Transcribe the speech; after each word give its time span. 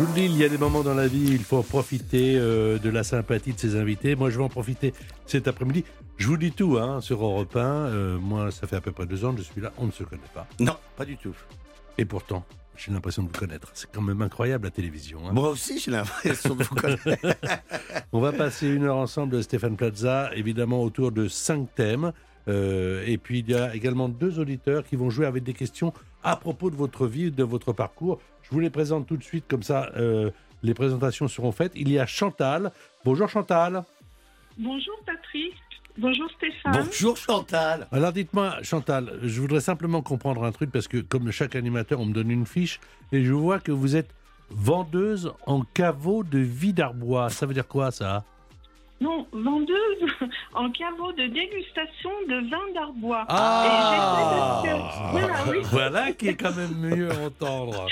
Vous 0.00 0.06
le 0.06 0.12
dis, 0.14 0.24
il 0.24 0.36
y 0.38 0.44
a 0.44 0.48
des 0.48 0.56
moments 0.56 0.82
dans 0.82 0.94
la 0.94 1.06
vie, 1.06 1.28
il 1.30 1.44
faut 1.44 1.62
profiter 1.62 2.34
euh, 2.38 2.78
de 2.78 2.88
la 2.88 3.04
sympathie 3.04 3.52
de 3.52 3.58
ses 3.58 3.76
invités. 3.76 4.16
Moi, 4.16 4.30
je 4.30 4.38
vais 4.38 4.44
en 4.44 4.48
profiter 4.48 4.94
cet 5.26 5.46
après-midi. 5.46 5.84
Je 6.16 6.26
vous 6.26 6.38
dis 6.38 6.52
tout 6.52 6.78
hein, 6.78 7.02
sur 7.02 7.22
Europe 7.22 7.54
1. 7.54 7.60
Euh, 7.60 8.18
moi, 8.18 8.50
ça 8.50 8.66
fait 8.66 8.76
à 8.76 8.80
peu 8.80 8.92
près 8.92 9.04
deux 9.04 9.26
ans 9.26 9.32
que 9.32 9.38
je 9.40 9.42
suis 9.42 9.60
là. 9.60 9.74
On 9.76 9.84
ne 9.84 9.90
se 9.90 10.02
connaît 10.02 10.22
pas. 10.34 10.46
Non, 10.58 10.74
pas 10.96 11.04
du 11.04 11.18
tout. 11.18 11.34
Et 11.98 12.06
pourtant, 12.06 12.46
j'ai 12.78 12.90
l'impression 12.92 13.24
de 13.24 13.28
vous 13.28 13.38
connaître. 13.38 13.70
C'est 13.74 13.90
quand 13.92 14.00
même 14.00 14.22
incroyable 14.22 14.64
la 14.64 14.70
télévision. 14.70 15.18
hein. 15.28 15.32
Moi 15.34 15.50
aussi, 15.50 15.78
j'ai 15.78 15.90
l'impression 15.90 16.54
de 16.54 16.64
vous 16.64 16.74
connaître. 16.74 17.36
On 18.12 18.20
va 18.20 18.32
passer 18.32 18.68
une 18.68 18.84
heure 18.84 18.96
ensemble 18.96 19.42
Stéphane 19.42 19.76
Plaza, 19.76 20.30
évidemment 20.34 20.82
autour 20.82 21.12
de 21.12 21.28
cinq 21.28 21.74
thèmes. 21.74 22.12
Euh, 22.48 23.04
et 23.06 23.18
puis 23.18 23.40
il 23.40 23.50
y 23.50 23.54
a 23.54 23.74
également 23.74 24.08
deux 24.08 24.38
auditeurs 24.38 24.82
qui 24.84 24.96
vont 24.96 25.10
jouer 25.10 25.26
avec 25.26 25.42
des 25.44 25.52
questions 25.52 25.92
à 26.22 26.36
propos 26.36 26.70
de 26.70 26.76
votre 26.76 27.06
vie, 27.06 27.30
de 27.30 27.44
votre 27.44 27.74
parcours. 27.74 28.18
Je 28.50 28.54
vous 28.54 28.60
les 28.60 28.70
présente 28.70 29.06
tout 29.06 29.16
de 29.16 29.22
suite, 29.22 29.44
comme 29.48 29.62
ça 29.62 29.90
euh, 29.96 30.30
les 30.62 30.74
présentations 30.74 31.28
seront 31.28 31.52
faites. 31.52 31.72
Il 31.76 31.90
y 31.90 31.98
a 31.98 32.06
Chantal. 32.06 32.72
Bonjour 33.04 33.28
Chantal. 33.28 33.84
Bonjour 34.58 34.94
Patrick. 35.06 35.54
Bonjour 35.96 36.28
Stéphane. 36.36 36.72
Bonjour 36.84 37.16
Chantal. 37.16 37.86
Alors 37.92 38.12
dites-moi 38.12 38.56
Chantal, 38.62 39.18
je 39.22 39.40
voudrais 39.40 39.60
simplement 39.60 40.02
comprendre 40.02 40.44
un 40.44 40.52
truc 40.52 40.70
parce 40.72 40.88
que 40.88 40.98
comme 40.98 41.30
chaque 41.30 41.54
animateur, 41.54 42.00
on 42.00 42.06
me 42.06 42.12
donne 42.12 42.30
une 42.30 42.46
fiche 42.46 42.80
et 43.12 43.22
je 43.24 43.32
vois 43.32 43.60
que 43.60 43.72
vous 43.72 43.96
êtes 43.96 44.10
vendeuse 44.50 45.32
en 45.46 45.62
caveau 45.62 46.24
de 46.24 46.38
vie 46.38 46.72
d'Arbois. 46.72 47.30
Ça 47.30 47.46
veut 47.46 47.54
dire 47.54 47.68
quoi 47.68 47.90
ça? 47.92 48.24
Non, 49.00 49.26
vendeuse 49.32 50.10
en 50.54 50.70
caveau 50.72 51.12
de 51.12 51.26
dégustation 51.28 52.10
de 52.28 52.50
vin 52.50 52.72
d'Arbois. 52.74 53.24
Ah 53.28 54.62
Et 54.64 54.66
j'essaie 54.66 54.76
de- 54.76 55.10
Voilà, 55.12 55.34
oui. 55.50 55.58
Voilà 55.70 56.12
qui 56.12 56.28
est 56.28 56.34
quand 56.36 56.54
même 56.54 56.74
mieux 56.76 57.10
à 57.10 57.18
entendre. 57.26 57.86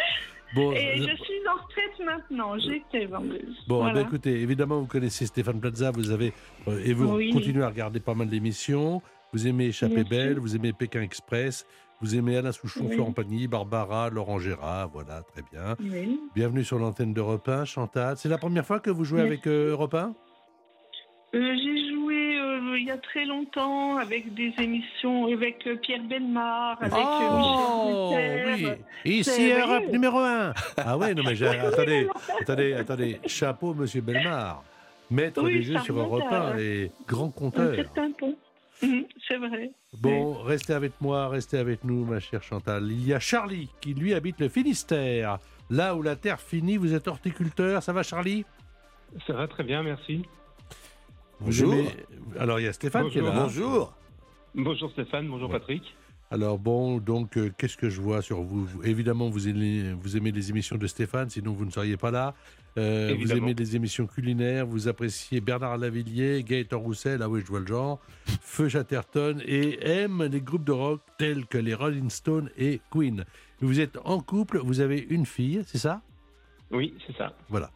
Bon, 0.54 0.72
Et 0.72 0.96
je 0.96 1.02
suis 1.02 1.40
en 1.48 1.62
retraite 1.62 2.04
maintenant. 2.04 2.58
J'étais 2.58 3.06
vendeuse. 3.06 3.56
Bon, 3.66 3.78
Voilà. 3.78 3.90
eh 3.90 3.94
ben, 4.02 4.06
écoutez, 4.08 4.40
évidemment, 4.40 4.80
vous 4.80 4.86
connaissez 4.86 5.26
Stéphane 5.26 5.60
Plaza, 5.60 5.90
vous 5.90 6.10
avez 6.10 6.32
euh, 6.68 6.82
et 6.84 6.92
vous 6.94 7.16
Oui. 7.16 7.30
continuez 7.32 7.62
à 7.62 7.68
regarder 7.68 8.00
pas 8.00 8.14
mal 8.14 8.28
d'émissions. 8.28 9.02
Vous 9.32 9.46
aimez 9.46 9.66
Échappée 9.66 10.04
Belle, 10.04 10.38
vous 10.38 10.56
aimez 10.56 10.72
Pékin 10.72 11.02
Express, 11.02 11.66
vous 12.00 12.16
aimez 12.16 12.38
Alain 12.38 12.52
Souchon, 12.52 12.86
Oui. 12.86 12.94
Florent 12.94 13.12
Pagny, 13.12 13.46
Barbara, 13.46 14.08
Laurent 14.08 14.38
Gérard, 14.38 14.88
voilà, 14.88 15.22
très 15.22 15.42
bien. 15.52 15.76
Oui. 15.80 16.18
Bienvenue 16.34 16.64
sur 16.64 16.78
l'antenne 16.78 17.12
d'Europe 17.12 17.46
1, 17.46 17.66
Chantal. 17.66 18.16
C'est 18.16 18.30
la 18.30 18.38
première 18.38 18.64
fois 18.64 18.80
que 18.80 18.88
vous 18.88 19.04
jouez 19.04 19.18
Merci. 19.18 19.32
avec 19.34 19.46
euh, 19.46 19.72
Europe 19.72 19.92
1 19.94 20.14
Euh, 21.34 21.56
J'ai 21.62 21.90
joué 21.92 22.27
il 22.76 22.84
y 22.84 22.90
a 22.90 22.98
très 22.98 23.24
longtemps 23.24 23.96
avec 23.96 24.34
des 24.34 24.52
émissions 24.60 25.26
avec 25.32 25.66
euh, 25.66 25.76
Pierre 25.76 26.02
Belmar, 26.02 26.78
avec 26.80 26.92
Oh, 26.96 28.12
euh, 28.16 28.52
Michel 28.56 28.78
oui, 29.04 29.10
ici 29.18 29.52
Europe 29.52 29.84
numéro 29.92 30.18
1. 30.18 30.52
Ah 30.76 30.96
ouais, 30.98 31.14
non 31.14 31.22
mais 31.24 31.34
j'ai- 31.34 31.46
attendez, 31.48 32.08
attendez, 32.40 32.72
attendez, 32.74 33.20
chapeau 33.26 33.74
Monsieur 33.74 34.00
Belmar, 34.00 34.62
maître 35.10 35.42
Oui, 35.42 35.54
des 35.54 35.62
jeux 35.62 35.78
sur 35.80 35.98
Europe 35.98 36.24
à- 36.30 36.52
1 36.52 36.58
et 36.58 36.90
grand 37.06 37.26
Un 37.26 37.30
compteur. 37.30 37.74
certain 37.74 38.10
temps. 38.12 38.34
Mhm, 38.82 39.04
C'est 39.26 39.38
vrai. 39.38 39.70
Bon, 40.00 40.34
restez 40.34 40.72
avec 40.72 40.92
moi, 41.00 41.28
restez 41.28 41.58
avec 41.58 41.82
nous, 41.82 42.04
ma 42.04 42.20
chère 42.20 42.42
Chantal. 42.44 42.84
Il 42.90 43.04
y 43.06 43.12
a 43.12 43.18
Charlie 43.18 43.68
qui, 43.80 43.92
lui, 43.94 44.14
habite 44.14 44.38
le 44.40 44.48
Finistère. 44.48 45.38
Là 45.68 45.96
où 45.96 46.02
la 46.02 46.14
terre 46.14 46.40
finit, 46.40 46.76
vous 46.76 46.94
êtes 46.94 47.08
horticulteur. 47.08 47.82
Ça 47.82 47.92
va, 47.92 48.02
Charlie? 48.04 48.44
Ça 49.26 49.32
va 49.32 49.48
très 49.48 49.64
bien, 49.64 49.82
merci. 49.82 50.22
Bonjour. 51.40 51.72
aimez- 51.74 51.88
Alors, 52.38 52.60
il 52.60 52.64
y 52.64 52.68
a 52.68 52.72
Stéphane 52.72 53.08
qui 53.10 53.18
est 53.18 53.22
là. 53.22 53.30
Bonjour. 53.42 53.94
Bonjour 54.54 54.90
Stéphane, 54.90 55.28
bonjour 55.28 55.48
Ouais. 55.50 55.58
Patrick. 55.58 55.82
Alors, 56.30 56.58
bon, 56.58 56.98
donc, 56.98 57.36
euh, 57.38 57.50
qu'est-ce 57.56 57.76
que 57.76 57.88
je 57.88 58.00
vois 58.02 58.20
sur 58.20 58.42
vous? 58.42 58.66
Vous- 58.66 58.82
Évidemment, 58.84 59.30
vous 59.30 59.48
aimez, 59.48 59.94
vous 59.98 60.16
aimez 60.16 60.30
les 60.30 60.50
émissions 60.50 60.76
de 60.76 60.86
Stéphane, 60.86 61.30
sinon 61.30 61.52
vous 61.52 61.64
ne 61.64 61.70
seriez 61.70 61.96
pas 61.96 62.10
là. 62.10 62.34
Euh, 62.76 63.16
vous 63.18 63.32
aimez 63.32 63.54
les 63.54 63.76
émissions 63.76 64.06
culinaires, 64.06 64.66
vous 64.66 64.88
appréciez 64.88 65.40
Bernard 65.40 65.78
Lavillier, 65.78 66.44
Gaëtan 66.44 66.78
Roussel, 66.78 67.22
ah 67.22 67.28
oui, 67.28 67.40
je 67.40 67.46
vois 67.46 67.60
le 67.60 67.66
genre, 67.66 67.98
Feu 68.42 68.68
Chatterton, 68.68 69.40
et 69.44 69.78
aime 69.80 70.22
les 70.24 70.40
groupes 70.42 70.64
de 70.64 70.72
rock 70.72 71.00
tels 71.18 71.46
que 71.46 71.56
les 71.58 71.74
Rolling 71.74 72.10
Stones 72.10 72.50
et 72.58 72.80
Queen. 72.90 73.24
Vous 73.60 73.80
êtes 73.80 73.98
en 74.04 74.20
couple, 74.20 74.58
vous 74.58 74.80
avez 74.80 74.98
une 75.10 75.24
fille, 75.26 75.62
c'est 75.66 75.78
ça? 75.78 76.02
Oui, 76.70 76.94
c'est 77.06 77.16
ça. 77.16 77.32
Voilà. 77.48 77.70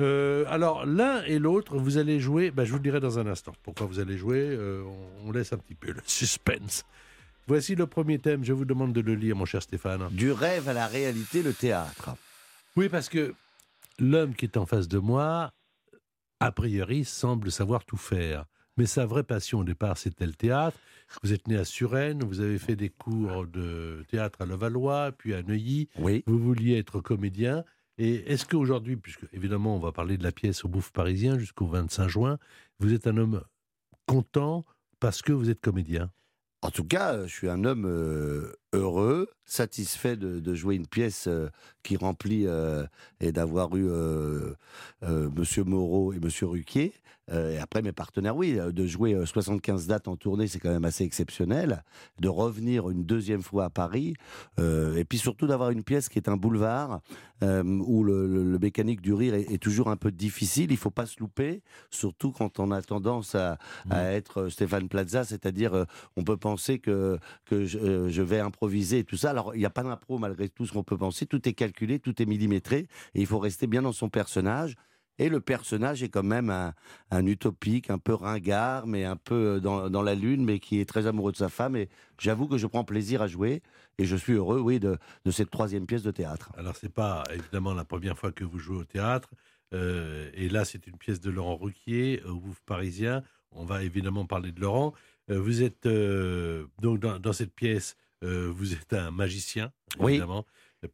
Euh, 0.00 0.44
alors, 0.48 0.86
l'un 0.86 1.22
et 1.24 1.38
l'autre, 1.38 1.76
vous 1.76 1.98
allez 1.98 2.20
jouer, 2.20 2.50
bah, 2.50 2.64
je 2.64 2.70
vous 2.70 2.76
le 2.76 2.82
dirai 2.82 3.00
dans 3.00 3.18
un 3.18 3.26
instant. 3.26 3.52
Pourquoi 3.62 3.86
vous 3.86 3.98
allez 3.98 4.16
jouer 4.16 4.40
euh, 4.40 4.82
on, 5.24 5.28
on 5.28 5.32
laisse 5.32 5.52
un 5.52 5.58
petit 5.58 5.74
peu 5.74 5.92
le 5.92 6.00
suspense. 6.04 6.84
Voici 7.48 7.74
le 7.74 7.86
premier 7.86 8.18
thème, 8.18 8.44
je 8.44 8.52
vous 8.52 8.64
demande 8.66 8.92
de 8.92 9.00
le 9.00 9.14
lire, 9.14 9.34
mon 9.34 9.46
cher 9.46 9.62
Stéphane. 9.62 10.08
Du 10.10 10.32
rêve 10.32 10.68
à 10.68 10.74
la 10.74 10.86
réalité, 10.86 11.42
le 11.42 11.52
théâtre. 11.52 12.10
Oui, 12.76 12.88
parce 12.88 13.08
que 13.08 13.34
l'homme 13.98 14.34
qui 14.34 14.44
est 14.44 14.56
en 14.56 14.66
face 14.66 14.86
de 14.86 14.98
moi, 14.98 15.50
a 16.40 16.52
priori, 16.52 17.04
semble 17.04 17.50
savoir 17.50 17.84
tout 17.84 17.96
faire. 17.96 18.44
Mais 18.76 18.86
sa 18.86 19.06
vraie 19.06 19.24
passion 19.24 19.60
au 19.60 19.64
départ, 19.64 19.98
c'était 19.98 20.26
le 20.26 20.34
théâtre. 20.34 20.78
Vous 21.22 21.32
êtes 21.32 21.48
né 21.48 21.56
à 21.56 21.64
Suresnes, 21.64 22.22
vous 22.22 22.40
avez 22.40 22.58
fait 22.58 22.76
des 22.76 22.90
cours 22.90 23.46
de 23.46 24.04
théâtre 24.08 24.42
à 24.42 24.46
Levallois, 24.46 25.10
puis 25.16 25.34
à 25.34 25.42
Neuilly. 25.42 25.88
Oui. 25.98 26.22
Vous 26.26 26.38
vouliez 26.38 26.78
être 26.78 27.00
comédien. 27.00 27.64
Et 27.98 28.32
est-ce 28.32 28.46
qu'aujourd'hui, 28.46 28.96
puisque 28.96 29.26
évidemment 29.32 29.76
on 29.76 29.80
va 29.80 29.92
parler 29.92 30.16
de 30.16 30.22
la 30.22 30.32
pièce 30.32 30.64
au 30.64 30.68
Bouffe 30.68 30.92
parisien 30.92 31.38
jusqu'au 31.38 31.66
25 31.66 32.08
juin, 32.08 32.38
vous 32.78 32.94
êtes 32.94 33.06
un 33.06 33.16
homme 33.16 33.42
content 34.06 34.64
parce 35.00 35.20
que 35.20 35.32
vous 35.32 35.50
êtes 35.50 35.60
comédien? 35.60 36.10
En 36.62 36.70
tout 36.70 36.84
cas, 36.84 37.14
euh, 37.14 37.26
je 37.26 37.32
suis 37.32 37.48
un 37.48 37.64
homme 37.64 37.84
euh, 37.86 38.52
heureux, 38.72 39.28
satisfait 39.44 40.16
de, 40.16 40.40
de 40.40 40.54
jouer 40.54 40.74
une 40.76 40.86
pièce 40.86 41.26
euh, 41.26 41.48
qui 41.82 41.96
remplit 41.96 42.46
euh, 42.46 42.84
et 43.20 43.32
d'avoir 43.32 43.74
eu 43.76 43.88
euh, 43.88 44.52
euh, 45.02 45.28
Monsieur 45.34 45.64
Moreau 45.64 46.12
et 46.12 46.18
Monsieur 46.20 46.46
Ruquier. 46.46 46.92
Et 47.30 47.58
après 47.58 47.82
mes 47.82 47.92
partenaires, 47.92 48.34
oui, 48.38 48.54
de 48.72 48.86
jouer 48.86 49.12
euh, 49.12 49.26
75 49.26 49.86
dates 49.86 50.08
en 50.08 50.16
tournée, 50.16 50.46
c'est 50.46 50.58
quand 50.58 50.70
même 50.70 50.86
assez 50.86 51.04
exceptionnel. 51.04 51.84
De 52.18 52.28
revenir 52.28 52.88
une 52.88 53.04
deuxième 53.04 53.42
fois 53.42 53.66
à 53.66 53.70
Paris, 53.70 54.14
et 54.58 55.04
puis 55.04 55.18
surtout 55.18 55.46
d'avoir 55.46 55.68
une 55.68 55.82
pièce 55.84 56.08
qui 56.08 56.18
est 56.18 56.30
un 56.30 56.38
boulevard 56.38 57.00
où 57.42 58.02
le, 58.02 58.26
le- 58.26 58.44
le 58.50 58.58
mécanique 58.58 59.00
du 59.02 59.12
rire 59.12 59.34
est, 59.34 59.52
est 59.52 59.62
toujours 59.62 59.90
un 59.90 59.96
peu 59.96 60.10
difficile. 60.10 60.72
Il 60.72 60.76
faut 60.78 60.90
pas 60.90 61.04
se 61.04 61.20
louper, 61.20 61.60
surtout 61.90 62.32
quand 62.32 62.58
on 62.60 62.70
a 62.70 62.80
tendance 62.80 63.34
à, 63.34 63.58
à 63.90 64.04
être 64.12 64.48
Stéphane 64.48 64.88
Plaza, 64.88 65.22
c'est-à-dire 65.24 65.84
on 66.16 66.24
peut 66.24 66.38
penser 66.38 66.78
que 66.78 67.18
que 67.44 67.66
je, 67.66 68.08
je 68.08 68.22
vais 68.22 68.40
improviser 68.40 68.57
et 68.62 69.04
tout 69.04 69.16
ça. 69.16 69.30
Alors 69.30 69.54
il 69.54 69.58
n'y 69.58 69.66
a 69.66 69.70
pas 69.70 69.82
d'impro 69.82 70.18
malgré 70.18 70.48
tout 70.48 70.66
ce 70.66 70.72
qu'on 70.72 70.84
peut 70.84 70.96
penser. 70.96 71.26
Tout 71.26 71.48
est 71.48 71.52
calculé, 71.52 71.98
tout 71.98 72.20
est 72.20 72.26
millimétré, 72.26 72.88
et 73.14 73.20
il 73.20 73.26
faut 73.26 73.38
rester 73.38 73.66
bien 73.66 73.82
dans 73.82 73.92
son 73.92 74.08
personnage. 74.08 74.74
Et 75.20 75.28
le 75.28 75.40
personnage 75.40 76.02
est 76.04 76.08
quand 76.08 76.22
même 76.22 76.50
un, 77.10 77.26
utopique, 77.26 77.90
un 77.90 77.98
peu 77.98 78.14
ringard, 78.14 78.86
mais 78.86 79.04
un 79.04 79.16
peu 79.16 79.60
dans, 79.60 79.90
dans 79.90 80.02
la 80.02 80.14
lune, 80.14 80.44
mais 80.44 80.60
qui 80.60 80.80
est 80.80 80.88
très 80.88 81.08
amoureux 81.08 81.32
de 81.32 81.36
sa 81.36 81.48
femme. 81.48 81.74
Et 81.74 81.88
j'avoue 82.20 82.46
que 82.46 82.56
je 82.56 82.68
prends 82.68 82.84
plaisir 82.84 83.20
à 83.20 83.26
jouer, 83.26 83.60
et 83.98 84.04
je 84.04 84.14
suis 84.14 84.34
heureux, 84.34 84.60
oui, 84.60 84.78
de, 84.78 84.96
de 85.24 85.30
cette 85.32 85.50
troisième 85.50 85.86
pièce 85.86 86.04
de 86.04 86.12
théâtre. 86.12 86.52
Alors, 86.56 86.76
c'est 86.76 86.92
pas 86.92 87.24
évidemment 87.34 87.74
la 87.74 87.84
première 87.84 88.16
fois 88.16 88.30
que 88.30 88.44
vous 88.44 88.60
jouez 88.60 88.76
au 88.76 88.84
théâtre. 88.84 89.28
Euh, 89.74 90.30
et 90.34 90.48
là, 90.48 90.64
c'est 90.64 90.86
une 90.86 90.96
pièce 90.96 91.20
de 91.20 91.30
Laurent 91.30 91.56
Ruquier 91.56 92.22
au 92.24 92.36
Bouffe 92.36 92.60
parisien. 92.64 93.24
On 93.50 93.64
va 93.64 93.82
évidemment 93.82 94.24
parler 94.24 94.52
de 94.52 94.60
Laurent. 94.60 94.94
Euh, 95.30 95.40
vous 95.40 95.62
êtes 95.62 95.86
euh, 95.86 96.66
donc 96.80 97.00
dans 97.00 97.32
cette 97.32 97.52
pièce, 97.52 97.96
euh, 98.24 98.50
vous 98.54 98.72
êtes 98.74 98.92
un 98.92 99.10
magicien, 99.10 99.72
Oui. 99.98 100.12
évidemment. 100.12 100.44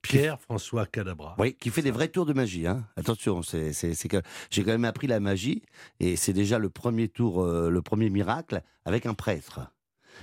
Pierre-François 0.02 0.86
Cadabra. 0.86 1.34
Oui, 1.38 1.54
qui 1.54 1.68
fait 1.70 1.82
des 1.82 1.90
vrais 1.90 2.08
tours 2.08 2.24
de 2.24 2.32
magie. 2.32 2.66
Hein. 2.66 2.86
Attention, 2.96 3.42
c'est 3.42 3.72
j'ai 4.50 4.62
quand 4.64 4.70
même 4.70 4.84
appris 4.86 5.06
la 5.06 5.20
magie 5.20 5.62
et 6.00 6.16
c'est 6.16 6.32
déjà 6.32 6.58
le 6.58 6.70
premier 6.70 7.08
tour, 7.08 7.42
euh, 7.42 7.68
le 7.68 7.82
premier 7.82 8.08
miracle 8.08 8.62
avec 8.84 9.04
un 9.06 9.14
prêtre. 9.14 9.60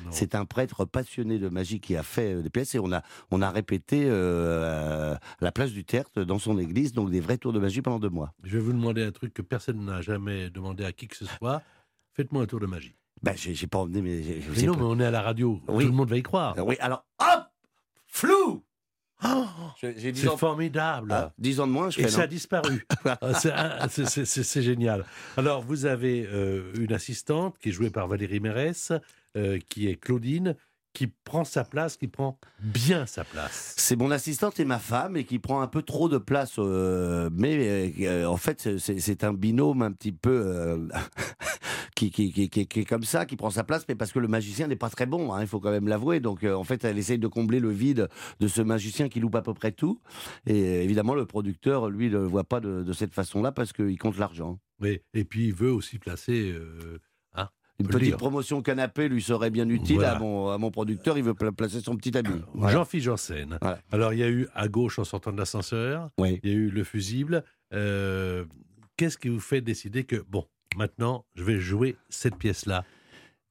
C'est 0.10 0.36
un 0.36 0.46
prêtre 0.46 0.86
passionné 0.86 1.38
de 1.38 1.50
magie 1.50 1.80
qui 1.82 1.96
a 1.98 2.02
fait 2.02 2.34
euh, 2.36 2.42
des 2.42 2.50
pièces 2.50 2.74
et 2.76 2.80
on 2.80 2.92
a, 2.94 3.04
on 3.30 3.42
a 3.42 3.52
répété 3.52 4.06
euh, 4.08 5.14
à 5.16 5.20
la 5.42 5.52
place 5.52 5.72
du 5.72 5.84
théâtre 5.84 6.24
dans 6.24 6.40
son 6.40 6.58
église, 6.58 6.94
donc 6.94 7.12
des 7.12 7.20
vrais 7.20 7.38
tours 7.38 7.52
de 7.54 7.60
magie 7.60 7.82
pendant 7.82 8.00
deux 8.00 8.10
mois. 8.10 8.34
Je 8.44 8.58
vais 8.58 8.64
vous 8.64 8.72
demander 8.74 9.04
un 9.04 9.12
truc 9.12 9.34
que 9.34 9.42
personne 9.42 9.84
n'a 9.86 10.02
jamais 10.02 10.50
demandé 10.50 10.86
à 10.86 10.92
qui 10.94 11.08
que 11.08 11.16
ce 11.18 11.26
soit. 11.26 11.62
Faites-moi 12.14 12.44
un 12.44 12.46
tour 12.48 12.62
de 12.62 12.66
magie. 12.68 12.96
Ben, 13.24 13.34
j'ai 13.38 13.68
pas 13.68 13.80
emmené, 13.80 14.02
mais 14.02 14.22
Mais 14.56 14.64
non, 14.64 14.74
pas- 14.74 14.80
mais 14.80 14.86
on 14.86 15.00
est 15.00 15.06
à 15.06 15.12
la 15.12 15.22
radio. 15.22 15.62
Oui. 15.68 15.84
Tout 15.86 15.92
le 15.92 15.96
monde 15.96 16.10
va 16.10 16.18
y 16.18 16.24
croire. 16.24 16.56
Oui, 16.66 16.76
alors, 16.80 17.06
hop 17.20 17.44
Flou 18.08 18.64
Oh, 19.24 19.46
J'ai 19.80 19.94
j'ai 20.00 20.12
10 20.12 20.22
c'est 20.22 20.28
ans, 20.30 20.36
formidable. 20.38 21.12
ah, 21.14 21.32
10 21.38 21.60
ans 21.60 21.68
de 21.68 21.72
moins, 21.72 21.92
je 21.92 22.00
Et 22.00 22.04
fais, 22.04 22.10
ça 22.10 22.24
a 22.24 22.28
disparu. 22.28 22.88
Ah, 23.06 23.88
c'est- 23.88 24.62
génial. 24.64 25.06
Alors, 25.38 25.62
vous 25.62 25.86
avez 25.86 26.28
euh, 26.28 26.74
une 26.80 26.92
assistante 26.92 27.56
qui 27.60 27.70
est 27.70 27.72
jouée 27.72 27.92
par 27.92 28.08
Valérie 28.08 28.40
Mérès, 28.40 28.92
euh, 29.38 29.60
qui 29.70 29.88
est 29.88 29.96
Claudine, 29.98 30.56
qui 30.94 31.06
prend 31.06 31.44
sa 31.44 31.64
place, 31.64 31.98
qui 31.98 32.08
prend 32.08 32.40
bien 32.60 33.06
sa 33.06 33.24
place. 33.24 33.76
C'est 33.78 33.96
mon 33.96 34.10
assistante 34.10 34.60
et 34.60 34.66
ma 34.66 34.80
femme 34.80 35.16
et 35.16 35.24
qui 35.24 35.38
prend 35.38 35.62
un 35.62 35.68
peu 35.68 35.84
trop 35.84 36.10
de 36.10 36.18
place. 36.18 36.56
euh, 36.58 37.30
mais 37.32 37.94
euh, 38.02 38.26
en 38.28 38.38
fait, 38.38 38.78
c'est- 38.80 39.00
c'est 39.00 39.24
un 39.24 39.34
binôme 39.34 39.84
un 39.84 39.92
petit 39.92 40.12
peu 40.12 40.32
euh, 40.48 40.88
qui, 42.10 42.32
qui, 42.32 42.32
qui, 42.32 42.50
qui- 42.50 42.66
qui 42.68 42.80
est 42.80 42.86
comme 42.86 43.04
ça, 43.04 43.26
qui 43.26 43.36
prend 43.36 43.50
sa 43.52 43.64
place, 43.64 43.86
mais 43.88 43.96
parce 43.96 44.12
que 44.12 44.20
le 44.20 44.28
magicien 44.28 44.68
n'est 44.68 44.76
pas 44.76 44.90
très 44.90 45.06
bon, 45.06 45.34
hein, 45.34 45.42
il 45.42 45.48
faut 45.48 45.60
quand 45.60 45.70
même 45.72 45.88
l'avouer. 45.88 46.20
Donc 46.20 46.44
euh, 46.44 46.54
en 46.56 46.64
fait, 46.64 46.84
elle 46.84 46.98
essaye 46.98 47.20
de 47.20 47.28
combler 47.28 47.60
le 47.60 47.70
vide 47.70 48.08
de 48.40 48.48
ce 48.48 48.62
magicien 48.62 49.08
qui 49.10 49.20
loupe 49.20 49.36
à 49.36 49.42
peu 49.42 49.54
près 49.54 49.72
tout. 49.72 50.00
Et 50.48 50.54
euh, 50.64 50.82
évidemment, 50.84 51.14
le 51.14 51.26
producteur, 51.26 51.90
lui, 51.90 52.08
ne 52.08 52.14
le 52.14 52.26
voit 52.26 52.44
pas 52.44 52.60
de, 52.60 52.82
de 52.84 52.94
cette 52.94 53.14
façon-là 53.14 53.52
parce 53.52 53.72
qu'il 53.74 53.98
compte 54.00 54.18
l'argent. 54.18 54.60
Oui. 54.82 55.00
Et 55.14 55.24
puis, 55.26 55.46
il 55.48 55.54
veut 55.54 55.72
aussi 55.72 56.00
placer. 56.00 56.52
euh, 56.52 56.98
Une 57.80 57.88
Faut 57.88 57.94
le 57.94 58.00
petite 58.00 58.18
promotion 58.18 58.62
canapé 58.62 59.10
lui 59.10 59.24
serait 59.24 59.50
bien 59.50 59.68
utile 59.68 59.96
Voilà. 59.96 60.16
à, 60.16 60.20
mon, 60.20 60.50
à 60.50 60.58
mon 60.60 60.70
producteur. 60.70 61.18
Il 61.18 61.24
veut 61.24 61.34
pla- 61.34 61.52
placer 61.52 61.82
son 61.82 61.96
petit 61.96 62.16
ami. 62.16 62.30
Voilà. 62.54 62.74
Jean-Philippe 62.74 63.06
Janssen. 63.06 63.58
Voilà. 63.60 63.80
Alors, 63.92 64.14
il 64.14 64.20
y 64.20 64.24
a 64.24 64.30
eu 64.30 64.48
à 64.54 64.68
gauche 64.68 65.00
en 65.00 65.04
sortant 65.04 65.32
de 65.32 65.38
l'ascenseur, 65.38 66.10
Oui. 66.20 66.40
il 66.44 66.50
y 66.50 66.54
a 66.54 66.56
eu 66.56 66.70
le 66.70 66.84
fusible. 66.84 67.44
Euh, 67.74 68.46
Qu'est-ce 68.98 69.18
qui 69.18 69.30
vous 69.30 69.40
fait 69.40 69.62
décider 69.62 70.04
que, 70.04 70.18
bon, 70.30 70.46
maintenant, 70.76 71.26
je 71.36 71.44
vais 71.44 71.60
jouer 71.60 71.96
cette 72.10 72.36
pièce-là 72.36 72.84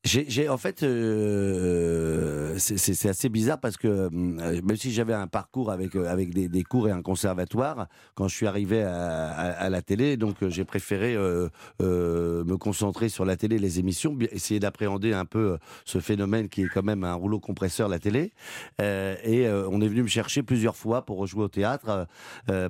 J'ai, 0.02 0.48
en 0.48 0.56
fait, 0.56 0.82
euh, 0.82 2.54
c'est, 2.58 3.06
assez 3.08 3.28
bizarre 3.28 3.60
parce 3.60 3.76
que 3.76 3.86
euh, 3.86 4.08
même 4.10 4.76
si 4.76 4.90
j'avais 4.92 5.12
un 5.12 5.26
parcours 5.26 5.70
avec 5.70 5.94
euh, 5.94 6.06
avec 6.08 6.32
des, 6.32 6.48
des 6.48 6.62
cours 6.62 6.88
et 6.88 6.90
un 6.90 7.02
conservatoire, 7.02 7.86
quand 8.14 8.26
je 8.26 8.34
suis 8.34 8.46
arrivé 8.46 8.82
à, 8.82 8.94
à- 9.28 9.50
à 9.50 9.68
la 9.68 9.82
télé, 9.82 10.16
donc 10.16 10.36
j'ai 10.48 10.64
préféré 10.64 11.14
euh, 11.16 11.50
me 11.78 12.56
concentrer 12.56 13.10
sur 13.10 13.26
la 13.26 13.36
télé, 13.36 13.58
les 13.58 13.78
émissions, 13.78 14.16
essayer 14.32 14.58
d'appréhender 14.58 15.12
un 15.12 15.26
peu 15.26 15.58
ce 15.84 15.98
phénomène 15.98 16.48
qui 16.48 16.62
est 16.62 16.68
quand 16.68 16.82
même 16.82 17.04
un 17.04 17.12
rouleau 17.14 17.38
compresseur 17.38 17.86
la 17.88 17.98
télé. 17.98 18.32
Et 18.80 19.46
on 19.48 19.80
est 19.82 19.88
venu 19.88 20.02
me 20.02 20.08
chercher 20.08 20.42
plusieurs 20.42 20.76
fois 20.76 21.04
pour 21.04 21.18
rejouer 21.18 21.44
au 21.44 21.48
théâtre 21.48 22.06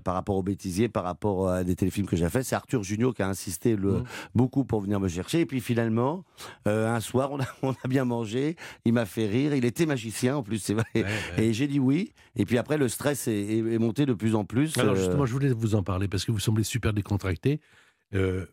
par 0.03 0.15
rapport 0.15 0.37
au 0.37 0.43
bêtisier, 0.43 0.88
par 0.88 1.05
rapport 1.05 1.49
à 1.49 1.62
des 1.65 1.77
téléfilms 1.77 2.06
que 2.06 2.17
j'ai 2.17 2.29
fait. 2.29 2.43
C'est 2.43 2.56
Arthur 2.56 2.82
Junio 2.82 3.12
qui 3.12 3.23
a 3.23 3.29
insisté 3.29 3.77
le, 3.77 3.91
Mhm. 3.99 4.05
beaucoup 4.35 4.65
pour 4.65 4.81
venir 4.81 4.99
me 4.99 5.09
chercher. 5.09 5.41
Et 5.41 5.47
puis 5.47 5.61
finalement, 5.61 6.25
un 6.67 7.00
soir, 7.00 7.19
on 7.31 7.40
a, 7.40 7.46
on 7.62 7.72
a 7.72 7.88
bien 7.88 8.05
mangé. 8.05 8.56
Il 8.84 8.93
m'a 8.93 9.06
fait 9.06 9.26
rire. 9.26 9.55
Il 9.55 9.64
était 9.64 9.87
magicien 9.87 10.37
en 10.37 10.43
plus, 10.43 10.58
c'est 10.58 10.75
vrai. 10.75 10.84
Ouais, 10.94 11.02
ouais. 11.05 11.44
Et 11.44 11.52
j'ai 11.52 11.67
dit 11.67 11.78
oui. 11.78 12.12
Et 12.37 12.44
puis 12.46 12.58
après, 12.58 12.78
le 12.78 12.88
stress 12.88 13.28
est, 13.28 13.32
est- 13.34 13.58
est 13.75 13.78
monté 13.78 14.06
de 14.06 14.12
plus 14.14 14.34
en 14.34 14.44
plus. 14.44 14.76
Alors 14.78 14.94
Euh, 14.94 14.99
justement, 14.99 15.26
je 15.26 15.32
voulais 15.32 15.52
vous 15.52 15.75
en 15.75 15.82
parler 15.82 16.08
parce 16.08 16.25
que 16.25 16.32
vous 16.32 16.38
semblez 16.40 16.64
super 16.64 16.93
décontracté. 16.93 17.61
Euh, 18.14 18.46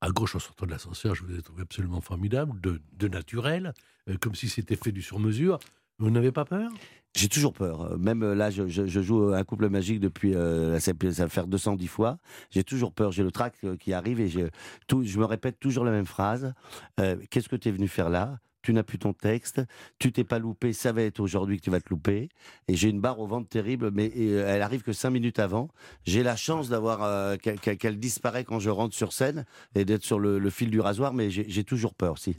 à 0.00 0.10
gauche, 0.10 0.34
en 0.36 0.38
sortant 0.38 0.66
de 0.66 0.70
l'ascenseur, 0.70 1.14
je 1.14 1.24
vous 1.24 1.34
ai 1.38 1.42
trouvé 1.42 1.62
absolument 1.62 2.00
formidable, 2.00 2.60
de, 2.60 2.82
de 2.92 3.08
naturel, 3.08 3.72
euh, 4.08 4.16
comme 4.20 4.34
si 4.34 4.48
c'était 4.48 4.76
fait 4.76 4.92
du 4.92 5.00
sur-mesure. 5.02 5.58
Vous 5.98 6.10
n'avez 6.10 6.30
pas 6.32 6.44
peur? 6.44 6.70
J'ai 7.16 7.28
toujours 7.28 7.52
peur. 7.52 7.92
Euh, 7.92 7.96
Même 7.96 8.22
euh, 8.22 8.34
là, 8.34 8.50
je, 8.50 8.66
joue 8.66 9.32
un 9.32 9.44
couple 9.44 9.68
magique 9.68 10.00
depuis, 10.00 10.34
euh, 10.34 10.78
ça, 10.80 10.92
va 10.92 11.28
faire 11.28 11.46
210 11.46 11.86
fois. 11.86 12.18
J'ai 12.50 12.64
toujours 12.64 12.92
peur. 12.92 13.12
J'ai 13.12 13.22
le 13.22 13.30
trac 13.30 13.54
euh, 13.64 13.76
qui 13.76 13.92
arrive 13.92 14.20
et 14.20 14.28
je, 14.28 14.40
me 15.18 15.24
répète 15.24 15.60
toujours 15.60 15.84
la 15.84 15.92
même 15.92 16.06
phrase. 16.06 16.52
Euh, 17.00 17.16
Qu'est-ce 17.30 17.48
que 17.48 17.56
tu 17.56 17.68
es 17.68 17.72
venu 17.72 17.88
faire 17.88 18.10
là? 18.10 18.38
Tu 18.64 18.72
n'as 18.72 18.82
plus 18.82 18.98
ton 18.98 19.12
texte, 19.12 19.60
tu 19.98 20.10
t'es 20.10 20.24
pas 20.24 20.38
loupé, 20.38 20.72
ça 20.72 20.90
va 20.90 21.02
être 21.02 21.20
aujourd'hui 21.20 21.58
que 21.58 21.62
tu 21.64 21.70
vas 21.70 21.80
te 21.80 21.90
louper. 21.90 22.30
Et 22.66 22.74
j'ai 22.74 22.88
une 22.88 22.98
barre 22.98 23.20
au 23.20 23.26
ventre 23.26 23.46
terrible, 23.46 23.90
mais 23.92 24.10
euh, 24.16 24.46
elle 24.48 24.62
arrive 24.62 24.80
que 24.80 24.94
cinq 24.94 25.10
minutes 25.10 25.38
avant. 25.38 25.68
J'ai 26.04 26.22
la 26.22 26.34
chance 26.34 26.70
d'avoir 26.70 27.02
euh, 27.02 27.36
qu'elle 27.36 27.60
qu'elle 27.60 27.98
disparaît 27.98 28.44
quand 28.44 28.60
je 28.60 28.70
rentre 28.70 28.96
sur 28.96 29.12
scène 29.12 29.44
et 29.74 29.84
d'être 29.84 30.02
sur 30.02 30.18
le, 30.18 30.48
fil 30.48 30.70
du 30.70 30.80
rasoir, 30.80 31.12
mais 31.12 31.28
j'ai 31.30 31.64
toujours 31.64 31.94
peur, 31.94 32.16
si. 32.16 32.38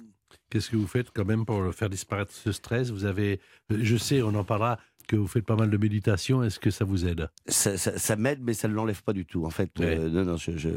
Qu'est-ce 0.50 0.70
que 0.70 0.76
vous 0.78 0.88
faites 0.88 1.12
quand 1.12 1.26
même 1.26 1.46
pour 1.46 1.74
faire 1.74 1.90
disparaître 1.90 2.32
ce 2.32 2.52
stress? 2.52 2.92
Vous 2.92 3.06
avez, 3.06 3.40
je 3.70 3.98
sais, 3.98 4.22
on 4.22 4.34
en 4.36 4.44
parlera, 4.44 4.80
que 5.08 5.16
vous 5.16 5.28
faites 5.28 5.46
pas 5.46 5.56
mal 5.56 5.70
de 5.70 5.78
méditation. 5.78 6.44
Est-ce 6.44 6.60
que 6.60 6.72
ça 6.72 6.86
vous 6.86 7.06
aide? 7.06 7.30
Ça, 7.48 7.78
ça- 7.78 7.98
ça 7.98 8.16
m'aide, 8.16 8.40
mais 8.42 8.54
ça 8.54 8.68
ne 8.68 8.74
l'enlève 8.74 9.04
pas 9.04 9.14
du 9.14 9.26
tout. 9.26 9.46
En 9.46 9.50
fait, 9.50 9.70
Ouais. 9.80 9.98
Euh, 10.00 10.10
non, 10.10 10.24
non, 10.26 10.38
je, 10.38 10.58
je- 10.58 10.70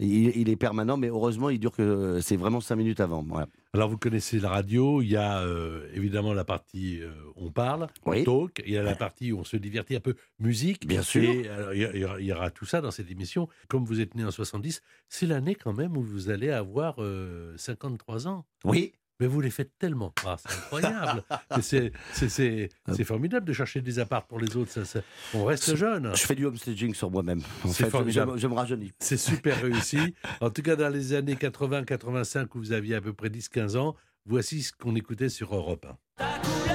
Il, 0.00 0.36
il 0.36 0.48
est 0.48 0.56
permanent, 0.56 0.96
mais 0.96 1.08
heureusement, 1.08 1.50
il 1.50 1.58
dure 1.58 1.72
que 1.72 2.20
c'est 2.20 2.36
vraiment 2.36 2.60
cinq 2.60 2.76
minutes 2.76 3.00
avant. 3.00 3.24
Voilà. 3.28 3.48
Alors, 3.74 3.88
vous 3.88 3.98
connaissez 3.98 4.38
la 4.38 4.48
radio. 4.48 5.02
Il 5.02 5.08
y 5.08 5.16
a 5.16 5.40
euh, 5.40 5.88
évidemment 5.92 6.32
la 6.32 6.44
partie 6.44 7.00
euh, 7.02 7.10
on 7.36 7.50
parle, 7.50 7.88
Oui. 8.06 8.22
talk. 8.24 8.62
Il 8.64 8.72
y 8.72 8.76
a 8.78 8.82
la 8.82 8.94
partie 8.94 9.32
où 9.32 9.38
on 9.40 9.44
se 9.44 9.56
divertit 9.56 9.96
un 9.96 10.00
peu, 10.00 10.14
musique. 10.38 10.86
Bien 10.86 11.02
sûr. 11.02 11.22
Et 11.28 11.48
alors, 11.48 11.74
il 11.74 11.80
y, 11.80 11.84
a- 11.84 11.90
il 11.94 12.00
y 12.00 12.04
aura- 12.04 12.20
il 12.20 12.26
y 12.26 12.32
aura 12.32 12.50
tout 12.50 12.64
ça 12.64 12.80
dans 12.80 12.90
cette 12.92 13.10
émission. 13.10 13.48
Comme 13.68 13.84
vous 13.84 14.00
êtes 14.00 14.14
né 14.14 14.24
en 14.24 14.30
70, 14.30 14.82
c'est 15.08 15.26
l'année 15.26 15.54
quand 15.56 15.72
même 15.72 15.96
où 15.96 16.02
vous 16.02 16.30
allez 16.30 16.50
avoir 16.50 16.96
euh, 17.02 17.54
53 17.56 18.28
ans. 18.28 18.44
Oui. 18.64 18.92
Mais 19.20 19.26
vous 19.26 19.40
les 19.40 19.50
faites 19.50 19.72
tellement 19.78 20.10
pas, 20.10 20.36
c'est 20.38 20.52
incroyable. 20.56 21.24
C'est, 21.60 21.92
c'est 22.12 23.04
formidable 23.04 23.44
de 23.46 23.52
chercher 23.52 23.80
des 23.80 23.98
apparts 23.98 24.26
pour 24.26 24.38
les 24.38 24.56
autres. 24.56 24.70
Ça, 24.70 24.84
ça- 24.84 25.00
on 25.34 25.44
reste 25.44 25.74
jeune. 25.74 26.14
Je 26.14 26.22
fais 26.24 26.34
du 26.36 26.44
homestaging 26.46 26.94
sur 26.94 27.10
moi-même. 27.10 27.40
C'est 27.66 27.90
formidable. 27.90 28.32
Je, 28.36 28.42
je 28.42 28.46
me 28.46 28.54
rajeunis. 28.54 28.92
C'est 29.00 29.16
super 29.16 29.56
réussi. 29.62 30.14
En 30.40 30.50
tout 30.50 30.62
cas, 30.62 30.76
dans 30.76 30.88
les 30.88 31.14
années 31.14 31.34
80-85, 31.34 32.46
où 32.54 32.58
vous 32.58 32.72
aviez 32.72 32.94
à 32.94 33.00
peu 33.00 33.12
près 33.12 33.28
10-15 33.28 33.76
ans, 33.76 33.96
voici 34.24 34.62
ce 34.62 34.72
qu'on 34.72 34.94
écoutait 34.94 35.28
sur 35.30 35.54
Europe 35.54 35.86
1. 36.18 36.67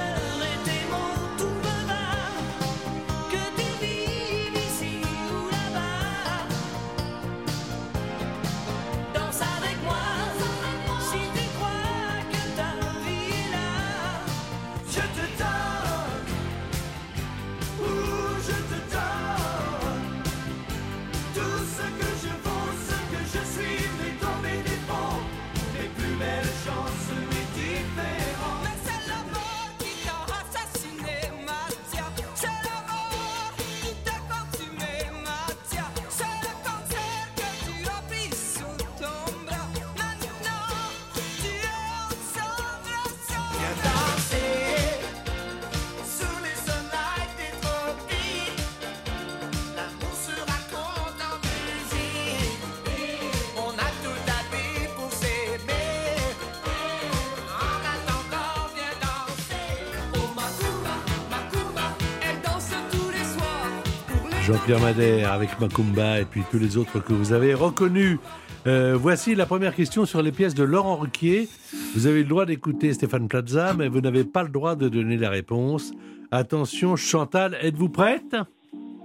Madère 64.70 65.34
avec 65.34 65.60
Macumba 65.60 66.22
et 66.22 66.26
puis 66.26 66.42
tous 66.50 66.58
les 66.58 66.78
autres 66.78 67.00
que 67.00 67.12
vous 67.12 67.34
avez 67.34 67.54
reconnus. 67.54 68.18
Euh, 68.66 68.96
voici 68.98 69.36
la 69.36 69.46
première 69.46 69.76
question 69.76 70.06
sur 70.06 70.22
les 70.22 70.32
pièces 70.32 70.56
de 70.56 70.64
Laurent 70.64 70.96
Ruquier. 70.96 71.50
Vous 71.96 72.08
avez 72.08 72.20
le 72.20 72.30
droit 72.30 72.46
d'écouter 72.46 72.94
Stéphane 72.94 73.28
Plaza, 73.28 73.74
mais 73.74 73.90
vous 73.90 74.00
n'avez 74.00 74.24
pas 74.24 74.42
le 74.42 74.50
droit 74.50 74.76
de 74.76 74.88
donner 74.88 75.18
la 75.18 75.30
réponse. 75.30 75.92
Attention, 76.32 76.96
Chantal, 76.96 77.58
êtes-vous 77.62 77.90
prête? 77.90 78.38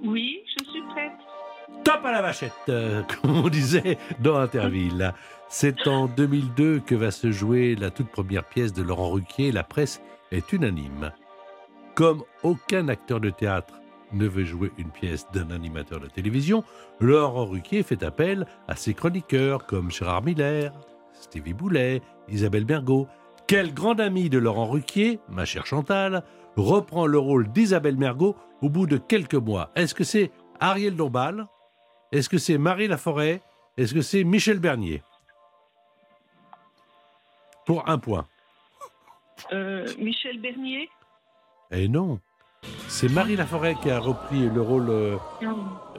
Oui, 0.04 0.38
je 0.46 0.64
suis 0.64 0.82
prête. 0.90 1.12
Top 1.82 2.04
à 2.04 2.12
la 2.12 2.22
vachette, 2.22 2.52
euh, 2.68 3.02
comme 3.22 3.44
on 3.44 3.48
disait 3.48 3.98
dans 4.20 4.36
Interville. 4.36 5.12
C'est 5.48 5.88
en 5.88 6.06
2002 6.06 6.80
que 6.86 6.94
va 6.94 7.10
se 7.10 7.32
jouer 7.32 7.74
la 7.74 7.90
toute 7.90 8.10
première 8.10 8.44
pièce 8.44 8.72
de 8.72 8.82
Laurent 8.82 9.10
Ruquier. 9.10 9.50
La 9.50 9.64
presse 9.64 10.00
est 10.30 10.52
unanime. 10.52 11.10
Comme 11.96 12.22
aucun 12.44 12.86
acteur 12.88 13.18
de 13.18 13.30
théâtre 13.30 13.74
ne 14.12 14.26
veut 14.26 14.44
jouer 14.44 14.72
une 14.78 14.90
pièce 14.90 15.26
d'un 15.32 15.50
animateur 15.50 16.00
de 16.00 16.06
télévision, 16.08 16.64
Laurent 17.00 17.46
Ruquier 17.46 17.82
fait 17.82 18.02
appel 18.02 18.46
à 18.66 18.76
ses 18.76 18.94
chroniqueurs 18.94 19.66
comme 19.66 19.90
Gérard 19.90 20.22
Miller, 20.22 20.72
Stevie 21.12 21.54
Boulet, 21.54 22.00
Isabelle 22.28 22.64
Bergot. 22.64 23.08
Quel 23.46 23.72
grand 23.72 23.98
ami 23.98 24.28
de 24.28 24.38
Laurent 24.38 24.66
Ruquier, 24.66 25.20
ma 25.28 25.44
chère 25.44 25.66
Chantal, 25.66 26.22
reprend 26.56 27.06
le 27.06 27.18
rôle 27.18 27.48
d'Isabelle 27.48 27.96
Mergot 27.96 28.36
au 28.60 28.68
bout 28.68 28.86
de 28.86 28.96
quelques 28.96 29.34
mois. 29.34 29.70
Est-ce 29.74 29.94
que 29.94 30.04
c'est 30.04 30.30
Ariel 30.60 30.96
Dombal? 30.96 31.46
Est-ce 32.12 32.28
que 32.28 32.38
c'est 32.38 32.58
Marie 32.58 32.88
Laforêt? 32.88 33.42
Est-ce 33.76 33.94
que 33.94 34.02
c'est 34.02 34.24
Michel 34.24 34.58
Bernier? 34.58 35.02
Pour 37.64 37.88
un 37.88 37.98
point. 37.98 38.26
Euh, 39.52 39.86
Michel 39.98 40.40
Bernier? 40.40 40.88
Eh 41.70 41.88
non 41.88 42.18
c'est 42.88 43.10
Marie 43.10 43.36
Laforêt 43.36 43.74
qui 43.82 43.90
a 43.90 43.98
repris 43.98 44.48
le 44.48 44.60
rôle 44.60 44.86
euh, 44.90 45.16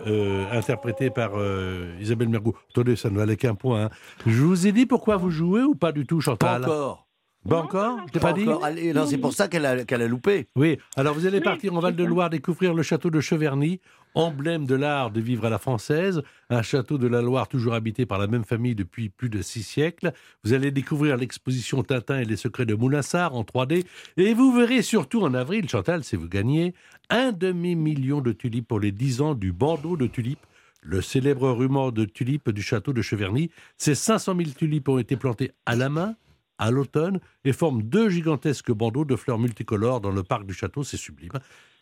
euh, 0.07 0.45
interprété 0.51 1.09
par 1.09 1.31
euh, 1.35 1.93
Isabelle 1.99 2.29
Mergo. 2.29 2.55
Attendez, 2.71 2.95
ça 2.95 3.09
ne 3.09 3.17
valait 3.17 3.37
qu'un 3.37 3.55
point. 3.55 3.85
hein. 3.85 3.89
Je 4.25 4.41
vous 4.43 4.67
ai 4.67 4.71
dit 4.71 4.85
pourquoi 4.85 5.17
vous 5.17 5.29
jouez 5.29 5.63
ou 5.63 5.75
pas 5.75 5.91
du 5.91 6.05
tout, 6.05 6.17
Pas 6.17 6.23
Chantal 6.23 6.63
encore. 6.63 7.05
Pas 7.47 7.55
Non, 7.55 7.61
encore 7.63 7.95
pas 7.97 8.03
Je 8.07 8.11
t'ai 8.11 8.19
pas 8.19 8.33
dit 8.33 8.47
encore. 8.47 8.65
Allez, 8.65 8.91
non, 8.93 9.05
c'est 9.05 9.17
pour 9.17 9.33
ça 9.33 9.47
qu'elle 9.47 9.65
a, 9.65 9.85
qu'elle 9.85 10.01
a 10.01 10.07
loupé. 10.09 10.47
Oui, 10.57 10.77
alors 10.97 11.13
vous 11.13 11.25
allez 11.25 11.37
Oui, 11.37 11.43
partir 11.43 11.73
en 11.73 11.79
Val-de-Loire 11.79 12.29
découvrir 12.29 12.73
le 12.73 12.83
château 12.83 13.09
de 13.09 13.21
Cheverny, 13.21 13.79
emblème 14.15 14.65
de 14.65 14.75
l'art 14.75 15.11
de 15.11 15.21
vivre 15.21 15.45
à 15.45 15.49
la 15.49 15.57
française, 15.57 16.21
un 16.49 16.61
château 16.61 16.97
de 16.97 17.07
la 17.07 17.21
Loire 17.21 17.47
toujours 17.47 17.73
habité 17.73 18.05
par 18.05 18.17
la 18.17 18.27
même 18.27 18.43
famille 18.43 18.75
depuis 18.75 19.09
plus 19.09 19.29
de 19.29 19.41
six 19.41 19.63
siècles. 19.63 20.13
Vous 20.43 20.53
allez 20.53 20.71
découvrir 20.71 21.17
l'exposition 21.17 21.83
Tintin 21.83 22.19
et 22.19 22.25
les 22.25 22.37
secrets 22.37 22.65
de 22.65 22.75
Moulinsart 22.75 23.35
en 23.35 23.43
3D. 23.43 23.85
Et 24.17 24.33
vous 24.33 24.51
verrez 24.53 24.81
surtout 24.81 25.21
en 25.21 25.33
avril, 25.33 25.69
Chantal, 25.69 26.03
si 26.03 26.15
vous 26.15 26.27
gagnez, 26.27 26.73
un 27.09 27.31
demi-million 27.31 28.21
de 28.21 28.31
tulipes 28.31 28.67
pour 28.67 28.79
les 28.79 28.91
10 28.91 29.21
ans 29.21 29.35
du 29.35 29.51
bandeau 29.51 29.97
de 29.97 30.07
tulipes. 30.07 30.45
Le 30.81 31.01
célèbre 31.01 31.51
rument 31.51 31.91
de 31.91 32.05
tulipes 32.05 32.51
du 32.51 32.61
château 32.61 32.93
de 32.93 33.01
Cheverny. 33.01 33.51
Ces 33.77 33.95
500 33.95 34.35
000 34.37 34.49
tulipes 34.51 34.87
ont 34.87 34.97
été 34.97 35.17
plantées 35.17 35.51
à 35.65 35.75
la 35.75 35.89
main, 35.89 36.15
à 36.57 36.71
l'automne 36.71 37.19
et 37.43 37.53
forment 37.53 37.81
deux 37.81 38.09
gigantesques 38.09 38.71
bandeaux 38.71 39.05
de 39.05 39.15
fleurs 39.15 39.39
multicolores 39.39 40.01
dans 40.01 40.11
le 40.11 40.23
parc 40.23 40.45
du 40.45 40.53
château. 40.53 40.83
C'est 40.83 40.97
sublime. 40.97 41.31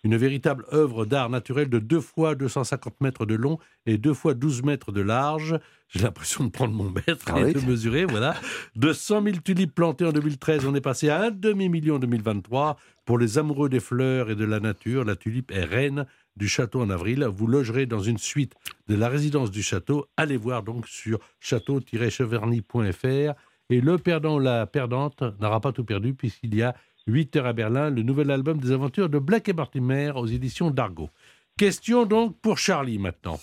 Une 0.03 0.15
véritable 0.15 0.65
œuvre 0.73 1.05
d'art 1.05 1.29
naturel 1.29 1.69
de 1.69 1.79
2 1.79 1.99
fois 1.99 2.35
250 2.35 3.01
mètres 3.01 3.25
de 3.25 3.35
long 3.35 3.57
et 3.85 3.97
2 3.97 4.13
fois 4.13 4.33
12 4.33 4.63
mètres 4.63 4.91
de 4.91 5.01
large. 5.01 5.59
J'ai 5.89 5.99
l'impression 5.99 6.43
de 6.43 6.49
prendre 6.49 6.73
mon 6.73 6.89
mètre 6.91 7.25
Ah 7.27 7.39
et 7.39 7.45
oui. 7.45 7.53
de 7.53 7.59
mesurer. 7.61 8.05
Voilà. 8.05 8.35
De 8.75 8.93
100 8.93 9.23
000 9.23 9.37
tulipes 9.43 9.73
plantées 9.73 10.05
en 10.05 10.11
2013, 10.11 10.65
on 10.65 10.75
est 10.75 10.81
passé 10.81 11.09
à 11.09 11.21
un 11.23 11.31
demi-million 11.31 11.95
en 11.95 11.99
2023. 11.99 12.77
Pour 13.05 13.17
les 13.17 13.37
amoureux 13.37 13.69
des 13.69 13.79
fleurs 13.79 14.29
et 14.29 14.35
de 14.35 14.45
la 14.45 14.59
nature, 14.59 15.03
la 15.05 15.15
tulipe 15.15 15.51
est 15.51 15.63
reine 15.63 16.05
du 16.35 16.47
château 16.47 16.81
en 16.81 16.89
avril. 16.89 17.23
Vous 17.25 17.47
logerez 17.47 17.85
dans 17.85 18.01
une 18.01 18.17
suite 18.17 18.53
de 18.87 18.95
la 18.95 19.09
résidence 19.09 19.49
du 19.49 19.63
château. 19.63 20.05
Allez 20.17 20.37
voir 20.37 20.61
donc 20.63 20.87
sur 20.87 21.19
château-cheverny.fr. 21.39 23.33
Et 23.69 23.81
le 23.81 23.97
perdant 23.97 24.35
ou 24.37 24.39
la 24.39 24.65
perdante 24.65 25.23
n'aura 25.41 25.59
pas 25.59 25.71
tout 25.73 25.83
perdu 25.83 26.13
puisqu'il 26.13 26.55
y 26.55 26.61
a 26.63 26.75
8 27.07 27.37
heures 27.37 27.45
à 27.45 27.53
Berlin, 27.53 27.89
le 27.89 28.03
nouvel 28.03 28.29
album 28.31 28.59
des 28.59 28.71
aventures 28.71 29.09
de 29.09 29.17
Black 29.17 29.47
et 29.47 29.53
Mortimer 29.53 30.11
aux 30.15 30.25
éditions 30.25 30.71
d'Argo. 30.71 31.09
Question 31.57 32.05
donc 32.05 32.37
pour 32.41 32.57
Charlie 32.57 32.99
maintenant. 32.99 33.39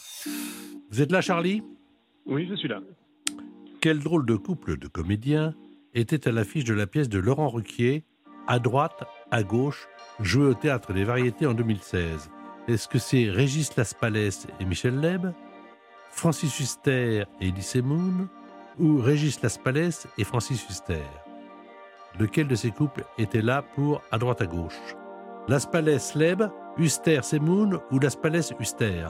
Vous 0.90 1.00
êtes 1.00 1.11
là 1.11 1.21
Charlie? 1.21 1.62
Oui, 2.26 2.47
je 2.49 2.54
suis 2.54 2.68
là. 2.68 2.80
Quel 3.80 3.99
drôle 4.00 4.26
de 4.26 4.37
couple 4.37 4.76
de 4.76 4.87
comédiens 4.87 5.54
était 5.94 6.28
à 6.28 6.33
l'affiche 6.33 6.64
de 6.64 6.75
la 6.75 6.87
pièce 6.87 7.09
de 7.09 7.18
Laurent 7.18 7.49
Ruquier, 7.49 8.04
à 8.47 8.59
droite, 8.59 9.04
à 9.30 9.42
gauche, 9.42 9.88
joué 10.21 10.47
au 10.47 10.54
théâtre 10.54 10.92
des 10.92 11.04
variétés 11.04 11.47
en 11.47 11.54
2016 11.54 12.30
Est-ce 12.68 12.88
que 12.88 12.99
c'est 12.99 13.30
Régis 13.30 13.75
Laspalès 13.76 14.47
et 14.61 14.64
Michel 14.64 15.00
Leb 15.00 15.33
Francis 16.11 16.61
Huster 16.61 17.25
et 17.40 17.49
Elie 17.49 17.83
Moon 17.83 18.28
Ou 18.78 18.99
Régis 18.99 19.40
Laspalès 19.42 20.06
et 20.18 20.25
Francis 20.25 20.64
Huster? 20.68 21.02
Lequel 22.18 22.47
de 22.47 22.54
ces 22.54 22.71
couples 22.71 23.04
était 23.18 23.42
là 23.42 23.62
pour 23.75 24.00
à 24.12 24.18
droite 24.18 24.40
à 24.40 24.47
gauche 24.47 24.78
Laspalès 25.49 26.14
Leb, 26.14 26.44
Huster 26.78 27.21
Semoun 27.23 27.80
ou 27.90 27.99
Laspalès 27.99 28.52
Huster? 28.59 29.09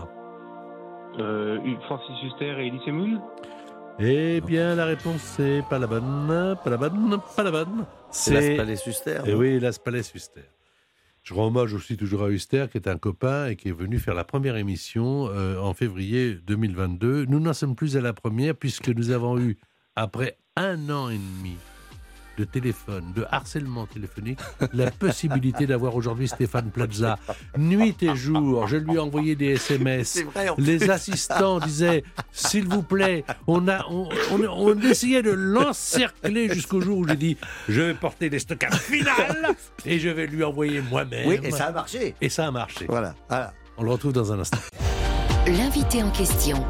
Euh, 1.19 1.59
Francis 1.87 2.17
Huster 2.25 2.57
et 2.59 2.67
Elise 2.67 2.87
Moon 2.89 3.21
Eh 4.01 4.41
bien, 4.41 4.75
la 4.75 4.87
réponse 4.87 5.21
c'est 5.21 5.63
pas 5.69 5.79
la 5.79 5.87
bonne, 5.87 6.57
pas 6.65 6.71
la 6.71 6.77
bonne, 6.77 7.19
pas 7.37 7.43
la 7.43 7.51
bonne. 7.51 7.87
C'est 8.11 8.53
la 8.53 8.57
Palais 8.57 8.77
Suster. 8.77 9.21
Eh 9.27 9.35
oui, 9.35 9.61
Las 9.61 9.79
Palais 9.79 10.01
Huster. 10.01 10.45
Je 11.23 11.35
rends 11.35 11.47
hommage 11.47 11.73
aussi 11.73 11.97
toujours 11.97 12.23
à 12.23 12.31
Huster, 12.31 12.67
qui 12.71 12.79
est 12.79 12.89
un 12.89 12.99
copain 12.99 13.47
et 13.47 13.57
qui 13.57 13.69
est 13.69 13.73
venu 13.73 13.99
faire 13.99 14.15
la 14.15 14.25
première 14.25 14.57
émission 14.57 15.29
euh, 15.29 15.59
en 15.59 15.73
février 15.73 16.35
2022. 16.35 17.27
Nous 17.27 17.41
n'en 17.41 17.55
sommes 17.55 17.77
plus 17.77 17.97
à 17.97 18.01
la 18.01 18.13
première 18.13 18.55
puisque 18.55 18.89
nous 18.89 19.11
avons 19.11 19.39
eu, 19.39 19.57
après 19.95 20.37
un 20.57 20.91
an 20.91 21.11
et 21.11 21.19
demi 21.19 21.57
de 22.37 22.45
téléphone, 22.45 23.13
de 23.15 23.25
harcèlement 23.31 23.87
téléphonique, 23.87 24.39
la 24.73 24.91
possibilité 24.91 25.67
d'avoir 25.67 25.95
aujourd'hui 25.97 26.29
Stéphane 26.29 26.71
Plaza. 26.71 27.19
Nuit 27.57 28.03
et 28.03 28.15
jour, 28.17 28.67
je 28.67 28.77
lui 28.77 28.95
ai 28.95 28.99
envoyé 28.99 29.37
des 29.37 29.53
SMS. 29.55 30.09
C'est 30.09 30.23
vrai. 30.25 30.49
en 30.49 30.55
Les 30.59 30.79
plus. 30.79 30.91
assistants 30.91 31.59
disaient, 31.61 32.05
s'il 32.33 32.67
vous 32.69 32.83
plaît, 32.83 33.25
on, 33.47 33.69
a, 33.69 33.85
on, 33.91 34.09
on- 34.33 34.45
on 34.49 34.81
essayait 34.81 35.23
de 35.23 35.31
l'encercler 35.31 36.49
jusqu'au 36.53 36.81
jour 36.81 36.99
où 36.99 37.09
j'ai 37.09 37.17
dit, 37.17 37.37
je 37.69 37.81
vais 37.83 37.95
porter 37.95 38.29
les 38.29 38.39
stockades 38.39 38.75
finales 38.75 39.55
et 39.85 39.99
je 39.99 40.09
vais 40.09 40.27
lui 40.27 40.43
envoyer 40.45 40.81
moi-même. 40.81 41.29
Oui, 41.29 41.39
et 41.43 41.51
ça 41.51 41.67
a 41.67 41.73
marché. 41.73 42.15
Et 42.21 42.29
ça 42.29 42.47
a 42.47 42.51
marché. 42.51 42.87
Voilà. 42.89 43.15
voilà. 43.29 43.53
On 43.77 43.83
le 43.83 43.91
retrouve 43.91 44.13
dans 44.13 44.33
un 44.33 44.39
instant. 44.41 44.59
L'invité 45.47 46.03
en 46.03 46.11
question. 46.11 46.65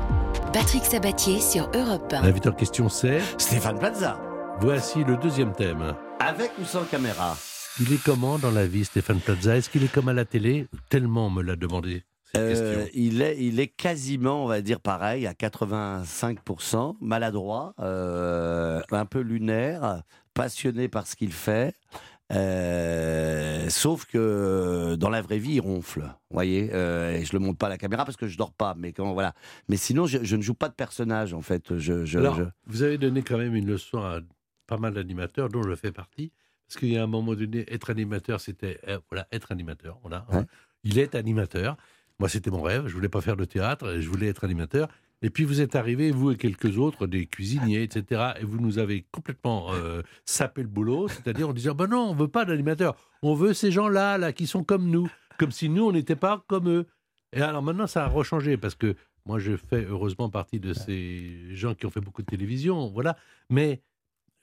Patrick 0.52 0.84
Sabatier 0.84 1.40
sur 1.40 1.68
Europe 1.74 2.12
1. 2.12 2.22
L'invité 2.22 2.48
en 2.48 2.52
question 2.52 2.88
c'est, 2.88 3.20
Stéphane 3.38 3.78
Plaza. 3.78 4.20
Voici 4.60 5.04
le 5.04 5.16
deuxième 5.16 5.52
thème. 5.52 5.94
Avec 6.20 6.50
ou 6.60 6.64
sans 6.64 6.84
caméra 6.84 7.36
Il 7.80 7.92
est 7.92 8.02
comment 8.02 8.38
dans 8.38 8.50
la 8.50 8.66
vie, 8.66 8.84
Stéphane 8.84 9.20
Plaza? 9.20 9.56
Est-ce 9.56 9.68
qu'il 9.70 9.84
est 9.84 9.92
comme 9.92 10.08
à 10.08 10.12
la 10.12 10.24
télé? 10.24 10.66
Tellement 10.88 11.26
on 11.26 11.30
me 11.30 11.42
l'a 11.42 11.56
demandé, 11.56 12.04
Euh, 12.36 12.86
il, 12.94 13.22
est, 13.22 13.36
il 13.38 13.60
est 13.60 13.68
quasiment, 13.68 14.44
on 14.44 14.48
va 14.48 14.60
dire, 14.60 14.80
pareil, 14.80 15.26
à 15.26 15.32
85%, 15.34 16.96
maladroit, 17.00 17.74
euh, 17.80 18.80
un 18.90 19.04
peu 19.06 19.20
lunaire, 19.20 20.02
passionné 20.34 20.88
par 20.88 21.06
ce 21.06 21.14
qu'il 21.16 21.32
fait. 21.32 21.74
euh, 22.32 23.68
sauf 23.68 24.06
que 24.06 24.96
dans 24.98 25.10
la 25.10 25.20
vraie 25.22 25.38
vie, 25.38 25.54
il 25.56 25.60
ronfle. 25.60 26.00
Vous 26.00 26.34
voyez, 26.34 26.70
euh, 26.72 27.12
et 27.12 27.24
je 27.24 27.32
le 27.34 27.38
montre 27.38 27.58
pas 27.58 27.66
à 27.66 27.70
la 27.70 27.78
caméra 27.78 28.04
parce 28.04 28.16
que 28.16 28.26
je 28.26 28.36
dors 28.38 28.52
pas. 28.52 28.74
Mais 28.78 28.92
quand 28.92 29.12
voilà. 29.12 29.34
Mais 29.68 29.76
sinon, 29.76 30.06
je, 30.06 30.18
je 30.22 30.34
ne 30.34 30.42
joue 30.42 30.54
pas 30.54 30.68
de 30.68 30.74
personnage 30.74 31.34
en 31.34 31.42
fait. 31.42 31.76
Je, 31.78 32.04
je- 32.06 32.18
Alors, 32.18 32.34
je- 32.36 32.44
vous 32.66 32.82
avez 32.82 32.96
donné 32.98 33.22
quand 33.22 33.36
même 33.38 33.54
une 33.54 33.66
leçon 33.68 33.98
à 33.98 34.20
pas 34.66 34.76
mal 34.78 34.94
d'animateurs, 34.94 35.48
dont 35.48 35.62
je 35.62 35.74
fais 35.74 35.92
partie, 35.92 36.32
parce 36.66 36.78
qu'il 36.80 36.92
y 36.92 36.96
a 36.98 37.02
un 37.02 37.06
moment 37.06 37.34
donné, 37.34 37.64
être 37.72 37.90
animateur, 37.90 38.40
c'était 38.40 38.80
euh, 38.88 38.98
voilà, 39.10 39.26
être 39.32 39.52
animateur. 39.52 39.98
Voilà, 40.02 40.26
Ouais. 40.30 40.36
hein. 40.38 40.46
Il 40.82 40.98
est 40.98 41.14
animateur. 41.14 41.76
Moi, 42.18 42.28
c'était 42.28 42.50
mon 42.50 42.62
rêve. 42.62 42.86
Je 42.86 42.94
voulais 42.94 43.08
pas 43.08 43.20
faire 43.20 43.36
de 43.36 43.44
théâtre, 43.44 43.96
je 44.00 44.08
voulais 44.08 44.28
être 44.28 44.44
animateur. 44.44 44.88
Et 45.22 45.30
puis 45.30 45.44
vous 45.44 45.60
êtes 45.62 45.74
arrivés, 45.74 46.10
vous 46.10 46.32
et 46.32 46.36
quelques 46.36 46.76
autres, 46.78 47.06
des 47.06 47.26
cuisiniers, 47.26 47.82
etc. 47.82 48.32
Et 48.40 48.44
vous 48.44 48.60
nous 48.60 48.78
avez 48.78 49.06
complètement 49.10 49.72
euh, 49.72 50.02
sapé 50.26 50.60
le 50.62 50.68
boulot, 50.68 51.08
c'est-à-dire 51.08 51.48
en 51.48 51.52
disant, 51.54 51.74
ben 51.74 51.86
non, 51.86 52.10
on 52.10 52.14
veut 52.14 52.28
pas 52.28 52.44
d'animateur. 52.44 52.94
On 53.22 53.34
veut 53.34 53.54
ces 53.54 53.70
gens-là, 53.70 54.18
là, 54.18 54.32
qui 54.34 54.46
sont 54.46 54.62
comme 54.64 54.90
nous, 54.90 55.08
comme 55.38 55.50
si 55.50 55.70
nous, 55.70 55.86
on 55.86 55.92
n'était 55.92 56.16
pas 56.16 56.44
comme 56.46 56.68
eux. 56.68 56.86
Et 57.32 57.40
alors 57.40 57.62
maintenant, 57.62 57.86
ça 57.86 58.04
a 58.04 58.08
rechangé 58.08 58.58
parce 58.58 58.74
que 58.74 58.94
moi, 59.24 59.38
je 59.38 59.56
fais 59.56 59.84
heureusement 59.86 60.28
partie 60.28 60.60
de 60.60 60.74
ces 60.74 61.54
gens 61.54 61.74
qui 61.74 61.86
ont 61.86 61.90
fait 61.90 62.00
beaucoup 62.02 62.20
de 62.20 62.26
télévision, 62.26 62.90
voilà. 62.90 63.16
Mais 63.48 63.80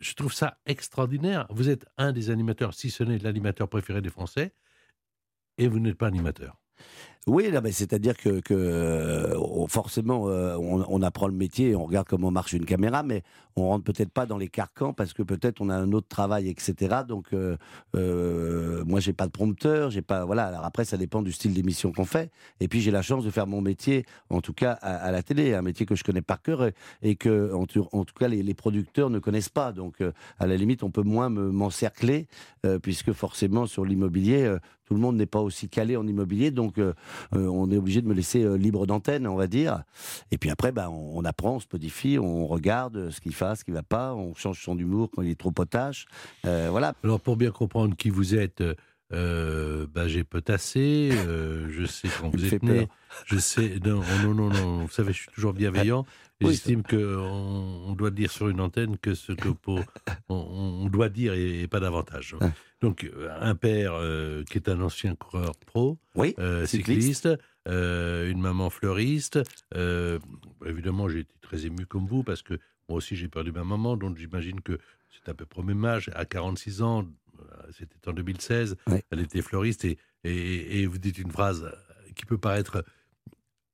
je 0.02 0.14
trouve 0.16 0.34
ça 0.34 0.58
extraordinaire. 0.66 1.48
Vous 1.50 1.70
êtes 1.70 1.86
un 1.98 2.12
des 2.12 2.30
animateurs, 2.30 2.74
si 2.74 2.90
ce 2.90 3.04
n'est 3.04 3.20
l'animateur 3.20 3.70
préféré 3.70 4.02
des 4.02 4.10
Français, 4.10 4.54
et 5.58 5.68
vous 5.68 5.80
n'êtes 5.80 5.98
pas 5.98 6.08
animateur. 6.08 6.58
Oui, 7.28 7.52
c'est-à-dire 7.72 8.18
que, 8.18 8.42
euh, 8.50 9.68
forcément, 9.68 10.28
euh, 10.28 10.58
on, 10.58 10.84
on 10.88 11.02
apprend 11.04 11.28
le 11.28 11.36
métier, 11.36 11.76
on 11.76 11.86
regarde 11.86 12.08
comment 12.08 12.32
marche 12.32 12.54
une 12.54 12.66
caméra, 12.66 13.04
mais 13.04 13.22
on 13.56 13.68
rentre 13.68 13.84
peut-être 13.84 14.12
pas 14.12 14.26
dans 14.26 14.38
les 14.38 14.48
carcans 14.50 14.94
parce 14.94 15.14
que 15.14 15.24
peut-être 15.24 15.62
on 15.62 15.70
a 15.70 15.76
un 15.76 15.92
autre 15.92 16.08
travail, 16.08 16.50
etc. 16.50 17.02
Donc, 17.08 17.28
euh, 17.34 17.58
euh, 17.96 18.84
moi, 18.86 19.00
j'ai 19.00 19.14
pas 19.14 19.26
de 19.26 19.32
prompteur, 19.32 19.90
j'ai 19.92 20.02
pas, 20.02 20.26
voilà. 20.26 20.46
Alors 20.48 20.66
après, 20.66 20.86
ça 20.86 20.98
dépend 20.98 21.22
du 21.22 21.32
style 21.32 21.54
d'émission 21.54 21.92
qu'on 21.92 22.06
fait. 22.06 22.32
Et 22.60 22.68
puis, 22.68 22.82
j'ai 22.82 22.92
la 22.92 23.02
chance 23.02 23.24
de 23.24 23.32
faire 23.32 23.48
mon 23.48 23.62
métier, 23.62 24.06
en 24.30 24.42
tout 24.42 24.54
cas 24.54 24.74
à, 24.74 25.12
la 25.12 25.24
télé, 25.24 25.54
un 25.54 25.62
métier 25.62 25.86
que 25.86 25.96
je 25.96 26.04
connais 26.04 26.22
par 26.22 26.42
cœur 26.42 26.70
et, 27.02 27.16
que, 27.16 27.54
en, 27.54 27.66
tout- 27.66 27.88
en 27.92 28.06
tout 28.06 28.16
cas, 28.18 28.28
les, 28.28 28.54
producteurs 28.54 29.10
ne 29.10 29.20
connaissent 29.20 29.50
pas. 29.50 29.72
Donc, 29.72 30.02
euh, 30.02 30.12
à 30.40 30.46
la 30.48 30.56
limite, 30.56 30.84
on 30.84 30.92
peut 30.92 31.04
moins 31.04 31.30
me- 31.30 31.52
m'encercler 31.52 32.28
euh, 32.66 32.80
puisque 32.80 33.14
forcément, 33.14 33.66
sur 33.66 33.86
l'immobilier. 33.86 34.44
euh, 34.44 34.60
tout 34.86 34.96
le 34.96 35.02
monde 35.02 35.16
n'est 35.16 35.26
pas 35.26 35.40
aussi 35.40 35.70
calé 35.70 35.96
en 35.96 36.06
immobilier, 36.06 36.52
donc 36.52 36.78
on 37.32 37.72
est 37.72 37.78
obligé 37.78 38.02
de 38.02 38.08
me 38.10 38.14
laisser 38.14 38.58
libre 38.58 38.86
d'antenne, 38.86 39.26
on 39.26 39.38
va 39.38 39.48
dire. 39.48 39.84
Et 40.32 40.38
puis 40.38 40.50
après, 40.50 40.74
ben, 40.74 40.90
on, 40.90 41.24
apprend, 41.24 41.56
on 41.56 41.60
se 41.62 41.68
modifie, 41.72 42.20
on 42.20 42.46
regarde 42.46 43.10
ce 43.10 43.22
qu'il 43.22 43.34
fait, 43.50 43.56
ce 43.56 43.64
qui 43.64 43.72
va 43.72 43.84
pas, 43.84 44.14
on 44.14 44.34
change 44.36 44.62
son 44.62 44.78
humour 44.78 45.10
quand 45.12 45.22
il 45.22 45.30
est 45.32 45.40
trop 45.40 45.52
potache. 45.52 46.06
Euh, 46.46 46.68
voilà. 46.72 46.94
Alors, 47.04 47.20
pour 47.20 47.38
bien 47.38 47.52
comprendre 47.52 47.96
qui 47.96 48.10
vous 48.10 48.36
êtes, 48.36 48.62
euh, 48.62 48.76
euh, 49.14 49.88
bah, 49.94 50.08
j'ai 50.08 50.24
potassé, 50.24 51.10
euh, 51.12 51.68
je 51.70 51.86
sais 51.86 52.08
quand 52.20 52.30
vous 52.34 52.46
êtes 52.54 52.64
né, 52.64 52.88
je 53.26 53.38
sais, 53.38 53.78
non, 53.84 54.02
non, 54.24 54.34
non, 54.34 54.50
non, 54.50 54.86
vous 54.86 54.90
savez, 54.92 55.12
je 55.12 55.20
suis 55.24 55.32
toujours 55.32 55.54
bienveillant, 55.54 56.06
et 56.40 56.46
Oui, 56.46 56.52
j'estime 56.52 56.82
qu'on 56.82 56.96
on 57.88 57.94
doit 57.94 58.10
dire 58.12 58.32
sur 58.32 58.48
une 58.48 58.62
antenne 58.62 58.98
que 58.98 59.14
ce 59.14 59.34
que 59.34 59.50
pour- 59.50 59.84
on, 60.30 60.36
on 60.86 60.88
doit 60.90 61.10
dire 61.10 61.34
et, 61.34 61.62
et 61.64 61.68
pas 61.68 61.80
davantage. 61.82 62.36
Ouais. 62.40 62.50
Donc, 62.82 63.06
un 63.42 63.54
père 63.56 63.94
euh, 63.96 64.44
qui 64.50 64.58
est 64.58 64.70
un 64.70 64.80
ancien 64.82 65.14
coureur 65.16 65.52
pro, 65.66 65.98
Oui, 66.16 66.30
cycliste. 66.66 66.68
cycliste, 67.28 67.30
une 67.68 68.40
maman 68.42 68.70
fleuriste. 68.70 69.40
évidemment, 70.66 71.10
j'ai 71.10 71.20
été 71.20 71.36
très 71.42 71.66
ému 71.66 71.86
comme 71.86 72.08
vous 72.08 72.24
parce 72.24 72.42
que 72.42 72.58
moi 72.92 72.98
aussi 72.98 73.16
j'ai 73.16 73.28
perdu 73.30 73.52
ma 73.54 73.64
maman, 73.64 73.96
donc 73.98 74.18
j'imagine 74.18 74.60
que 74.62 74.78
c'est 75.10 75.30
à 75.30 75.34
peu 75.34 75.46
près 75.46 75.62
au 75.62 75.64
même 75.66 75.84
âge. 75.86 76.12
À 76.14 76.26
46 76.26 76.82
ans, 76.82 77.06
euh, 77.40 77.44
c'était 77.78 78.08
en 78.10 78.14
2016, 78.14 78.76
Ouais. 78.88 79.04
elle 79.12 79.22
était 79.22 79.42
fleuriste 79.42 79.86
et, 79.86 79.98
et, 80.26 80.82
et 80.82 80.86
vous 80.88 80.98
dites 80.98 81.18
une 81.18 81.32
phrase 81.32 81.64
euh, 81.64 82.12
qui 82.16 82.26
peut 82.26 82.38
paraître 82.38 82.84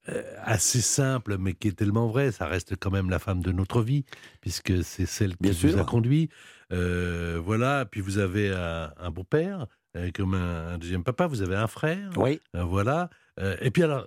euh, 0.08 0.22
assez 0.44 0.80
simple, 0.80 1.36
mais 1.38 1.52
qui 1.54 1.68
est 1.68 1.72
tellement 1.72 2.06
vraie. 2.08 2.30
Ça 2.32 2.46
reste 2.46 2.76
quand 2.76 2.90
même 2.90 3.10
la 3.10 3.18
femme 3.18 3.42
de 3.42 3.52
notre 3.52 3.82
vie, 3.82 4.04
puisque 4.40 4.82
c'est 4.84 5.04
celle 5.06 5.32
qui 5.36 5.42
Bien 5.42 5.52
vous 5.52 5.68
sûr. 5.70 5.78
a 5.80 5.84
conduit. 5.84 6.30
Euh, 6.72 7.40
voilà, 7.44 7.84
puis 7.86 8.00
vous 8.00 8.18
avez 8.18 8.50
un, 8.50 8.92
un 8.98 9.10
beau-père, 9.10 9.66
euh, 9.96 10.10
comme 10.14 10.34
un, 10.34 10.68
un 10.74 10.78
deuxième 10.78 11.02
papa, 11.04 11.26
vous 11.26 11.42
avez 11.42 11.56
un 11.56 11.66
frère. 11.66 12.10
Oui, 12.16 12.40
Euh, 12.54 12.62
voilà. 12.64 13.10
Et 13.60 13.70
puis 13.70 13.82
alors, 13.84 14.04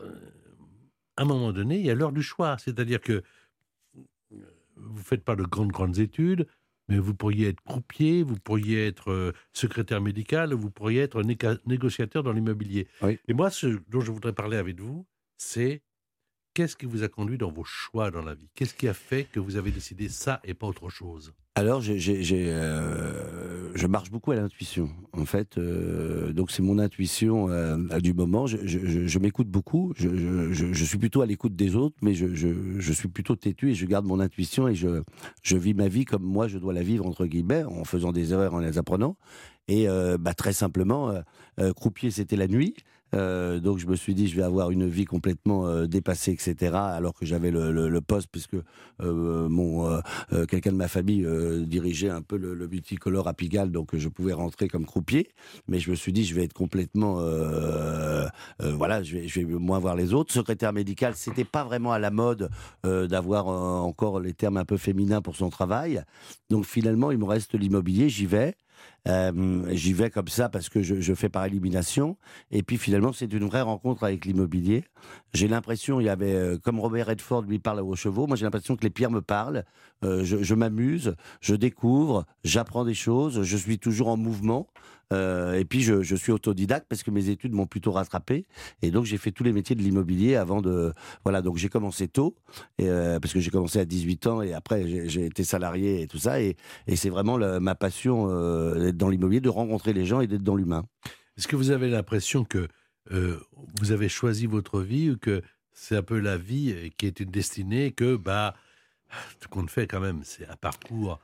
à 1.18 1.22
un 1.22 1.26
moment 1.26 1.54
donné, 1.54 1.80
il 1.80 1.86
y 1.86 1.90
a 1.90 1.96
l'heure 1.96 2.12
du 2.12 2.22
choix. 2.24 2.58
C'est-à-dire 2.58 3.00
que 3.00 3.24
vous 4.82 5.00
ne 5.00 5.04
faites 5.04 5.24
pas 5.24 5.36
de 5.36 5.44
grandes, 5.44 5.72
grandes 5.72 6.00
études, 6.00 6.48
mais 6.88 6.98
vous 6.98 7.14
pourriez 7.14 7.48
être 7.50 7.62
croupier, 7.62 8.24
vous 8.24 8.36
pourriez 8.36 8.88
être 8.88 9.12
euh, 9.12 9.32
secrétaire 9.54 10.02
médical, 10.02 10.54
vous 10.54 10.70
pourriez 10.70 11.02
être 11.02 11.22
négociateur 11.66 12.24
dans 12.24 12.34
l'immobilier. 12.34 12.88
Oui. 13.02 13.20
Et 13.28 13.34
moi, 13.34 13.50
ce 13.50 13.80
dont 13.88 14.02
je 14.02 14.12
voudrais 14.12 14.34
parler 14.34 14.58
avec 14.58 14.80
vous, 14.80 15.06
c'est 15.38 15.82
qu'est-ce 16.54 16.76
qui 16.76 16.86
vous 16.86 17.04
a 17.04 17.08
conduit 17.08 17.38
dans 17.38 17.52
vos 17.52 17.64
choix 17.64 18.12
dans 18.12 18.22
la 18.22 18.34
vie? 18.34 18.50
Qu'est-ce 18.56 18.74
qui 18.74 18.88
a 18.88 18.94
fait 18.94 19.26
que 19.26 19.40
vous 19.40 19.56
avez 19.56 19.72
décidé 19.72 20.10
ça 20.10 20.40
et 20.44 20.54
pas 20.54 20.68
autre 20.68 20.90
chose? 20.90 21.34
Alors, 21.56 21.82
euh, 21.86 23.72
je 23.76 23.88
marche 23.88 24.10
beaucoup 24.10 24.32
à 24.32 24.36
l'intuition. 24.36 24.90
En 25.12 25.26
fait, 25.26 25.58
euh, 25.58 26.32
donc 26.32 26.50
c'est 26.50 26.62
mon 26.62 26.80
intuition 26.80 27.50
euh, 27.50 27.76
du 28.00 28.14
moment. 28.14 28.48
Je, 28.48 29.20
m'écoute 29.20 29.50
beaucoup. 29.50 29.92
Je, 29.98 30.84
suis 30.86 30.98
plutôt 30.98 31.22
à 31.22 31.26
l'écoute 31.26 31.56
des 31.56 31.76
autres, 31.76 31.98
mais 32.02 32.14
je, 32.14 32.94
suis 32.94 33.10
plutôt 33.10 33.36
têtu 33.36 33.72
et 33.72 33.76
je 33.76 33.86
garde 33.86 34.06
mon 34.06 34.22
intuition 34.22 34.70
et 34.70 34.76
je, 34.76 35.58
vis 35.58 35.74
ma 35.74 35.90
vie 35.90 36.06
comme 36.06 36.24
moi 36.24 36.48
je 36.48 36.58
dois 36.58 36.74
la 36.74 36.84
vivre 36.84 37.06
entre 37.06 37.26
guillemets, 37.26 37.64
en 37.66 37.84
faisant 37.84 38.14
des 38.14 38.32
erreurs, 38.32 38.54
en 38.54 38.60
les 38.60 38.78
apprenant. 38.78 39.18
Et 39.68 39.90
euh, 39.90 40.18
bah, 40.18 40.34
très 40.34 40.54
simplement, 40.54 41.14
croupier, 41.76 42.12
c'était 42.12 42.38
la 42.38 42.48
nuit. 42.48 42.76
Euh, 43.14 43.60
donc 43.60 43.78
je 43.78 43.88
me 43.88 43.96
suis 43.96 44.16
dit 44.16 44.28
je 44.28 44.38
vais 44.38 44.44
avoir 44.44 44.72
une 44.72 44.88
vie 44.88 45.04
complètement 45.04 45.68
euh, 45.68 45.86
dépassée 45.86 46.32
etc 46.32 46.72
alors 46.74 47.14
que 47.14 47.26
j'avais 47.26 47.52
le, 47.52 48.00
poste 48.02 48.30
puisque 48.32 48.56
euh, 49.02 50.02
quelqu'un 50.48 50.72
de 50.72 50.78
ma 50.78 50.88
famille 50.88 51.28
dirigeait 51.68 52.10
un 52.10 52.22
peu 52.22 52.38
le, 52.38 52.54
le 52.54 52.68
multicolore 52.68 53.28
à 53.28 53.34
Pigalle, 53.34 53.72
donc 53.72 53.96
je 53.96 54.10
pouvais 54.10 54.34
rentrer 54.34 54.68
comme 54.68 54.86
croupier. 54.86 55.30
Mais 55.68 55.80
je 55.80 55.92
me 55.92 55.96
suis 55.96 56.12
dit, 56.12 56.24
je 56.24 56.34
vais 56.34 56.46
être 56.46 56.54
complètement, 56.54 57.16
voilà, 58.60 59.04
je 59.04 59.18
vais, 59.18 59.44
moins 59.46 59.80
voir 59.80 59.96
les 59.96 60.14
autres. 60.14 60.34
Secrétaire 60.34 60.74
médical, 60.74 61.14
c'était 61.16 61.44
pas 61.44 61.64
vraiment 61.64 61.92
à 61.92 62.00
la 62.00 62.12
mode 62.12 62.50
d'avoir 62.84 63.48
encore 63.48 64.20
les 64.20 64.34
termes 64.34 64.58
un 64.58 64.66
peu 64.66 64.78
féminins 64.78 65.22
pour 65.22 65.36
son 65.36 65.50
travail. 65.50 66.04
Donc 66.50 66.66
finalement, 66.66 67.12
il 67.12 67.20
me 67.20 67.26
reste 67.26 67.54
l'immobilier, 67.54 68.10
j'y 68.10 68.26
vais. 68.26 68.56
Euh, 69.08 69.66
j'y 69.72 69.94
vais 69.94 70.12
comme 70.12 70.28
ça 70.28 70.48
parce 70.48 70.70
que 70.70 70.82
je, 70.82 71.14
fais 71.14 71.30
par 71.30 71.46
élimination. 71.46 72.18
Et 72.52 72.64
puis 72.64 72.78
finalement, 72.78 73.14
c'est 73.14 73.32
une 73.34 73.46
vraie 73.46 73.62
rencontre 73.62 74.04
avec 74.04 74.26
l'immobilier. 74.26 74.84
J'ai 75.34 75.48
l'impression, 75.48 76.00
il 76.00 76.06
y 76.06 76.10
avait, 76.10 76.36
euh, 76.36 76.58
comme 76.58 76.80
Robert 76.80 77.08
Redford 77.08 77.44
lui 77.44 77.60
parle 77.60 77.80
aux 77.80 77.96
chevaux, 77.96 78.28
moi 78.28 78.36
j'ai 78.36 78.46
l'impression 78.46 78.76
que 78.76 78.84
les 78.84 78.90
pierres 78.90 79.12
me 79.12 79.22
parlent. 79.22 79.66
Euh, 80.04 80.24
je 80.24 80.56
m'amuse, 80.56 81.16
je 81.42 81.56
découvre, 81.56 82.26
j'apprends 82.44 82.86
des 82.86 82.94
choses, 82.94 83.44
je 83.44 83.58
suis 83.58 83.80
toujours 83.80 84.08
en 84.08 84.18
mouvement. 84.18 84.68
Euh, 85.12 85.54
et 85.54 85.66
puis 85.66 85.82
je, 85.82 86.16
suis 86.16 86.32
autodidacte 86.32 86.88
parce 86.88 87.04
que 87.04 87.12
mes 87.12 87.30
études 87.30 87.54
m'ont 87.54 87.68
plutôt 87.68 87.92
rattrapé. 87.92 88.46
Et 88.82 88.92
donc 88.92 89.06
j'ai 89.06 89.18
fait 89.18 89.32
tous 89.32 89.44
les 89.44 89.54
métiers 89.54 89.76
de 89.76 89.82
l'immobilier 89.82 90.36
avant 90.36 90.62
de... 90.62 90.94
Voilà, 91.24 91.42
donc 91.42 91.58
j'ai 91.58 91.70
commencé 91.70 92.08
tôt, 92.08 92.36
euh, 92.82 93.20
parce 93.20 93.34
que 93.34 93.40
j'ai 93.40 93.52
commencé 93.52 93.80
à 93.80 93.86
18 93.86 94.28
ans 94.28 94.42
et 94.42 94.54
après 94.54 94.88
j'ai- 95.08 95.26
été 95.26 95.44
salarié 95.44 96.02
et 96.02 96.08
tout 96.08 96.18
ça. 96.18 96.42
Et, 96.42 96.56
c'est 96.96 97.10
vraiment 97.10 97.38
ma 97.60 97.76
passion 97.76 98.28
euh, 98.30 98.80
d'être 98.80 98.98
dans 98.98 99.10
l'immobilier, 99.10 99.42
de 99.42 99.50
rencontrer 99.50 99.94
les 99.94 100.06
gens 100.06 100.22
et 100.22 100.28
d'être 100.28 100.44
dans 100.44 100.56
l'humain. 100.56 100.86
Est-ce 101.38 101.48
que 101.48 101.56
vous 101.56 101.72
avez 101.72 101.90
l'impression 101.90 102.44
que 102.44 102.68
vous 103.10 103.92
avez 103.92 104.10
choisi 104.10 104.46
votre 104.46 104.82
vie 104.82 105.12
ou 105.12 105.18
que 105.18 105.42
c'est 105.74 105.96
un 105.96 106.04
peu 106.04 106.20
la 106.20 106.38
vie 106.38 106.92
qui 106.98 107.08
est 107.08 107.20
une 107.20 107.32
destinée 107.32 107.92
que 107.92 108.16
bah 108.16 108.56
ce 109.42 109.48
qu'on 109.48 109.68
fait 109.68 109.88
quand 109.88 110.00
même, 110.00 110.22
c'est 110.24 110.48
un 110.48 110.56
parcours 110.56 111.20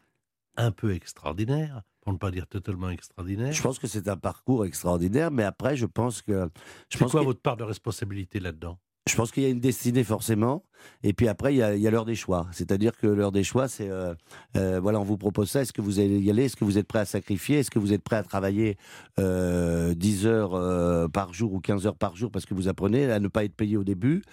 un 0.58 0.72
peu 0.72 0.94
extraordinaire, 0.94 1.84
pour 2.08 2.13
ne 2.13 2.20
pas 2.20 2.32
dire 2.32 2.48
totalement 2.48 2.89
extraordinaire. 2.89 3.52
Je 3.52 3.62
pense 3.62 3.80
que 3.80 3.88
c'est 3.88 4.08
un 4.08 4.15
parcours 4.15 4.63
extraordinaire, 4.63 5.30
mais 5.30 5.43
après 5.43 5.76
je 5.76 5.86
pense 5.86 6.22
que... 6.22 6.50
C'est 6.89 7.04
quoi 7.04 7.22
votre 7.22 7.41
part 7.41 7.58
de 7.58 7.65
responsabilité 7.65 8.39
là-dedans? 8.39 8.80
Je 9.10 9.15
pense 9.17 9.30
qu'il 9.30 9.43
y 9.43 9.46
a 9.46 9.50
une 9.50 9.60
destinée 9.60 10.06
forcément, 10.06 10.63
et 11.04 11.13
puis 11.13 11.28
après 11.28 11.54
il 11.54 11.58
y 11.58 11.88
a, 11.88 11.92
l'heure 11.92 12.06
des 12.06 12.16
choix. 12.16 12.48
C'est-à-dire 12.52 12.98
que 12.98 13.08
l'heure 13.08 13.32
des 13.32 13.44
choix, 13.44 13.68
c'est 13.68 13.90
euh, 13.90 14.13
euh, 14.56 14.80
voilà, 14.82 15.00
on 15.00 15.04
vous 15.04 15.18
propose 15.18 15.50
ça. 15.50 15.62
Est-ce 15.62 15.74
que 15.74 15.82
vous 15.82 16.00
allez 16.00 16.20
y 16.20 16.30
aller? 16.30 16.46
Est-ce 16.46 16.56
que 16.56 16.66
vous 16.66 16.78
êtes 16.78 16.88
prêt 16.88 17.00
à 17.00 17.06
sacrifier? 17.06 17.60
Est-ce 17.60 17.72
que 17.72 17.80
vous 17.80 17.94
êtes 17.94 18.04
prêt 18.04 18.16
à 18.16 18.24
travailler 18.24 18.78
euh, 19.20 19.94
10 19.94 20.26
heures 20.26 20.54
euh, 20.54 21.08
par 21.08 21.34
jour 21.34 21.54
ou 21.54 21.60
15 21.60 21.88
heures 21.88 21.96
par 21.96 22.16
jour 22.16 22.32
parce 22.32 22.46
que 22.46 22.54
vous 22.54 22.68
apprenez 22.68 23.12
à 23.12 23.20
ne 23.20 23.28
pas 23.28 23.44
être 23.44 23.56
payé 23.56 23.78
au 23.78 23.84
début 23.84 24.24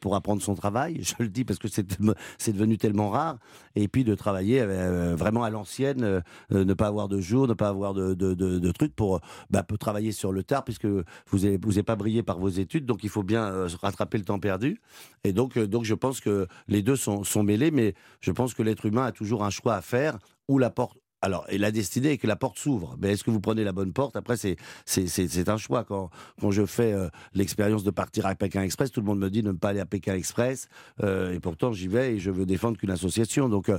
pour 0.00 0.14
apprendre 0.14 0.42
son 0.42 0.54
travail? 0.54 1.00
Je 1.02 1.14
le 1.20 1.28
dis 1.28 1.44
parce 1.44 1.58
que 1.58 1.68
c'est 1.68 2.52
devenu 2.52 2.78
tellement 2.78 3.10
rare. 3.10 3.38
Et 3.76 3.88
puis 3.88 4.04
de 4.04 4.14
travailler 4.14 4.64
vraiment 4.64 5.42
à 5.42 5.50
l'ancienne, 5.50 6.22
ne 6.50 6.74
pas 6.74 6.86
avoir 6.86 7.08
de 7.08 7.20
jour, 7.20 7.48
ne 7.48 7.54
pas 7.54 7.68
avoir 7.68 7.94
de, 7.94 8.14
de, 8.14 8.34
de- 8.34 8.72
trucs 8.72 8.94
pour 8.94 9.20
bah, 9.50 9.62
peut 9.62 9.78
travailler 9.78 10.10
sur 10.10 10.32
le 10.32 10.42
tard 10.42 10.64
puisque 10.64 10.86
vous 10.86 11.38
n'avez 11.38 11.82
pas 11.82 11.96
brillé 11.96 12.22
par 12.22 12.38
vos 12.38 12.48
études, 12.48 12.86
donc 12.86 13.04
il 13.04 13.08
faut 13.08 13.22
bien 13.22 13.66
rattraper 13.80 14.18
le 14.18 14.24
temps 14.24 14.38
perdu. 14.38 14.80
Et 15.24 15.32
donc, 15.32 15.56
donc 15.66 15.84
je 15.84 15.94
pense 15.94 16.20
que 16.20 16.46
les 16.68 16.82
deux 16.82 16.96
sont, 16.96 17.24
sont 17.24 17.42
mêlés, 17.42 17.70
mais 17.70 17.94
je 18.20 18.32
pense 18.32 18.54
que 18.54 18.62
l'être 18.62 18.86
humain 18.86 19.06
a 19.06 19.12
toujours 19.12 19.44
un 19.44 19.50
choix 19.50 19.74
à 19.74 19.82
faire 19.82 20.18
la 20.58 20.70
porte. 20.70 20.98
Alors, 21.22 21.46
et 21.48 21.56
la 21.56 21.70
destinée 21.70 22.10
est 22.10 22.18
que 22.18 22.26
la 22.26 22.36
porte 22.36 22.58
s'ouvre. 22.58 22.98
Mais 23.00 23.12
est-ce 23.12 23.24
que 23.24 23.30
vous 23.30 23.40
prenez 23.40 23.64
la 23.64 23.72
bonne 23.72 23.94
porte? 23.94 24.14
Après, 24.14 24.36
c'est 24.36 24.56
c'est 24.84 25.48
un 25.48 25.56
choix. 25.56 25.82
Quand 25.82 26.10
quand 26.38 26.50
je 26.50 26.66
fais 26.66 26.92
euh, 26.92 27.08
l'expérience 27.32 27.82
de 27.82 27.90
partir 27.90 28.26
à 28.26 28.34
Pékin 28.34 28.62
Express, 28.62 28.90
tout 28.90 29.00
le 29.00 29.06
monde 29.06 29.20
me 29.20 29.30
dit 29.30 29.40
de 29.40 29.50
ne 29.50 29.56
pas 29.56 29.70
aller 29.70 29.80
à 29.80 29.86
Pékin 29.86 30.14
Express, 30.14 30.68
euh, 31.02 31.32
et 31.32 31.40
pourtant 31.40 31.72
j'y 31.72 31.88
vais 31.88 32.16
et 32.16 32.18
je 32.18 32.30
veux 32.30 32.44
défendre 32.44 32.76
qu'une 32.76 32.90
association. 32.90 33.48
Donc, 33.48 33.70
euh, 33.70 33.78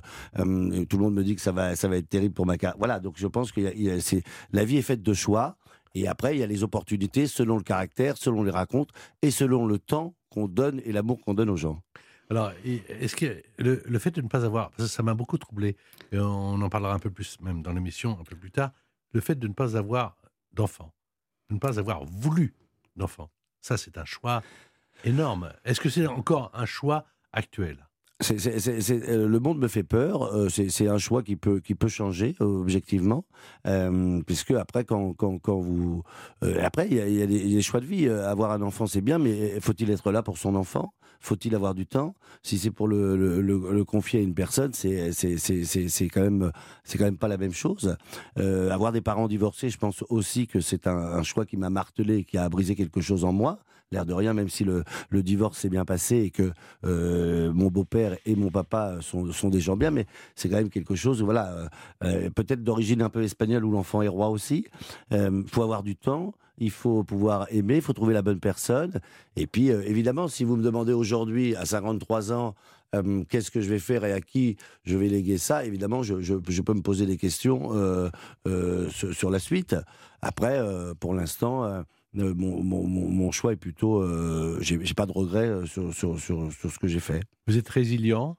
tout 0.89 0.98
le 0.98 1.04
monde 1.04 1.13
me 1.13 1.24
dit 1.24 1.36
que 1.36 1.41
ça 1.41 1.52
va 1.52 1.76
ça 1.76 1.88
va 1.88 1.98
être 1.98 2.10
terrible 2.10 2.34
pour 2.34 2.48
ma 2.48 2.58
carrière. 2.58 2.80
Voilà. 2.80 3.00
Donc, 3.00 3.13
je 3.17 3.28
pense 3.28 3.52
que 3.52 3.62
la 3.62 4.65
vie 4.65 4.78
est 4.78 4.82
faite 4.82 5.04
de 5.04 5.13
choix. 5.13 5.56
Et 5.95 6.08
après, 6.08 6.36
il 6.36 6.39
y 6.39 6.43
a 6.43 6.47
les 6.47 6.62
opportunités 6.62 7.25
selon 7.25 7.58
le 7.58 7.63
caractère, 7.63 8.17
selon 8.17 8.43
les 8.43 8.51
racontes 8.51 8.91
et 9.21 9.31
selon 9.31 9.65
le 9.65 9.79
temps 9.79 10.13
qu'on 10.29 10.47
donne 10.47 10.81
et 10.84 10.91
l'amour 10.91 11.21
qu'on 11.21 11.34
donne 11.34 11.49
aux 11.49 11.55
gens. 11.58 11.81
Alors, 12.29 12.51
est-ce 12.65 13.15
que 13.15 13.41
le, 13.58 13.99
fait 13.99 14.12
de 14.12 14.21
ne 14.21 14.27
pas 14.27 14.45
avoir, 14.45 14.71
ça 14.79 15.03
m'a 15.03 15.13
beaucoup 15.13 15.38
troublé, 15.38 15.77
et 16.12 16.19
on 16.19 16.62
en 16.62 16.69
parlera 16.69 16.93
un 16.93 16.99
peu 16.99 17.12
plus 17.12 17.39
même 17.39 17.62
dans 17.62 17.71
l'émission 17.71 18.17
un 18.19 18.23
peu 18.23 18.36
plus 18.36 18.51
tard, 18.51 18.71
le 19.13 19.21
fait 19.21 19.36
de 19.36 19.47
ne 19.47 19.53
pas 19.53 19.77
avoir 19.77 20.17
d'enfant, 20.51 20.91
de 21.49 21.55
ne 21.55 21.60
pas 21.60 21.79
avoir 21.79 22.03
voulu 22.03 22.55
d'enfant, 22.95 23.29
ça 23.62 23.77
c'est 23.77 23.97
un 23.97 24.05
choix 24.05 24.41
énorme. 25.03 25.53
Est-ce 25.63 25.79
que 25.79 25.89
c'est 25.89 26.08
encore 26.08 26.49
un 26.53 26.65
choix 26.65 27.05
actuel? 27.31 27.85
Euh, 28.23 29.28
le 29.28 29.39
monde 29.39 29.60
me 29.60 29.67
fait 29.67 29.84
peur. 29.84 30.34
euh, 30.34 30.47
c'est 30.49 30.88
un 30.88 30.97
choix 30.97 31.21
qui 31.21 31.36
peut 31.36 31.60
qui 31.60 31.75
peut 31.75 31.89
changer 31.89 32.36
euh, 32.39 32.45
objectivement, 32.45 33.25
puisque 34.25 34.51
après 34.51 34.86
quand 34.86 35.13
quand, 35.13 35.38
quand 35.39 35.60
vous 35.60 36.04
après 36.62 36.88
il 36.89 36.95
y 36.95 37.21
a, 37.21 37.28
des 37.28 37.62
choix 37.62 37.82
de 37.82 37.86
vie. 37.86 38.08
Avoir 38.08 38.51
un 38.51 38.62
enfant 38.62 38.88
c'est 38.88 39.01
bien, 39.01 39.19
mais 39.19 39.60
faut-il 39.60 39.91
être 39.91 40.12
là 40.12 40.23
pour 40.23 40.38
son 40.38 40.56
enfant? 40.56 40.93
Faut-il 41.19 41.56
avoir 41.56 41.73
du 41.73 41.88
temps? 41.88 42.13
Si 42.43 42.58
c'est 42.60 42.71
pour 42.71 42.88
le, 42.88 43.15
le, 43.41 43.84
confier 43.84 44.19
à 44.19 44.23
une 44.23 44.34
personne, 44.34 44.71
c'est 44.73 45.12
c'est 45.12 46.10
quand 46.10 46.21
même 46.21 46.51
c'est 46.84 46.97
quand 46.97 47.06
même 47.06 47.17
pas 47.17 47.28
la 47.28 47.38
même 47.38 47.54
chose. 47.54 47.97
Avoir 48.38 48.93
des 48.93 49.01
parents 49.01 49.28
divorcés, 49.28 49.69
je 49.69 49.78
pense 49.78 50.04
aussi 50.10 50.47
que 50.47 50.62
c'est 50.62 50.88
un, 50.88 50.95
un 50.95 51.23
choix 51.23 51.45
qui 51.45 51.58
m'a 51.58 51.69
martelé, 51.69 52.23
qui 52.23 52.38
a 52.38 52.47
brisé 52.47 52.75
quelque 52.75 53.01
chose 53.01 53.25
en 53.25 53.34
moi. 53.34 53.60
L'air 53.91 54.06
de 54.06 54.13
rien, 54.13 54.34
même 54.34 54.50
si 54.50 54.63
le, 54.63 54.84
divorce 55.12 55.60
s'est 55.60 55.69
bien 55.69 55.86
passé 55.86 56.17
et 56.17 56.32
que 56.32 56.52
euh, 56.86 57.54
mon 57.54 57.67
beau-père 57.67 58.17
et 58.26 58.36
mon 58.36 58.50
papa 58.50 58.98
sont, 59.02 59.50
des 59.50 59.60
gens 59.60 59.78
bien, 59.78 59.91
mais 59.91 60.08
c'est 60.36 60.50
quand 60.50 60.58
même 60.58 60.69
quelque 60.69 60.95
chose, 60.95 61.21
voilà, 61.21 61.52
euh, 61.54 61.67
euh, 62.04 62.30
peut-être 62.32 62.63
d'origine 62.63 63.04
un 63.04 63.10
peu 63.10 63.21
espagnole 63.21 63.63
où 63.63 63.71
l'enfant 63.71 64.02
est 64.02 64.08
roi 64.08 64.30
aussi. 64.30 64.65
Il 65.12 65.43
faut 65.48 65.63
avoir 65.63 65.84
du 65.84 65.95
temps. 65.95 66.34
Il 66.58 66.71
faut 66.71 67.04
pouvoir 67.04 67.48
aimer, 67.52 67.76
il 67.76 67.82
faut 67.82 67.91
trouver 67.91 68.13
la 68.13 68.21
bonne 68.21 68.39
personne. 68.39 69.02
Et 69.36 69.45
puis, 69.45 69.67
évidemment, 69.67 70.30
si 70.30 70.45
vous 70.45 70.56
me 70.56 70.63
demandez 70.63 70.93
aujourd'hui, 70.93 71.54
à 71.56 71.65
53 71.65 72.32
ans, 72.32 72.56
qu'est-ce 73.28 73.52
que 73.52 73.60
je 73.60 73.69
vais 73.69 73.80
faire 73.80 74.06
et 74.06 74.13
à 74.13 74.21
qui 74.21 74.56
je 74.84 74.98
vais 74.98 75.10
léguer 75.10 75.38
ça, 75.38 75.65
évidemment, 75.65 76.02
je, 76.02 76.34
peux 76.62 76.74
me 76.74 76.82
poser 76.82 77.06
des 77.06 77.17
questions 77.17 77.71
sur, 78.45 79.30
la 79.30 79.39
suite. 79.39 79.76
Après, 80.21 80.62
pour 81.02 81.13
l'instant, 81.13 81.84
euh, 82.17 82.30
euh, 82.30 82.34
mon, 82.36 82.63
mon- 82.63 82.88
mon- 82.88 83.10
mon 83.10 83.32
choix 83.32 83.54
est 83.54 83.58
plutôt. 83.58 84.01
euh, 84.01 84.58
j'ai 84.62 84.78
pas 84.95 85.06
de 85.06 85.12
regrets 85.12 85.47
euh, 85.47 85.65
sur, 85.65 85.93
sur, 85.93 86.19
sur, 86.19 86.51
sur 86.51 86.71
ce 86.71 86.80
que 86.80 86.88
j'ai 86.88 86.99
fait. 86.99 87.21
Vous 87.47 87.58
êtes 87.58 87.69
résilient? 87.69 88.38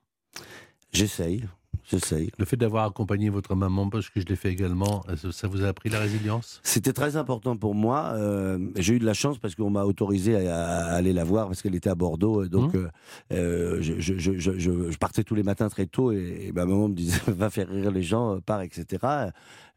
J'essaye, 0.92 1.44
j'essaye. 1.90 2.30
Le 2.38 2.44
fait 2.44 2.56
d'avoir 2.56 2.86
accompagné 2.86 3.28
votre 3.28 3.54
maman, 3.54 3.88
parce 3.90 4.08
que 4.08 4.20
je 4.20 4.26
l'ai 4.26 4.36
fait 4.36 4.50
également, 4.50 5.04
ça- 5.16 5.32
ça 5.32 5.48
vous 5.48 5.62
a 5.64 5.68
appris 5.68 5.90
la 5.90 5.98
résilience? 5.98 6.60
C'était 6.62 6.92
très 6.92 7.16
important 7.16 7.56
pour 7.56 7.74
moi. 7.74 8.12
euh, 8.14 8.58
J'ai 8.76 8.94
eu 8.94 8.98
de 8.98 9.04
la 9.04 9.12
chance 9.14 9.38
parce 9.38 9.54
qu'on 9.54 9.68
m'a 9.70 9.84
autorisé 9.84 10.36
à, 10.48 10.64
à 10.66 10.94
aller 10.94 11.12
la 11.12 11.24
voir 11.24 11.48
parce 11.48 11.60
qu'elle 11.60 11.74
était 11.74 11.90
à 11.90 11.94
Bordeaux. 11.94 12.46
Donc, 12.46 12.74
Mmh. 12.74 12.76
euh, 12.78 12.88
euh, 13.32 13.78
je, 13.82 13.94
je- 13.98 14.16
je- 14.18 14.38
je- 14.38 14.58
je- 14.58 14.90
je 14.90 14.98
partais 14.98 15.22
tous 15.24 15.34
les 15.34 15.42
matins 15.42 15.68
très 15.68 15.86
tôt 15.86 16.12
et, 16.12 16.46
et 16.48 16.52
ma 16.52 16.64
maman 16.64 16.88
me 16.88 16.94
disait 16.94 17.20
va 17.28 17.50
faire 17.50 17.68
rire 17.68 17.90
les 17.90 18.02
gens, 18.02 18.36
euh, 18.36 18.40
pars, 18.40 18.62
etc. 18.62 19.30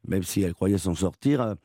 Même 0.07 0.23
si 0.23 0.41
elle 0.41 0.53
croyait 0.53 0.77
s'en 0.77 0.95
sortir. 0.95 1.55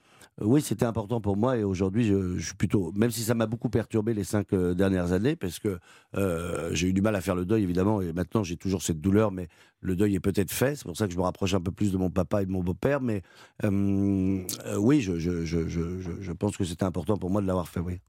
Oui, 0.41 0.63
c'était 0.63 0.85
important 0.85 1.21
pour 1.21 1.37
moi 1.37 1.57
et 1.57 1.63
aujourd'hui, 1.63 2.05
je, 2.05 2.39
suis 2.41 2.55
plutôt. 2.55 2.91
Même 2.97 3.13
si 3.13 3.21
ça 3.23 3.35
m'a 3.35 3.47
beaucoup 3.47 3.69
perturbé 3.71 4.15
les 4.15 4.25
cinq 4.25 4.53
euh, 4.53 4.75
dernières 4.75 5.13
années, 5.13 5.37
parce 5.37 5.61
que 5.61 5.79
euh, 6.17 6.71
j'ai 6.75 6.89
eu 6.89 6.93
du 6.93 7.03
mal 7.03 7.15
à 7.15 7.21
faire 7.21 7.37
le 7.37 7.45
deuil, 7.45 7.63
évidemment, 7.63 8.03
et 8.03 8.13
maintenant 8.13 8.43
j'ai 8.43 8.57
toujours 8.57 8.83
cette 8.83 9.01
douleur, 9.01 9.31
mais 9.31 9.47
le 9.81 9.95
deuil 9.95 10.17
est 10.17 10.21
peut-être 10.21 10.51
fait. 10.51 10.75
C'est 10.75 10.85
pour 10.87 10.97
ça 10.97 11.07
que 11.07 11.13
je 11.13 11.19
me 11.19 11.23
rapproche 11.23 11.55
un 11.55 11.61
peu 11.61 11.71
plus 11.71 11.93
de 11.93 11.99
mon 11.99 12.11
papa 12.11 12.43
et 12.43 12.47
de 12.47 12.51
mon 12.51 12.65
beau-père. 12.65 13.01
Mais 13.01 13.23
euh, 13.63 14.45
oui, 14.79 15.01
je- 15.03 15.19
je 15.19 16.33
pense 16.33 16.57
que 16.57 16.65
c'était 16.65 16.85
important 16.85 17.17
pour 17.17 17.31
moi 17.31 17.41
de 17.41 17.47
l'avoir 17.47 17.69
fait, 17.69 17.81
oui. 17.81 18.01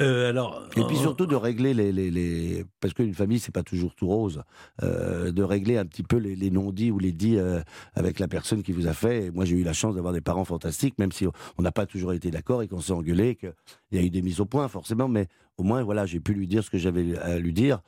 Euh, 0.00 0.30
alors, 0.30 0.62
Et 0.76 0.82
puis 0.84 0.96
surtout 0.96 1.26
de 1.26 1.36
régler 1.36 1.74
les, 1.74 1.92
les, 1.92 2.10
les... 2.10 2.64
parce 2.80 2.94
qu'une 2.94 3.14
famille 3.14 3.38
c'est 3.38 3.52
pas 3.52 3.62
toujours 3.62 3.94
tout 3.94 4.06
rose, 4.06 4.42
euh, 4.82 5.32
de 5.32 5.42
régler 5.42 5.76
un 5.76 5.84
petit 5.84 6.02
peu 6.02 6.16
les, 6.16 6.34
les 6.34 6.50
non-dits 6.50 6.90
ou 6.90 6.98
les 6.98 7.12
dits 7.12 7.38
euh, 7.38 7.60
avec 7.94 8.18
la 8.18 8.28
personne 8.28 8.62
qui 8.62 8.72
vous 8.72 8.86
a 8.86 8.94
fait. 8.94 9.26
Et 9.26 9.30
moi 9.30 9.44
j'ai 9.44 9.56
eu 9.56 9.64
la 9.64 9.72
chance 9.72 9.94
d'avoir 9.94 10.12
des 10.12 10.20
parents 10.20 10.44
fantastiques, 10.44 10.98
même 10.98 11.12
si 11.12 11.26
on 11.26 11.62
n'a 11.62 11.72
pas 11.72 11.86
toujours 11.86 12.12
été 12.12 12.30
d'accord 12.30 12.62
et 12.62 12.68
qu'on 12.68 12.80
s'est 12.80 12.92
engueulé, 12.92 13.36
qu'il 13.36 13.52
y 13.92 13.98
a 13.98 14.02
eu 14.02 14.10
des 14.10 14.22
mises 14.22 14.40
au 14.40 14.46
point 14.46 14.66
forcément, 14.68 15.08
mais 15.08 15.28
au 15.58 15.62
moins 15.62 15.82
voilà 15.82 16.06
j'ai 16.06 16.20
pu 16.20 16.32
lui 16.32 16.46
dire 16.46 16.64
ce 16.64 16.70
que 16.70 16.78
j'avais 16.78 17.18
à 17.18 17.38
lui 17.38 17.52
dire. 17.52 17.80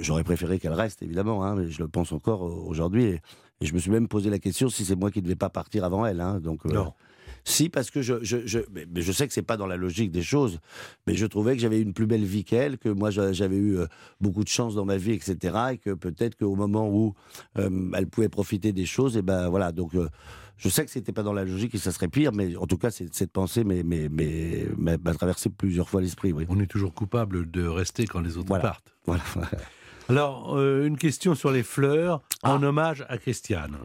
J'aurais 0.00 0.24
préféré 0.24 0.58
qu'elle 0.58 0.72
reste 0.72 1.02
évidemment, 1.02 1.44
hein, 1.44 1.56
mais 1.56 1.70
je 1.70 1.82
le 1.82 1.88
pense 1.88 2.12
encore 2.12 2.42
aujourd'hui. 2.42 3.04
Et, 3.04 3.20
et 3.60 3.66
je 3.66 3.74
me 3.74 3.78
suis 3.78 3.90
même 3.90 4.08
posé 4.08 4.30
la 4.30 4.38
question 4.38 4.70
si 4.70 4.86
c'est 4.86 4.96
moi 4.96 5.10
qui 5.10 5.18
ne 5.18 5.24
devais 5.24 5.36
pas 5.36 5.50
partir 5.50 5.84
avant 5.84 6.06
elle. 6.06 6.22
Hein, 6.22 6.40
donc 6.40 6.64
non. 6.64 6.94
Si, 7.48 7.68
parce 7.68 7.92
que 7.92 8.02
je, 8.02 8.14
je, 8.24 8.38
je, 8.44 8.58
mais 8.74 9.02
je 9.02 9.12
sais 9.12 9.28
que 9.28 9.32
c'est 9.32 9.40
pas 9.42 9.56
dans 9.56 9.68
la 9.68 9.76
logique 9.76 10.10
des 10.10 10.22
choses, 10.24 10.58
mais 11.06 11.14
je 11.14 11.26
trouvais 11.26 11.54
que 11.54 11.60
j'avais 11.62 11.80
une 11.80 11.92
plus 11.92 12.06
belle 12.06 12.24
vie 12.24 12.42
qu'elle, 12.42 12.76
que 12.76 12.88
moi 12.88 13.10
j'a- 13.10 13.32
j'avais 13.32 13.56
eu 13.56 13.78
euh, 13.78 13.86
beaucoup 14.20 14.42
de 14.42 14.48
chance 14.48 14.74
dans 14.74 14.84
ma 14.84 14.96
vie, 14.96 15.12
etc. 15.12 15.56
Et 15.74 15.78
que 15.78 15.90
peut-être 15.94 16.34
qu'au 16.36 16.56
moment 16.56 16.88
où 16.90 17.14
euh, 17.58 17.70
elle 17.94 18.08
pouvait 18.08 18.28
profiter 18.28 18.72
des 18.72 18.84
choses, 18.84 19.16
et 19.16 19.22
ben 19.22 19.48
voilà. 19.48 19.70
Donc 19.70 19.94
euh, 19.94 20.08
je 20.56 20.68
sais 20.68 20.84
que 20.84 20.90
c'était 20.90 21.12
pas 21.12 21.22
dans 21.22 21.32
la 21.32 21.44
logique 21.44 21.72
et 21.76 21.78
ça 21.78 21.92
serait 21.92 22.08
pire, 22.08 22.32
mais 22.32 22.56
en 22.56 22.66
tout 22.66 22.78
cas 22.78 22.90
cette 22.90 23.30
pensée 23.30 23.62
mais 23.62 23.84
mais 23.84 24.08
mais 24.10 24.66
m'a 24.76 24.98
m'a 24.98 25.14
traversé 25.14 25.48
plusieurs 25.48 25.88
fois 25.88 26.00
l'esprit. 26.00 26.32
Oui. 26.32 26.46
On 26.48 26.58
est 26.58 26.66
toujours 26.66 26.92
coupable 26.94 27.48
de 27.48 27.64
rester 27.64 28.06
quand 28.06 28.20
les 28.22 28.36
autres 28.38 28.48
Voilà. 28.48 28.62
partent. 28.64 28.92
Voilà. 29.06 29.22
Alors, 30.08 30.56
euh, 30.56 30.84
une 30.86 30.98
question 30.98 31.34
sur 31.36 31.52
les 31.52 31.62
fleurs 31.62 32.22
Ah. 32.42 32.54
en 32.54 32.62
hommage 32.64 33.04
à 33.08 33.18
Christiane. 33.18 33.76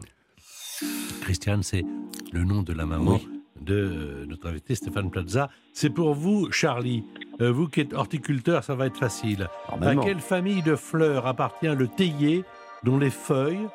Christiane, 1.20 1.62
c'est 1.62 1.84
le 2.32 2.42
nom 2.44 2.62
de 2.62 2.72
la 2.72 2.86
maman 2.86 3.14
Oui. 3.22 3.28
De 3.64 4.24
notre 4.28 4.48
invité 4.48 4.74
Stéphane 4.74 5.10
Plaza. 5.10 5.48
C'est 5.72 5.90
pour 5.90 6.14
vous, 6.14 6.50
Charlie. 6.50 7.04
Euh, 7.40 7.50
vous 7.50 7.68
qui 7.68 7.80
êtes 7.80 7.92
horticulteur, 7.92 8.64
ça 8.64 8.74
va 8.74 8.86
être 8.86 8.98
facile. 8.98 9.48
À 9.68 9.96
quelle 9.96 10.20
famille 10.20 10.62
de 10.62 10.76
fleurs 10.76 11.26
appartient 11.26 11.66
le 11.66 11.88
théier 11.88 12.44
dont 12.84 12.98
les 12.98 13.10
feuilles, 13.10 13.68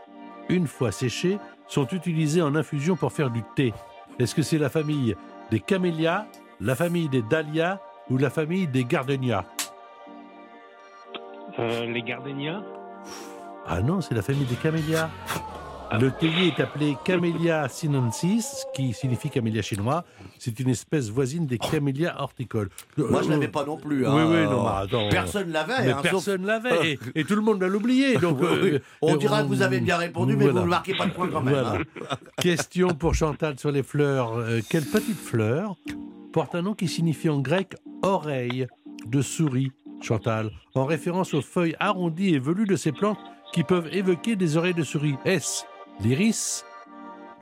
une 0.49 0.67
fois 0.67 0.91
séchées, 0.91 1.37
sont 1.67 1.87
utilisées 1.87 2.41
en 2.41 2.55
infusion 2.55 2.95
pour 2.95 3.11
faire 3.11 3.29
du 3.29 3.43
thé? 3.55 3.73
Est-ce 4.19 4.35
que 4.35 4.41
c'est 4.41 4.57
la 4.57 4.69
famille 4.69 5.15
des 5.51 5.59
camélias, 5.59 6.25
la 6.59 6.75
famille 6.75 7.09
des 7.09 7.21
dahlias 7.21 7.79
ou 8.09 8.17
la 8.17 8.29
famille 8.29 8.67
des 8.67 8.83
gardenias? 8.83 9.45
Euh, 11.59 11.85
les 11.85 12.03
gardénias 12.03 12.61
Ah 13.65 13.81
non, 13.81 14.01
c'est 14.01 14.13
la 14.13 14.21
famille 14.21 14.45
des 14.45 14.55
camélias. 14.55 15.09
Le 15.99 16.11
théier 16.11 16.47
est 16.47 16.59
appelé 16.61 16.97
Camellia 17.05 17.69
sinensis, 17.69 18.65
qui 18.73 18.93
signifie 18.93 19.29
camélia 19.29 19.61
chinois. 19.61 20.03
C'est 20.37 20.59
une 20.59 20.69
espèce 20.69 21.09
voisine 21.09 21.45
des 21.47 21.57
camélias 21.57 22.15
horticoles. 22.19 22.69
Moi 22.97 23.21
je 23.21 23.27
Euh, 23.27 23.31
l'avais 23.31 23.47
pas 23.47 23.65
non 23.65 23.77
plus. 23.77 24.05
Oui, 24.05 24.11
hein. 24.11 24.27
oui, 24.29 24.43
non, 24.43 24.63
mais 24.63 24.69
attends. 24.83 25.09
Personne 25.09 25.51
l'avait. 25.51 25.85
Mais 25.85 25.91
hein, 25.91 25.99
sauf- 26.01 26.11
personne 26.11 26.45
l'avait, 26.45 26.93
et, 26.93 26.99
et 27.15 27.23
tout 27.23 27.35
le 27.35 27.41
monde 27.41 27.61
l'a 27.61 27.69
oublié. 27.69 28.17
Donc, 28.21 28.39
Oui, 28.41 28.47
oui. 28.61 28.69
euh, 28.73 28.79
On 29.01 29.15
dira 29.15 29.43
que 29.43 29.47
vous 29.47 29.61
avez 29.61 29.79
bien 29.79 29.97
répondu, 29.97 30.35
mais 30.35 30.45
voilà. 30.45 30.59
vous 30.59 30.65
ne 30.65 30.69
marquez 30.69 30.93
pas 30.93 31.05
de 31.05 31.11
point 31.11 31.29
quand 31.29 31.41
même. 31.41 31.53
Voilà. 31.53 31.79
hein. 32.11 32.15
Question 32.41 32.89
pour 32.89 33.15
Chantal 33.15 33.57
sur 33.57 33.71
les 33.71 33.83
fleurs. 33.83 34.33
Euh, 34.37 34.59
quelle 34.69 34.85
petite 34.85 35.17
fleur 35.17 35.75
porte 36.33 36.53
un 36.53 36.61
nom 36.63 36.73
qui 36.73 36.87
signifie 36.89 37.29
en 37.29 37.39
grec 37.39 37.75
oreille 38.03 38.67
de 39.05 39.21
souris, 39.21 39.71
Chantal, 40.01 40.51
en 40.75 40.85
référence 40.85 41.33
aux 41.33 41.41
feuilles 41.41 41.75
arrondies 41.79 42.35
et 42.35 42.39
velues 42.39 42.67
de 42.67 42.75
ces 42.75 42.91
plantes 42.91 43.17
qui 43.53 43.63
peuvent 43.63 43.87
évoquer 43.93 44.35
des 44.35 44.57
oreilles 44.57 44.73
de 44.73 44.83
souris 44.83 45.15
Est-ce 45.25 45.63
l'iris, 46.01 46.65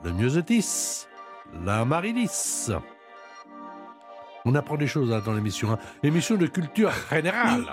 le 0.04 0.12
myosotis, 0.12 1.06
l'amaryllis 1.64 2.70
On 4.44 4.54
apprend 4.54 4.76
des 4.76 4.86
choses 4.86 5.12
hein, 5.12 5.22
dans 5.24 5.32
l'émission. 5.32 5.72
hein. 5.72 5.78
Émission 6.02 6.36
de 6.36 6.46
culture 6.46 6.90
générale. 7.10 7.64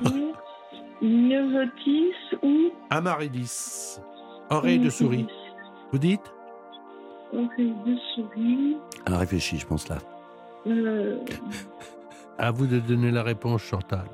Myosotis 1.02 2.14
ou 2.42 2.72
Amaryllis, 2.90 4.00
oreille 4.50 4.80
de 4.80 4.90
souris. 4.90 5.28
Vous 5.92 6.00
dites? 6.00 6.32
Oreille 7.34 7.74
de 7.86 7.96
souris. 8.16 8.78
Elle 9.06 9.16
réfléchit, 9.16 9.58
je 9.60 9.66
pense 9.66 9.88
là. 9.90 9.98
Euh, 10.68 11.20
À 12.40 12.50
vous 12.52 12.66
de 12.66 12.80
donner 12.80 13.12
la 13.12 13.22
réponse, 13.22 13.62
Chantal. 13.62 14.06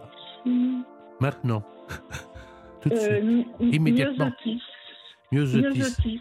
Maintenant. 1.22 1.64
Tout 2.82 2.90
de 2.90 2.96
euh, 2.96 3.22
suite. 3.22 3.48
Immédiatement. 3.76 4.32
Myosotis. 4.42 4.62
Myosotis. 5.32 6.20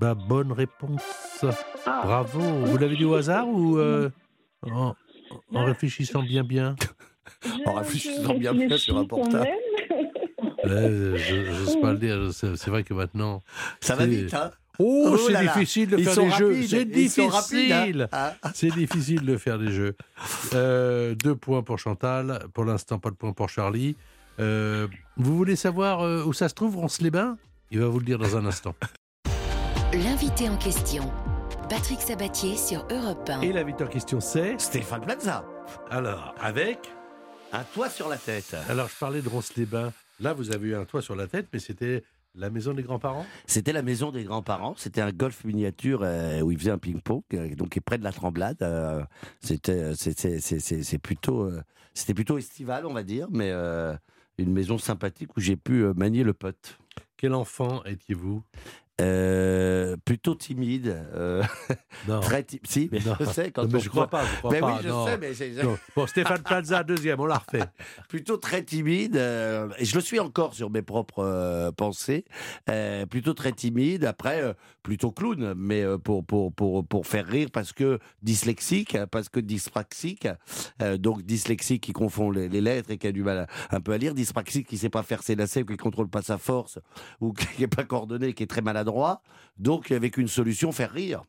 Bah, 0.00 0.14
bonne 0.14 0.50
réponse. 0.52 1.44
Ah, 1.84 2.00
Bravo. 2.04 2.40
Vous 2.40 2.78
l'avez 2.78 2.96
dit 2.96 3.04
au 3.04 3.14
hasard 3.14 3.46
ou 3.48 3.76
euh, 3.76 4.08
en, 4.62 4.94
réfléchissant 5.52 6.22
bien 6.22 6.42
bien 6.42 6.74
en 7.66 7.74
réfléchissant 7.74 8.34
bien 8.34 8.54
bien 8.54 8.78
sur 8.78 8.96
un 8.96 9.04
portable. 9.04 9.46
Ouais, 10.64 11.16
je 11.16 11.52
J'ose 11.52 11.80
pas 11.82 11.92
le 11.92 11.98
dire. 11.98 12.30
C'est 12.32 12.68
vrai 12.68 12.82
que 12.82 12.94
maintenant. 12.94 13.40
Ça 13.80 13.94
va 13.94 14.06
vite, 14.06 14.32
hein? 14.32 14.50
Oh, 14.78 15.10
Oh 15.12 15.18
c'est 15.18 15.38
difficile 15.42 15.90
de 15.90 15.98
Ils 15.98 16.04
faire 16.06 16.16
des 16.16 16.30
jeux. 16.30 16.62
C'est 16.66 16.84
difficile. 16.86 18.08
hein. 18.12 18.32
C'est 18.54 18.70
difficile 18.70 19.26
de 19.26 19.36
faire 19.36 19.58
des 19.58 19.70
jeux. 19.70 19.94
Euh, 20.54 21.14
deux 21.14 21.36
points 21.36 21.62
pour 21.62 21.78
Chantal. 21.78 22.40
Pour 22.54 22.64
l'instant, 22.64 22.98
pas 22.98 23.10
de 23.10 23.16
point 23.16 23.34
pour 23.34 23.50
Charlie. 23.50 23.96
Euh, 24.38 24.88
vous 25.18 25.36
voulez 25.36 25.56
savoir 25.56 26.00
euh, 26.00 26.24
où 26.24 26.32
ça 26.32 26.48
se 26.48 26.54
trouve, 26.54 26.76
Ronce-les-Bains? 26.76 27.36
Il 27.70 27.80
va 27.80 27.88
vous 27.88 27.98
le 27.98 28.06
dire 28.06 28.18
dans 28.18 28.38
un 28.38 28.46
instant. 28.46 28.74
L'invité 29.92 30.48
en 30.48 30.56
question, 30.56 31.10
Patrick 31.68 32.00
Sabatier 32.00 32.56
sur 32.56 32.86
Europe 32.90 33.28
1. 33.28 33.40
Et 33.42 33.52
l'invité 33.52 33.84
en 33.84 33.88
question, 33.88 34.20
c'est 34.20 34.58
Stéphane 34.60 35.00
Plaza, 35.00 35.44
Alors, 35.90 36.34
avec 36.40 36.78
un 37.52 37.64
toit 37.64 37.88
sur 37.90 38.08
la 38.08 38.16
tête. 38.16 38.54
Alors, 38.68 38.88
je 38.88 38.96
parlais 38.96 39.20
de 39.22 39.28
Ronce-les-Bains. 39.28 39.92
Là, 40.20 40.32
vous 40.32 40.52
avez 40.52 40.68
eu 40.68 40.76
un 40.76 40.84
toit 40.84 41.02
sur 41.02 41.16
la 41.16 41.26
tête, 41.26 41.48
mais 41.52 41.58
c'était 41.58 42.04
la 42.36 42.50
maison 42.50 42.72
des 42.72 42.82
grands-parents? 42.84 43.26
C'était 43.46 43.72
la 43.72 43.82
maison 43.82 44.12
des 44.12 44.22
grands-parents. 44.22 44.74
C'était 44.76 45.00
un 45.00 45.10
golf 45.10 45.44
miniature 45.44 46.00
euh, 46.04 46.40
où 46.40 46.52
ils 46.52 46.58
faisaient 46.58 46.70
un 46.70 46.78
ping-pong, 46.78 47.22
euh, 47.34 47.54
donc 47.56 47.70
qui 47.70 47.78
est 47.80 47.82
près 47.82 47.98
de 47.98 48.04
la 48.04 48.12
Tremblade. 48.12 48.58
euh, 48.62 49.02
c'était, 49.40 49.94
c'était, 49.96 50.38
c'est, 50.38 50.60
c'est- 50.60 50.82
c'est 50.84 50.98
plutôt, 50.98 51.42
euh, 51.42 51.60
c'était 51.94 52.14
plutôt 52.14 52.38
estival, 52.38 52.86
on 52.86 52.92
va 52.92 53.02
dire, 53.02 53.26
mais 53.32 53.50
euh, 53.50 53.94
une 54.38 54.52
maison 54.52 54.78
sympathique 54.78 55.36
où 55.36 55.40
j'ai 55.40 55.56
pu 55.56 55.82
euh, 55.82 55.92
manier 55.94 56.22
le 56.22 56.32
pote. 56.34 56.78
Quel 57.16 57.34
enfant 57.34 57.82
étiez-vous? 57.84 58.42
Euh, 59.00 59.96
plutôt 60.04 60.34
timide, 60.34 60.88
euh, 61.14 61.42
Non. 62.08 62.20
très 62.20 62.42
timide. 62.44 62.66
Si, 62.66 62.88
mais 62.92 63.00
Non. 63.00 63.14
je 63.18 63.24
sais 63.24 63.50
quand 63.50 63.64
mais 63.66 63.76
on 63.76 63.78
je 63.78 63.88
crois 63.88 64.08
pas, 64.08 64.24
je 64.24 64.38
crois 64.38 64.50
Mais 64.52 64.60
pas. 64.60 64.74
oui, 64.74 64.80
je 64.82 64.88
non. 64.88 65.06
sais, 65.06 65.18
mais 65.18 65.34
c'est 65.34 65.50
Non. 65.62 65.78
Bon, 65.96 66.06
Stéphane 66.06 66.42
Plaza, 66.42 66.82
deuxième, 66.82 67.18
on 67.20 67.26
l'a 67.26 67.38
refait. 67.38 67.64
plutôt 68.08 68.36
très 68.36 68.62
timide. 68.62 69.16
euh, 69.16 69.68
et 69.78 69.84
je 69.84 69.94
le 69.94 70.00
suis 70.00 70.20
encore 70.20 70.54
sur 70.54 70.70
mes 70.70 70.82
propres 70.82 71.70
pensées. 71.76 72.24
plutôt 73.08 73.34
très 73.34 73.52
timide. 73.52 74.04
Après, 74.04 74.54
plutôt 74.82 75.10
clown, 75.12 75.54
mais 75.56 75.84
pour, 76.04 76.24
pour, 76.24 76.52
pour, 76.52 76.86
pour 76.86 77.06
faire 77.06 77.26
rire 77.26 77.48
parce 77.52 77.72
que 77.72 77.98
dyslexique, 78.22 78.96
parce 79.10 79.28
que 79.28 79.40
dyspraxique. 79.40 80.28
donc 80.98 81.22
dyslexique 81.22 81.82
qui 81.82 81.92
confond 81.92 82.30
les, 82.30 82.48
les 82.48 82.60
lettres 82.60 82.90
et 82.90 82.98
qui 82.98 83.06
a 83.06 83.12
du 83.12 83.22
mal 83.22 83.38
à- 83.70 83.74
un 83.76 83.80
peu 83.80 83.92
à 83.92 83.98
lire. 83.98 84.14
Dyspraxique 84.14 84.66
qui 84.66 84.76
sait 84.78 84.90
pas 84.90 85.02
faire 85.02 85.22
ses 85.22 85.34
lacets, 85.36 85.64
qui 85.64 85.76
contrôle 85.76 86.08
pas 86.08 86.22
sa 86.22 86.38
force 86.38 86.78
ou 87.20 87.32
qui 87.56 87.62
est 87.62 87.66
pas 87.74 87.84
coordonné, 87.84 88.32
qui 88.34 88.42
est 88.42 88.46
très 88.46 88.60
maladroit. 88.62 88.89
Donc 89.58 89.90
avec 89.92 90.16
une 90.16 90.28
solution, 90.28 90.72
faire 90.72 90.90
rire. 90.92 91.22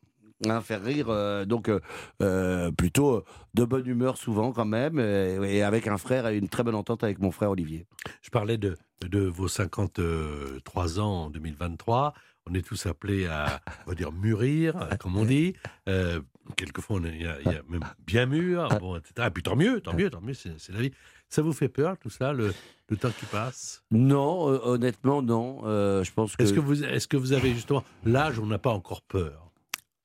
hein, 0.48 0.60
faire 0.60 0.82
rire. 0.82 1.06
euh, 1.08 1.44
donc 1.44 1.68
euh, 1.68 1.80
euh, 2.22 2.70
plutôt 2.72 3.24
de 3.54 3.64
bonne 3.64 3.86
humeur 3.86 4.16
souvent 4.16 4.52
quand 4.52 4.64
même, 4.64 4.98
et 4.98 5.62
avec 5.62 5.86
un 5.86 5.98
frère 5.98 6.26
et 6.28 6.36
une 6.38 6.48
très 6.48 6.62
bonne 6.64 6.74
entente 6.74 7.04
avec 7.04 7.18
mon 7.20 7.30
frère 7.30 7.50
Olivier. 7.50 7.86
Je 8.22 8.30
parlais 8.30 8.58
de, 8.58 8.76
de 9.08 9.20
vos 9.20 9.48
53 9.48 11.00
ans 11.00 11.24
en 11.24 11.30
2023. 11.30 12.14
On 12.50 12.54
est 12.54 12.66
tous 12.66 12.86
appelés 12.86 13.26
à, 13.26 13.60
on 13.86 13.90
va 13.90 13.94
dire, 13.94 14.10
mûrir, 14.12 14.74
comme 15.00 15.16
on 15.16 15.24
dit. 15.24 15.54
Euh, 15.88 16.20
quelquefois, 16.56 16.96
on 17.00 17.04
est- 17.04 17.14
il 17.14 17.22
y, 17.22 17.26
a- 17.26 17.38
il 17.46 17.52
y 17.52 17.54
a 17.54 17.62
même 17.68 17.84
bien 18.04 18.26
mûr, 18.26 18.68
bon, 18.80 18.96
etc. 18.96 19.28
Et 19.28 19.30
puis 19.30 19.42
tant 19.44 19.54
mieux, 19.54 19.80
tant 19.80 19.94
mieux, 19.94 20.10
tant 20.10 20.20
mieux, 20.20 20.34
c'est 20.34 20.72
la 20.72 20.80
vie. 20.80 20.92
Ça 21.32 21.40
vous 21.40 21.54
fait 21.54 21.70
peur, 21.70 21.96
tout 21.96 22.10
ça, 22.10 22.34
le, 22.34 22.52
le 22.90 22.96
temps 22.98 23.08
qui 23.18 23.24
passe? 23.24 23.82
Non, 23.90 24.50
euh, 24.50 24.60
honnêtement 24.64 25.22
non. 25.22 25.62
Euh, 25.64 26.04
je 26.04 26.12
pense 26.12 26.36
que. 26.36 26.42
Est-ce 26.42 26.52
que, 26.52 26.60
vous, 26.60 26.84
est 26.84 27.06
que 27.06 27.16
vous 27.16 27.32
avez 27.32 27.54
justement 27.54 27.82
l'âge 28.04 28.38
où 28.38 28.42
on 28.42 28.46
n'a 28.46 28.58
pas 28.58 28.72
encore 28.72 29.00
peur 29.00 29.50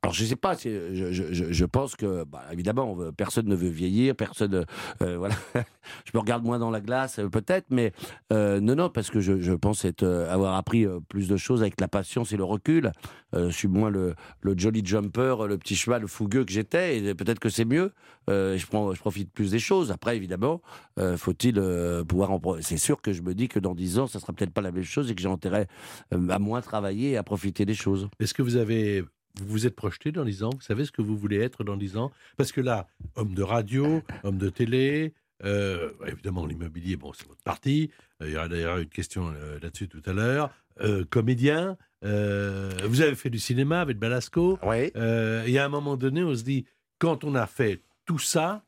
Alors 0.07 0.13
je 0.13 0.23
sais 0.23 0.37
pas, 0.37 0.55
je, 0.55 1.65
pense 1.65 1.97
que 1.97 2.23
bah, 2.23 2.45
évidemment 2.53 2.97
personne 3.17 3.45
ne 3.49 3.55
veut 3.57 3.67
vieillir, 3.67 4.15
personne 4.15 4.63
euh, 5.01 5.17
voilà. 5.17 5.35
je 6.05 6.11
me 6.13 6.19
regarde 6.19 6.45
moins 6.45 6.59
dans 6.59 6.71
la 6.71 6.79
glace 6.79 7.19
euh, 7.19 7.27
peut-être, 7.27 7.65
mais 7.71 7.91
euh, 8.31 8.61
non 8.61 8.75
non 8.75 8.89
parce 8.89 9.09
que 9.09 9.19
je, 9.19 9.53
pense 9.55 9.83
être 9.83 10.03
euh, 10.03 10.31
avoir 10.31 10.55
appris 10.55 10.85
euh, 10.85 11.01
plus 11.09 11.27
de 11.27 11.35
choses 11.35 11.59
avec 11.59 11.81
la 11.81 11.89
patience 11.89 12.31
et 12.31 12.37
le 12.37 12.45
recul. 12.45 12.93
Euh, 13.35 13.49
je 13.49 13.53
suis 13.57 13.67
moins 13.67 13.89
le, 13.89 14.15
le 14.39 14.57
jolly 14.57 14.81
jumper, 14.85 15.45
le 15.45 15.57
petit 15.57 15.75
cheval 15.75 16.07
fougueux 16.07 16.45
que 16.45 16.53
j'étais 16.53 16.99
et 16.99 17.13
peut-être 17.13 17.39
que 17.39 17.49
c'est 17.49 17.65
mieux. 17.65 17.91
Euh, 18.29 18.57
je 18.57 18.65
profite 18.65 19.33
plus 19.33 19.51
des 19.51 19.59
choses. 19.59 19.91
Après 19.91 20.15
évidemment 20.15 20.61
euh, 20.99 21.17
faut-il 21.17 21.59
euh, 21.59 22.05
pouvoir 22.05 22.31
en 22.31 22.39
c'est 22.61 22.77
sûr 22.77 23.01
que 23.01 23.11
je 23.11 23.21
me 23.23 23.33
dis 23.33 23.49
que 23.49 23.59
dans 23.59 23.75
10 23.75 23.99
ans 23.99 24.07
ça 24.07 24.21
sera 24.21 24.31
peut-être 24.31 24.53
pas 24.53 24.61
la 24.61 24.71
même 24.71 24.83
chose 24.83 25.11
et 25.11 25.15
que 25.15 25.21
j'ai 25.21 25.27
intérêt 25.27 25.67
euh, 26.13 26.29
à 26.29 26.39
moins 26.39 26.61
travailler 26.61 27.11
et 27.11 27.17
à 27.17 27.23
profiter 27.23 27.65
des 27.65 27.73
choses. 27.73 28.07
Est-ce 28.21 28.33
que 28.33 28.41
vous 28.41 28.55
avez 28.55 29.03
vous 29.39 29.45
vous 29.47 29.67
êtes 29.67 29.75
projeté 29.75 30.11
dans 30.11 30.25
10 30.25 30.43
ans 30.43 30.49
Vous 30.53 30.61
savez 30.61 30.85
ce 30.85 30.91
que 30.91 31.01
vous 31.01 31.17
voulez 31.17 31.37
être 31.39 31.63
dans 31.63 31.77
10 31.77 31.97
ans? 31.97 32.11
Parce 32.37 32.51
que 32.51 32.61
là, 32.61 32.87
homme 33.15 33.33
de 33.33 33.43
radio, 33.43 34.01
homme 34.23 34.37
de 34.37 34.49
télé, 34.49 35.13
euh, 35.43 35.91
évidemment 36.07 36.45
l'immobilier, 36.45 36.95
bon, 36.95 37.13
c'est 37.13 37.27
votre 37.27 37.43
partie. 37.43 37.91
Euh, 38.21 38.27
Il 38.27 38.33
y 38.33 38.37
aura 38.37 38.47
d'ailleurs 38.47 38.77
une 38.79 38.89
question 38.89 39.29
euh, 39.35 39.59
là-dessus 39.61 39.87
tout 39.87 40.01
à 40.05 40.13
l'heure. 40.13 40.49
Euh, 40.81 41.05
comédien, 41.09 41.77
euh, 42.03 42.71
vous 42.85 43.01
avez 43.01 43.15
fait 43.15 43.29
du 43.29 43.39
cinéma 43.39 43.81
avec 43.81 43.97
Balasco. 43.99 44.57
Oui. 44.63 44.91
Et 44.95 45.57
à 45.59 45.65
un 45.65 45.69
moment 45.69 45.97
donné, 45.97 46.23
on 46.23 46.33
se 46.35 46.43
dit, 46.43 46.65
quand 46.99 47.23
on 47.23 47.35
a 47.35 47.45
fait 47.47 47.81
tout 48.05 48.19
ça, 48.19 48.63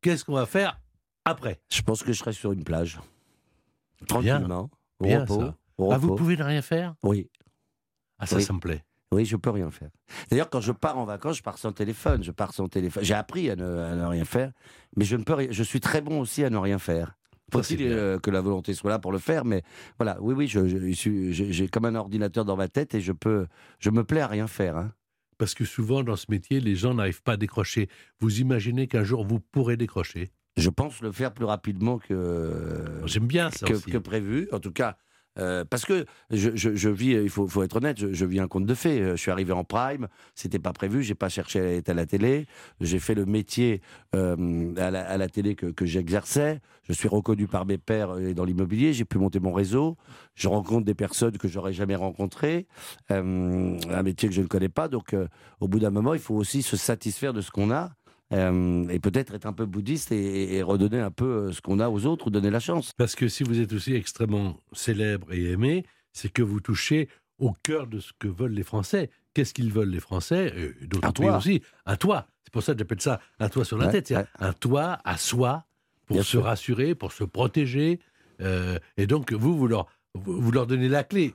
qu'est-ce 0.00 0.24
qu'on 0.24 0.34
va 0.34 0.46
faire 0.46 0.80
après? 1.24 1.60
Je 1.72 1.82
pense 1.82 2.02
que 2.02 2.12
je 2.12 2.18
serai 2.18 2.32
sur 2.32 2.52
une 2.52 2.64
plage. 2.64 2.98
Bien. 3.98 4.06
Tranquillement. 4.38 4.70
Au 4.98 5.04
Bien, 5.04 5.20
repos. 5.20 5.40
ça. 5.40 5.56
au 5.78 5.92
Ah, 5.92 5.98
vous 5.98 6.14
pouvez 6.16 6.36
ne 6.36 6.42
rien 6.42 6.62
faire? 6.62 6.94
Oui, 7.04 7.28
Ah, 8.18 8.26
ça, 8.26 8.36
Oui. 8.36 8.42
ça 8.42 8.52
me 8.52 8.58
plaît. 8.60 8.84
Oui, 9.12 9.24
je 9.24 9.36
peux 9.36 9.50
rien 9.50 9.70
faire. 9.70 9.90
D'ailleurs, 10.30 10.50
quand 10.50 10.60
je 10.60 10.72
pars 10.72 10.98
en 10.98 11.04
vacances, 11.04 11.36
je 11.38 11.42
pars 11.42 11.58
sans 11.58 11.72
téléphone. 11.72 12.22
Je 12.24 12.32
pars 12.32 12.52
sans 12.54 12.66
téléphone. 12.68 13.04
J'ai 13.04 13.14
appris 13.14 13.50
à 13.50 13.56
ne, 13.56 13.64
à 13.64 13.94
ne 13.94 14.04
rien 14.06 14.24
faire, 14.24 14.52
mais 14.96 15.04
je 15.04 15.16
ne 15.16 15.22
peux 15.22 15.34
rien. 15.34 15.48
Je 15.50 15.62
suis 15.62 15.80
très 15.80 16.00
bon 16.00 16.20
aussi 16.20 16.42
à 16.44 16.50
ne 16.50 16.56
rien 16.56 16.78
faire. 16.78 17.14
Faut-il 17.52 17.82
euh, 17.82 18.18
que 18.18 18.30
la 18.30 18.40
volonté 18.40 18.72
soit 18.72 18.88
là 18.90 18.98
pour 18.98 19.12
le 19.12 19.18
faire, 19.18 19.44
mais 19.44 19.62
voilà, 19.98 20.16
oui, 20.22 20.32
oui, 20.34 20.46
je, 20.48 20.66
je- 20.66 20.78
je 20.92 21.30
j'ai 21.32 21.52
j'ai 21.52 21.68
comme 21.68 21.84
un 21.84 21.94
ordinateur 21.94 22.46
dans 22.46 22.56
ma 22.56 22.66
tête 22.68 22.94
et 22.94 23.00
je 23.02 23.12
peux, 23.12 23.46
je 23.78 23.90
me 23.90 24.04
plais 24.04 24.20
à 24.22 24.26
rien 24.26 24.46
faire. 24.46 24.76
hein. 24.78 24.92
Parce 25.36 25.54
que 25.54 25.64
souvent, 25.66 26.02
dans 26.02 26.16
ce 26.16 26.26
métier, 26.30 26.60
les 26.60 26.76
gens 26.76 26.94
n'arrivent 26.94 27.22
pas 27.22 27.32
à 27.32 27.36
décrocher. 27.36 27.88
Vous 28.20 28.40
imaginez 28.40 28.86
qu'un 28.86 29.04
jour, 29.04 29.26
vous 29.26 29.38
pourrez 29.40 29.76
décrocher 29.76 30.30
Je 30.56 30.70
pense 30.70 31.02
le 31.02 31.12
faire 31.12 31.34
plus 31.34 31.44
rapidement 31.44 31.98
que 31.98 33.02
J'aime 33.04 33.26
bien 33.26 33.50
ça 33.50 33.66
que, 33.66 33.74
aussi. 33.74 33.90
que 33.90 33.98
prévu. 33.98 34.48
En 34.52 34.60
tout 34.60 34.72
cas, 34.72 34.96
euh, 35.38 35.64
parce 35.68 35.84
que 35.84 36.04
je, 36.30 36.50
je- 36.54 36.88
vis, 36.88 37.12
il 37.12 37.30
faut, 37.30 37.48
faut 37.48 37.62
être 37.62 37.76
honnête, 37.76 37.96
je, 38.12 38.24
vis 38.26 38.40
un 38.40 38.48
conte 38.48 38.66
de 38.66 38.74
fées. 38.74 39.00
Euh, 39.00 39.10
Je 39.16 39.20
suis 39.20 39.30
arrivé 39.30 39.52
en 39.52 39.64
prime, 39.64 40.08
c'était 40.34 40.58
pas 40.58 40.72
prévu, 40.72 41.02
j'ai 41.02 41.14
pas 41.14 41.28
cherché 41.28 41.60
à 41.60 41.64
être 41.72 41.88
à 41.88 41.94
la 41.94 42.06
télé. 42.06 42.46
J'ai 42.80 42.98
fait 42.98 43.14
le 43.14 43.24
métier 43.24 43.80
euh, 44.14 44.74
à, 44.76 44.90
la, 44.90 45.08
à 45.08 45.16
la 45.16 45.28
télé 45.28 45.54
que, 45.54 45.66
que 45.66 45.86
j'exerçais. 45.86 46.60
Je 46.82 46.92
suis 46.92 47.08
reconnu 47.08 47.46
par 47.46 47.64
mes 47.64 47.78
pairs 47.78 48.16
dans 48.34 48.44
l'immobilier. 48.44 48.92
J'ai 48.92 49.04
pu 49.04 49.18
monter 49.18 49.40
mon 49.40 49.52
réseau. 49.52 49.96
Je 50.34 50.48
rencontre 50.48 50.84
des 50.84 50.94
personnes 50.94 51.38
que 51.38 51.48
j'aurais 51.48 51.72
jamais 51.72 51.94
rencontrées. 51.94 52.66
Un 53.08 54.02
métier 54.02 54.28
que 54.28 54.34
je 54.34 54.42
ne 54.42 54.46
connais 54.48 54.68
pas. 54.68 54.88
Donc, 54.88 55.14
au 55.60 55.68
bout 55.68 55.78
d'un 55.78 55.90
moment, 55.90 56.14
il 56.14 56.20
faut 56.20 56.34
aussi 56.34 56.62
se 56.62 56.76
satisfaire 56.76 57.32
de 57.32 57.40
ce 57.40 57.50
qu'on 57.50 57.70
a. 57.70 57.92
euh, 58.32 58.88
et 58.88 58.98
peut-être 58.98 59.34
être 59.34 59.46
un 59.46 59.52
peu 59.52 59.66
bouddhiste 59.66 60.12
et, 60.12 60.56
et 60.56 60.62
redonner 60.62 61.00
un 61.00 61.10
peu 61.10 61.24
euh, 61.48 61.52
ce 61.52 61.60
qu'on 61.60 61.78
a 61.80 61.88
aux 61.90 62.06
autres 62.06 62.28
ou 62.28 62.30
donner 62.30 62.50
la 62.50 62.60
chance. 62.60 62.92
Parce 62.96 63.14
que 63.14 63.28
si 63.28 63.42
vous 63.44 63.60
êtes 63.60 63.72
aussi 63.72 63.94
extrêmement 63.94 64.58
célèbre 64.72 65.32
et 65.32 65.50
aimé, 65.50 65.84
c'est 66.12 66.30
que 66.32 66.42
vous 66.42 66.60
touchez 66.60 67.08
au 67.38 67.52
cœur 67.62 67.86
de 67.86 68.00
ce 68.00 68.12
que 68.18 68.28
veulent 68.28 68.52
les 68.52 68.62
Français. 68.62 69.10
Qu'est-ce 69.34 69.52
qu'ils 69.54 69.72
veulent 69.72 69.88
les 69.90 70.00
Français? 70.00 70.52
Et 70.82 70.86
d'autres 70.86 71.12
pays 71.12 71.28
aussi 71.30 71.62
Un 71.86 71.96
toit. 71.96 72.26
C'est 72.44 72.52
pour 72.52 72.62
ça 72.62 72.72
que 72.74 72.78
j'appelle 72.78 73.00
ça 73.00 73.20
un 73.40 73.48
toit 73.48 73.64
sur 73.64 73.78
la 73.78 73.86
Ouais, 73.86 73.92
tête. 73.92 74.10
Ouais. 74.10 74.24
un 74.38 74.52
toit 74.52 74.98
à 75.04 75.16
soi 75.16 75.64
pour 76.06 76.16
Bien 76.16 76.22
se 76.22 76.30
sûr. 76.30 76.44
rassurer, 76.44 76.94
pour 76.94 77.12
se 77.12 77.24
protéger. 77.24 77.98
Euh, 78.40 78.78
et 78.96 79.06
donc, 79.06 79.32
vous, 79.32 79.56
vous 79.56 79.66
leur, 79.68 79.86
vous, 80.14 80.40
vous 80.40 80.52
leur 80.52 80.66
donnez 80.66 80.88
la 80.88 81.02
clé. 81.04 81.34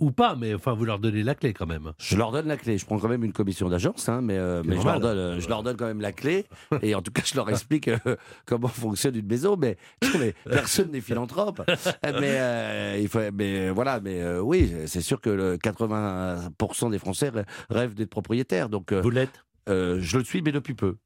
Ou 0.00 0.12
pas, 0.12 0.36
mais 0.36 0.54
enfin, 0.54 0.74
vous 0.74 0.84
leur 0.84 1.00
donnez 1.00 1.24
la 1.24 1.34
clé 1.34 1.52
quand 1.52 1.66
même. 1.66 1.92
Je 1.98 2.16
leur 2.16 2.30
donne 2.30 2.46
la 2.46 2.56
clé. 2.56 2.78
Je 2.78 2.86
prends 2.86 2.98
quand 3.00 3.08
même 3.08 3.24
une 3.24 3.32
commission 3.32 3.68
d'agence, 3.68 4.08
hein, 4.08 4.20
mais, 4.22 4.38
euh, 4.38 4.62
mais 4.64 4.76
je, 4.78 4.84
leur 4.84 5.00
donne, 5.00 5.18
euh, 5.18 5.40
je 5.40 5.48
leur 5.48 5.64
donne 5.64 5.76
quand 5.76 5.86
même 5.86 6.00
la 6.00 6.12
clé. 6.12 6.46
Et 6.82 6.94
en 6.94 7.02
tout 7.02 7.10
cas, 7.10 7.22
je 7.24 7.34
leur 7.34 7.50
explique 7.50 7.88
euh, 7.88 7.98
comment 8.46 8.68
fonctionne 8.68 9.16
une 9.16 9.26
maison. 9.26 9.56
Mais, 9.56 9.76
mais 10.18 10.34
personne 10.44 10.92
n'est 10.92 11.00
philanthrope. 11.00 11.62
mais, 11.66 12.38
euh, 12.38 12.98
il 13.00 13.08
faut, 13.08 13.18
mais 13.34 13.70
voilà, 13.70 13.98
mais 14.00 14.38
oui, 14.38 14.72
c'est 14.86 15.00
sûr 15.00 15.20
que 15.20 15.30
le 15.30 15.56
80% 15.56 16.90
des 16.90 16.98
Français 16.98 17.30
rê- 17.30 17.44
rêvent 17.70 17.94
d'être 17.94 18.10
propriétaires. 18.10 18.68
Donc, 18.68 18.92
Vous 18.92 19.10
l'êtes? 19.10 19.44
je 19.66 20.16
le 20.18 20.24
suis, 20.24 20.42
mais 20.42 20.52
depuis 20.52 20.74
peu. 20.74 20.96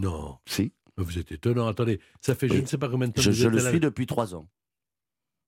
Non. 0.00 0.36
Si. 0.46 0.72
Vous 0.98 1.18
êtes 1.18 1.32
étonnant. 1.32 1.66
Attendez, 1.68 2.00
ça 2.20 2.34
fait 2.34 2.48
je 2.48 2.54
Oui. 2.54 2.62
ne 2.62 2.66
sais 2.66 2.78
pas 2.78 2.88
combien 2.88 3.08
de 3.08 3.12
temps 3.12 3.20
Je, 3.22 3.30
que 3.30 3.34
vous 3.34 3.42
je 3.42 3.46
êtes 3.48 3.52
le 3.54 3.70
suis 3.70 3.80
depuis 3.80 4.06
trois 4.06 4.34
ans. 4.34 4.46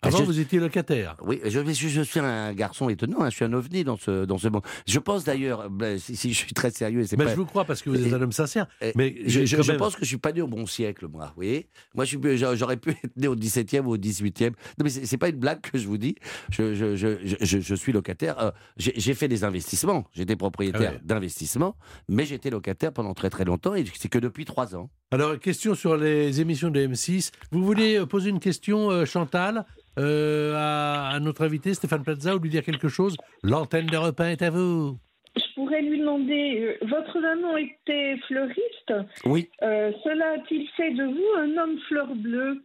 Avant, 0.00 0.18
Je- 0.18 0.22
vous 0.22 0.38
étiez 0.38 0.60
locataire. 0.60 1.16
Oui, 1.24 1.40
je, 1.44 1.50
je, 1.72 1.88
je 1.88 2.02
suis 2.02 2.20
un 2.20 2.52
garçon 2.52 2.88
étonnant. 2.88 3.22
hein, 3.22 3.30
je 3.30 3.34
suis 3.34 3.44
un 3.44 3.52
ovni 3.52 3.82
dans 3.82 3.96
ce, 3.96 4.24
dans 4.26 4.38
ce 4.38 4.46
monde. 4.46 4.62
Je 4.86 5.00
pense 5.00 5.24
d'ailleurs, 5.24 5.68
ben, 5.70 5.98
si, 5.98 6.14
si 6.14 6.32
je 6.32 6.38
suis 6.38 6.52
très 6.54 6.70
sérieux, 6.70 7.04
c'est 7.04 7.16
Mais 7.16 7.24
pas. 7.24 7.30
je 7.32 7.36
vous 7.36 7.44
crois 7.46 7.64
parce 7.64 7.82
que 7.82 7.90
vous 7.90 8.00
êtes 8.00 8.12
Et- 8.12 8.14
un 8.14 8.22
homme 8.22 8.30
sincère. 8.30 8.68
Mais 8.94 9.16
je, 9.26 9.56
même- 9.56 9.76
pense 9.76 9.96
que 9.96 10.02
je 10.04 10.06
suis 10.08 10.16
pas 10.18 10.30
né 10.30 10.40
au 10.40 10.46
bon 10.46 10.66
siècle, 10.66 11.08
moi. 11.08 11.26
Vous 11.26 11.32
voyez 11.36 11.68
Moi, 11.96 12.04
j'aurais 12.04 12.76
pu 12.76 12.90
être 12.90 13.16
né 13.16 13.26
au 13.26 13.34
17e 13.34 13.86
ou 13.86 13.90
au 13.94 13.96
18e. 13.96 14.50
Non, 14.78 14.84
mais 14.84 14.90
c'est 14.90 15.18
pas 15.18 15.30
une 15.30 15.36
blague 15.40 15.60
que 15.62 15.76
je 15.76 15.88
vous 15.88 15.98
dis. 15.98 16.14
Je, 16.50 17.74
suis 17.74 17.92
locataire. 17.92 18.38
Euh, 18.40 18.50
J'ai 18.76 19.14
fait 19.14 19.26
des 19.28 19.42
investissements. 19.42 20.04
J'étais 20.14 20.36
propriétaire 20.36 20.90
Ah 20.92 20.94
ouais. 20.94 21.00
d'investissements, 21.04 21.76
mais 22.08 22.24
j'étais 22.24 22.50
locataire 22.50 22.92
pendant 22.92 23.14
très 23.14 23.30
très 23.30 23.44
longtemps 23.44 23.74
et 23.74 23.84
c'est 23.98 24.08
que 24.08 24.18
depuis 24.18 24.44
trois 24.44 24.76
ans. 24.76 24.90
Alors, 25.10 25.38
question 25.38 25.74
sur 25.74 25.96
les 25.96 26.40
émissions 26.40 26.70
de 26.70 26.80
M6. 26.86 27.30
Vous 27.50 27.64
voulez 27.64 27.96
euh, 27.98 28.06
poser 28.06 28.28
une 28.30 28.40
question, 28.40 28.90
euh, 28.90 29.06
Chantal, 29.06 29.64
euh, 29.98 30.54
à, 30.56 31.08
à 31.10 31.20
notre 31.20 31.42
invité 31.44 31.74
Stéphane 31.74 32.02
Plaza 32.02 32.34
ou 32.36 32.38
lui 32.38 32.50
dire 32.50 32.62
quelque 32.64 32.88
chose 32.88 33.16
L'antenne 33.42 33.86
de 33.86 33.96
repas 33.96 34.26
est 34.28 34.42
à 34.42 34.50
vous. 34.50 34.98
Je 35.36 35.54
pourrais 35.54 35.82
lui 35.82 35.98
demander, 36.00 36.78
euh, 36.82 36.86
votre 36.86 37.18
maman 37.20 37.56
était 37.56 38.16
fleuriste. 38.26 38.92
Oui. 39.24 39.50
Euh, 39.62 39.92
cela 40.04 40.32
a-t-il 40.36 40.66
fait 40.76 40.92
de 40.94 41.04
vous 41.04 41.38
un 41.38 41.62
homme 41.62 41.78
fleur 41.88 42.08
bleue, 42.14 42.62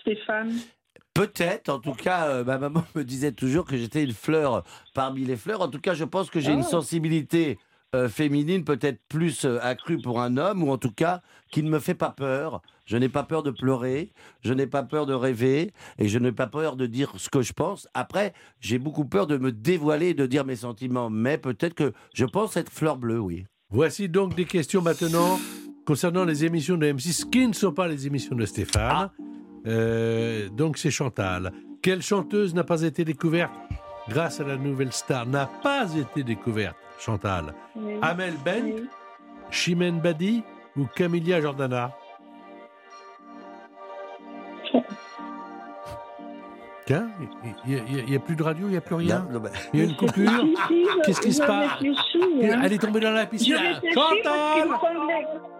Stéphane? 0.00 0.52
Peut-être, 1.14 1.68
en 1.68 1.80
tout 1.80 1.92
cas, 1.94 2.28
euh, 2.28 2.44
ma 2.44 2.58
maman 2.58 2.84
me 2.94 3.02
disait 3.02 3.32
toujours 3.32 3.64
que 3.64 3.76
j'étais 3.76 4.04
une 4.04 4.12
fleur 4.12 4.62
parmi 4.94 5.24
les 5.24 5.36
fleurs. 5.36 5.60
En 5.62 5.68
tout 5.68 5.80
cas, 5.80 5.94
je 5.94 6.04
pense 6.04 6.30
que 6.30 6.38
j'ai 6.40 6.52
une 6.52 6.60
Ah. 6.60 6.62
sensibilité 6.70 7.58
euh, 7.94 8.08
féminine 8.08 8.64
peut-être 8.64 9.00
plus 9.08 9.44
euh, 9.44 9.58
accrue 9.62 9.98
pour 9.98 10.20
un 10.20 10.36
homme, 10.36 10.62
ou 10.62 10.70
en 10.70 10.78
tout 10.78 10.92
cas 10.92 11.22
qui 11.50 11.62
ne 11.62 11.70
me 11.70 11.78
fait 11.78 11.94
pas 11.94 12.10
peur. 12.10 12.60
Je 12.84 12.96
n'ai 12.96 13.08
pas 13.08 13.22
peur 13.22 13.42
de 13.42 13.50
pleurer, 13.50 14.12
je 14.42 14.52
n'ai 14.52 14.66
pas 14.66 14.82
peur 14.82 15.06
de 15.06 15.14
rêver, 15.14 15.72
et 15.98 16.08
je 16.08 16.18
n'ai 16.18 16.32
pas 16.32 16.46
peur 16.46 16.76
de 16.76 16.86
dire 16.86 17.12
ce 17.16 17.28
que 17.28 17.42
je 17.42 17.52
pense. 17.52 17.88
Après, 17.94 18.34
j'ai 18.60 18.78
beaucoup 18.78 19.04
peur 19.04 19.26
de 19.26 19.36
me 19.36 19.52
dévoiler, 19.52 20.14
de 20.14 20.26
dire 20.26 20.44
mes 20.44 20.56
sentiments, 20.56 21.10
mais 21.10 21.38
peut-être 21.38 21.74
que 21.74 21.92
je 22.14 22.24
pense 22.24 22.56
être 22.56 22.70
fleur 22.70 22.96
bleue, 22.96 23.20
oui. 23.20 23.46
Voici 23.70 24.08
donc 24.08 24.34
des 24.34 24.46
questions 24.46 24.80
maintenant 24.80 25.38
concernant 25.86 26.24
les 26.24 26.44
émissions 26.44 26.76
de 26.76 26.86
M6 26.86 27.28
qui 27.30 27.46
ne 27.46 27.52
sont 27.52 27.72
pas 27.72 27.88
les 27.88 28.06
émissions 28.06 28.36
de 28.36 28.44
Stéphane. 28.46 29.10
Euh, 29.66 30.48
donc, 30.50 30.78
c'est 30.78 30.90
Chantal. 30.90 31.52
Quelle 31.82 32.02
chanteuse 32.02 32.54
n'a 32.54 32.64
pas 32.64 32.82
été 32.82 33.04
découverte 33.04 33.52
grâce 34.08 34.40
à 34.40 34.44
la 34.44 34.56
nouvelle 34.56 34.92
star? 34.92 35.26
N'a 35.26 35.46
pas 35.62 35.94
été 35.94 36.24
découverte, 36.24 36.76
Chantal 36.98 37.54
Oui. 37.78 37.94
Amel 38.02 38.34
Bent, 38.44 38.62
Oui. 38.64 38.88
Chimène 39.50 40.00
Badi 40.00 40.42
ou 40.76 40.84
Camilia 40.94 41.40
Jordana 41.40 41.90
Tiens, 46.86 47.08
il 47.66 47.82
n'y 48.08 48.16
a, 48.16 48.18
plus 48.18 48.34
de 48.34 48.42
radio, 48.42 48.66
il 48.66 48.70
n'y 48.70 48.76
a 48.78 48.80
plus 48.80 48.94
rien. 48.94 49.26
Mais- 49.30 49.50
Il 49.74 49.80
y 49.80 49.82
a 49.82 49.86
une 49.86 49.96
coupure. 49.96 50.30
Si, 50.40 50.54
si, 50.68 50.84
je- 50.84 51.00
Qu'est-ce 51.04 51.20
qui 51.20 51.32
se 51.34 51.42
passe 51.42 51.70
hein. 51.82 52.60
Elle 52.64 52.72
est 52.72 52.78
tombée 52.78 53.00
dans 53.00 53.10
la 53.10 53.26
piscine. 53.26 53.56
Chantal 53.92 54.68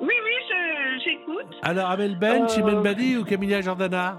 Oui, 0.01 0.09
oui, 0.25 0.33
je- 0.49 1.05
j'écoute. 1.05 1.55
Alors, 1.63 1.91
Amel 1.91 2.17
Ben, 2.19 2.45
Euh, 2.45 2.49
Chimène 2.49 2.83
Badi 2.83 3.17
ou 3.19 3.25
Camilia 3.25 3.61
Jordana 3.61 4.19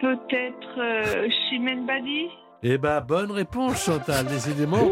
Peut-être 0.00 0.78
euh, 0.78 1.28
Chimène 1.50 1.84
Badi 1.84 2.28
Eh 2.62 2.78
ben, 2.78 3.00
bonne 3.00 3.30
réponse, 3.30 3.84
Chantal. 3.84 4.26
Décidément, 4.26 4.90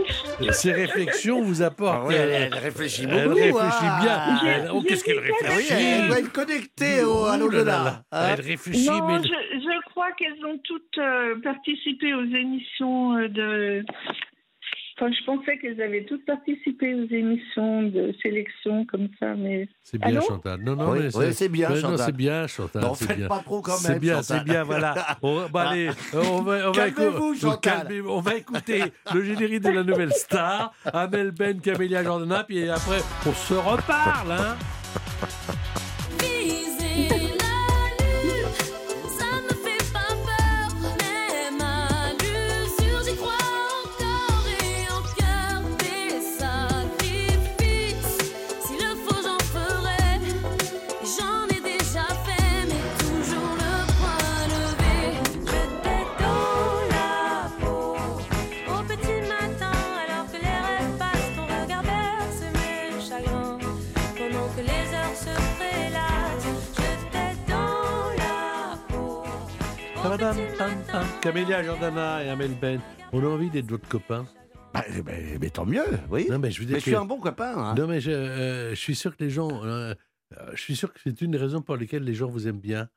ces 0.51 0.73
réflexions 0.73 1.43
vous 1.43 1.63
apportent. 1.63 2.01
Ah 2.03 2.07
ouais, 2.07 2.15
elle, 2.15 2.29
euh, 2.31 2.47
elle 2.53 2.55
réfléchit 2.59 3.05
elle 3.09 3.25
beaucoup. 3.29 3.35
réfléchit 3.41 3.85
hein. 3.85 4.01
bien. 4.03 4.41
Elle- 4.47 4.71
oh, 4.73 4.81
j'ai 4.83 4.89
qu'est-ce 4.89 5.05
qu'elle 5.05 5.19
Ah 5.19 5.23
oui, 5.25 5.47
réfléchit 5.49 5.73
elle 5.75 6.07
doit 6.09 6.19
être 6.21 6.33
connectée 6.33 7.03
au, 7.05 7.25
à 7.25 7.37
l'au-delà. 7.37 8.03
hein. 8.13 8.27
Elle 8.35 8.41
réfléchit, 8.45 8.87
Non, 8.89 9.07
mais. 9.07 9.23
je, 9.23 9.29
je 9.29 9.91
crois 9.91 10.13
qu'elles 10.13 10.45
ont 10.45 10.59
toutes 10.63 10.99
euh, 10.99 11.41
participé 11.43 12.15
aux 12.15 12.25
émissions 12.25 13.17
euh, 13.17 13.29
de. 13.29 13.85
Enfin, 14.97 15.11
je 15.11 15.25
pensais 15.25 15.59
qu'elles 15.59 15.81
avaient 15.83 16.05
toutes 16.05 16.25
participé 16.25 16.95
aux 16.95 17.09
émissions 17.13 17.83
de 17.83 18.15
sélection 18.23 18.85
comme 18.87 19.09
ça, 19.19 19.35
mais 19.35 19.67
C'est 19.83 19.99
bien, 19.99 20.09
Allô 20.09 20.21
Chantal. 20.21 20.61
Non, 20.63 20.77
non, 20.77 20.91
Oui, 20.93 20.99
mais 21.03 21.17
oui, 21.17 21.33
c'est 21.33 21.49
bien, 21.49 21.69
mais 21.71 21.75
Non, 21.77 21.81
Chantal. 21.81 22.07
c'est 22.07 22.17
bien, 22.17 22.47
Chantal. 22.47 22.83
Non, 22.83 22.95
c'est 22.95 23.07
faites 23.07 23.17
bien. 23.17 23.27
pas 23.27 23.41
trop 23.41 23.61
quand 23.61 23.73
C'est 23.73 23.89
même. 23.89 23.99
bien, 23.99 24.23
Chantal. 24.23 24.39
c'est 24.39 24.45
bien, 24.53 24.63
voilà. 24.63 24.95
On, 25.23 25.47
bah, 25.53 25.71
allez, 25.71 25.91
on 26.13 26.43
va, 26.43 26.69
on 26.69 26.73
va 26.73 26.89
écou- 26.89 27.35
Chantal. 27.35 27.89
on 28.09 28.21
va 28.21 28.35
écouter 28.37 28.85
le 29.13 29.25
générique 29.25 29.63
de 29.63 29.71
la 29.71 29.83
nouvelle 29.83 30.13
star, 30.13 30.73
Amel 30.85 31.33
Ben, 31.33 31.61
Camélia 31.61 32.05
Jordana, 32.05 32.45
puis 32.45 32.69
après, 32.69 32.99
on 33.27 33.33
se 33.33 33.55
reparle, 33.55 34.31
hein. 34.31 34.57
Camélia 71.23 71.63
Jordana 71.63 72.23
et 72.23 72.29
Amel 72.29 72.51
Ben. 72.61 72.79
On 73.13 73.23
a 73.25 73.27
envie 73.27 73.49
d'être 73.49 73.71
votre 73.71 73.89
copain. 73.89 74.27
Bah, 74.75 74.85
eh 74.95 75.01
ben, 75.01 75.39
mais 75.41 75.49
tant 75.49 75.65
mieux, 75.65 75.85
oui. 76.11 76.27
Non, 76.31 76.39
mais 76.39 76.51
je 76.51 76.61
veux 76.61 76.67
dire 76.67 76.75
Mais 76.75 76.81
je 76.81 76.85
suis 76.85 76.93
que- 76.93 76.97
un 76.99 77.07
bon 77.07 77.19
copain. 77.21 77.55
hein. 77.57 77.75
Non, 77.75 77.87
mais 77.87 78.01
je, 78.01 78.11
euh, 78.11 78.71
je 78.71 78.75
suis 78.75 78.95
sûr 78.95 79.17
que 79.17 79.25
les 79.25 79.31
gens. 79.31 79.65
euh, 79.65 79.95
euh, 80.37 80.51
je 80.53 80.61
suis 80.61 80.77
sûr 80.77 80.93
que 80.93 81.01
c'est 81.03 81.23
une 81.23 81.31
des 81.31 81.39
raisons 81.39 81.63
pour 81.63 81.77
lesquelles 81.77 82.05
les 82.05 82.15
gens 82.15 82.29
vous 82.29 82.47
aiment 82.47 82.61
bien. 82.61 82.89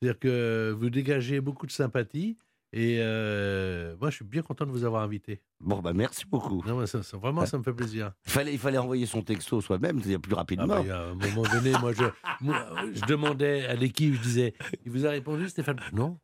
C'est-à-dire 0.00 0.18
que 0.18 0.74
vous 0.78 0.88
dégagez 0.88 1.40
beaucoup 1.42 1.66
de 1.66 1.72
sympathie. 1.72 2.38
Et 2.78 2.98
euh, 3.00 3.96
moi, 3.98 4.10
je 4.10 4.16
suis 4.16 4.24
bien 4.26 4.42
content 4.42 4.66
de 4.66 4.70
vous 4.70 4.84
avoir 4.84 5.02
invité. 5.02 5.40
Bon, 5.60 5.78
bah 5.80 5.94
merci 5.94 6.26
beaucoup. 6.26 6.62
Non, 6.66 6.78
mais 6.78 6.86
ça, 6.86 7.02
ça- 7.02 7.16
vraiment, 7.16 7.46
ça 7.46 7.56
me 7.56 7.62
fait 7.62 7.72
plaisir. 7.72 8.12
Il 8.26 8.32
fallait, 8.32 8.52
il 8.52 8.58
fallait 8.58 8.76
envoyer 8.76 9.06
son 9.06 9.22
texto 9.22 9.62
soi-même, 9.62 9.98
c'est 10.02 10.18
plus 10.18 10.34
Ah 10.34 10.36
rapidement. 10.36 10.66
bah, 10.66 10.80
il 10.82 10.88
y 10.88 10.90
a 10.90 11.00
un 11.04 11.14
moment 11.14 11.42
donné, 11.50 11.72
moi 11.80 11.92
je, 11.94 12.04
moi, 12.42 12.66
je 12.92 13.00
demandais 13.06 13.64
à 13.66 13.74
l'équipe, 13.76 14.12
je 14.16 14.20
disais, 14.20 14.52
il 14.84 14.92
vous 14.92 15.06
a 15.06 15.10
répondu 15.10 15.48
Stéphane? 15.48 15.80
Non. 15.94 16.18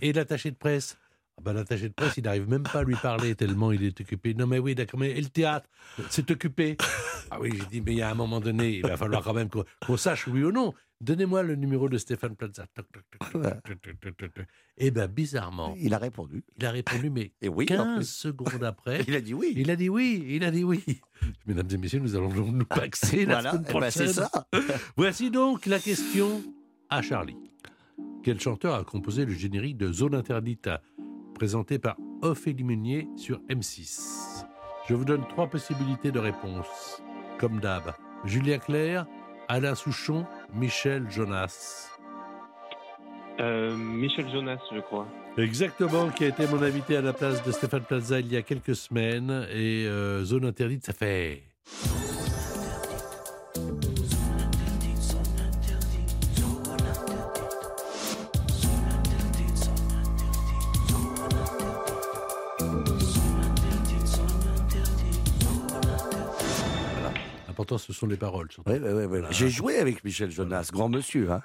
Et 0.00 0.14
l'attaché 0.14 0.50
de 0.50 0.56
presse? 0.56 0.96
Ah 1.36 1.42
bah, 1.44 1.52
L'attaché 1.52 1.90
de 1.90 1.94
presse, 1.94 2.16
il 2.16 2.24
n'arrive 2.24 2.48
même 2.48 2.62
pas 2.62 2.78
à 2.78 2.82
lui 2.82 2.96
parler 2.96 3.34
tellement 3.34 3.70
il 3.70 3.84
est 3.84 4.00
occupé. 4.00 4.32
Non 4.32 4.46
mais 4.46 4.58
oui, 4.58 4.74
d'accord, 4.74 4.98
mais 4.98 5.10
et 5.10 5.20
le 5.20 5.28
théâtre, 5.28 5.68
c'est 6.08 6.30
occupé. 6.30 6.78
Ah 7.30 7.38
oui, 7.40 7.50
j'ai 7.54 7.66
dit, 7.66 7.80
mais 7.82 7.92
il 7.92 7.98
y 7.98 8.02
a 8.02 8.10
un 8.10 8.14
moment 8.14 8.40
donné, 8.40 8.76
il 8.78 8.82
va 8.86 8.96
falloir 8.96 9.22
quand 9.22 9.34
même 9.34 9.50
qu'on 9.50 9.64
qu'on 9.86 9.96
sache 9.98 10.26
oui 10.28 10.42
ou 10.44 10.50
non. 10.50 10.72
Donnez-moi 11.00 11.44
le 11.44 11.54
numéro 11.54 11.88
de 11.88 11.96
Stéphane 11.96 12.34
Plaza. 12.34 12.66
Et 14.76 14.86
eh 14.86 14.90
bien, 14.90 15.06
bizarrement. 15.06 15.74
Il 15.78 15.94
a 15.94 15.98
répondu. 15.98 16.42
Il 16.58 16.66
a 16.66 16.72
répondu, 16.72 17.10
mais 17.10 17.32
et 17.40 17.48
oui, 17.48 17.66
15 17.66 18.08
secondes 18.08 18.62
après. 18.64 19.04
il 19.06 19.14
a 19.14 19.20
dit 19.20 19.34
oui. 19.34 19.54
Il 19.56 19.70
a 19.70 19.76
dit 19.76 19.88
oui. 19.88 20.24
Il 20.28 20.42
a 20.42 20.50
dit 20.50 20.64
oui. 20.64 20.82
Mesdames 21.46 21.68
et 21.70 21.76
messieurs, 21.76 22.00
nous 22.00 22.16
allons 22.16 22.30
nous 22.30 22.64
paxer 22.64 23.26
la 23.26 23.34
voilà, 23.34 23.50
semaine 23.50 23.64
eh 23.68 23.72
ben, 23.72 23.80
prochaine. 23.80 24.08
Ça. 24.08 24.30
Voici 24.96 25.30
donc 25.30 25.66
la 25.66 25.78
question 25.78 26.42
à 26.90 27.00
Charlie. 27.00 27.36
Quel 28.24 28.40
chanteur 28.40 28.74
a 28.74 28.84
composé 28.84 29.24
le 29.24 29.32
générique 29.32 29.76
de 29.76 29.92
Zone 29.92 30.14
Interdite 30.14 30.68
présenté 31.34 31.78
par 31.78 31.96
Ophélie 32.22 32.64
Meunier 32.64 33.08
sur 33.16 33.40
M6 33.48 34.44
Je 34.88 34.94
vous 34.94 35.04
donne 35.04 35.26
trois 35.28 35.48
possibilités 35.48 36.10
de 36.10 36.18
réponse. 36.18 37.00
Comme 37.38 37.60
d'hab, 37.60 37.94
Julien 38.24 38.58
Clerc, 38.58 39.06
Alain 39.48 39.74
Souchon, 39.74 40.26
Michel 40.54 41.10
Jonas. 41.10 41.88
Euh, 43.40 43.74
Michel 43.76 44.28
Jonas, 44.30 44.58
je 44.74 44.80
crois. 44.80 45.06
Exactement, 45.38 46.10
qui 46.10 46.24
a 46.24 46.28
été 46.28 46.46
mon 46.48 46.62
invité 46.62 46.96
à 46.96 47.00
la 47.00 47.12
place 47.12 47.42
de 47.44 47.52
Stéphane 47.52 47.82
Plaza 47.82 48.20
il 48.20 48.32
y 48.32 48.36
a 48.36 48.42
quelques 48.42 48.74
semaines. 48.74 49.46
Et 49.52 49.86
euh, 49.86 50.24
Zone 50.24 50.44
Interdite, 50.44 50.84
ça 50.84 50.92
fait... 50.92 51.42
L'important, 67.68 67.86
ce 67.86 67.92
sont 67.92 68.06
les 68.06 68.16
paroles. 68.16 68.48
J'ai 69.30 69.50
joué 69.50 69.76
avec 69.76 70.02
Michel 70.02 70.30
Jonas, 70.30 70.70
grand 70.72 70.88
monsieur. 70.88 71.30
Hein. 71.30 71.42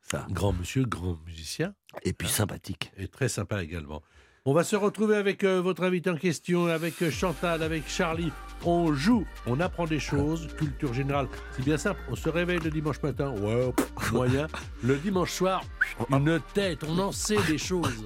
Ça. 0.00 0.26
Grand 0.30 0.52
monsieur, 0.52 0.84
grand 0.84 1.16
musicien. 1.24 1.74
Et 2.02 2.12
puis 2.12 2.26
sympathique. 2.26 2.90
et 2.96 3.06
très 3.06 3.28
sympa 3.28 3.62
également. 3.62 4.02
On 4.44 4.52
va 4.52 4.64
se 4.64 4.74
retrouver 4.74 5.14
avec 5.14 5.44
euh, 5.44 5.60
votre 5.60 5.84
invité 5.84 6.10
en 6.10 6.16
question, 6.16 6.66
avec 6.66 7.00
euh, 7.02 7.10
Chantal, 7.12 7.62
avec 7.62 7.88
Charlie. 7.88 8.32
On 8.64 8.92
joue, 8.92 9.24
on 9.46 9.60
apprend 9.60 9.86
des 9.86 10.00
choses, 10.00 10.48
culture 10.56 10.92
générale. 10.92 11.28
C'est 11.52 11.64
bien 11.64 11.78
simple, 11.78 12.00
on 12.10 12.16
se 12.16 12.28
réveille 12.28 12.58
le 12.58 12.70
dimanche 12.70 13.00
matin, 13.02 13.30
ouais, 13.30 13.72
pff, 13.72 14.10
moyen. 14.10 14.48
Le 14.82 14.96
dimanche 14.96 15.30
soir, 15.30 15.62
une 16.10 16.40
tête, 16.52 16.82
on 16.82 16.98
en 16.98 17.12
sait 17.12 17.40
des 17.46 17.58
choses. 17.58 18.04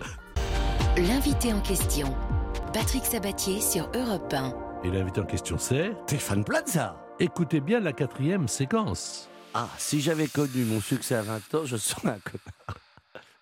L'invité 0.99 1.55
en 1.55 1.63
question. 1.63 2.15
Patrick 2.75 3.07
Sabatier 3.07 3.63
sur 3.63 3.91
Europe 3.95 4.35
1. 4.35 4.55
Et 4.85 4.91
l'invité 4.91 5.23
en 5.23 5.27
question, 5.27 5.57
c'est 5.57 5.93
Stéphane 6.07 6.45
Plaza. 6.45 7.06
Écoutez 7.21 7.61
bien 7.61 7.81
la 7.81 7.93
quatrième 7.93 8.49
séquence. 8.49 9.29
Ah, 9.55 9.69
si 9.79 10.01
j'avais 10.01 10.27
connu 10.27 10.65
mon 10.65 10.81
succès 10.81 11.15
à 11.15 11.23
20 11.23 11.55
ans, 11.55 11.65
je 11.65 11.77
serais 11.77 12.09
un 12.11 12.19
copain. 12.19 12.51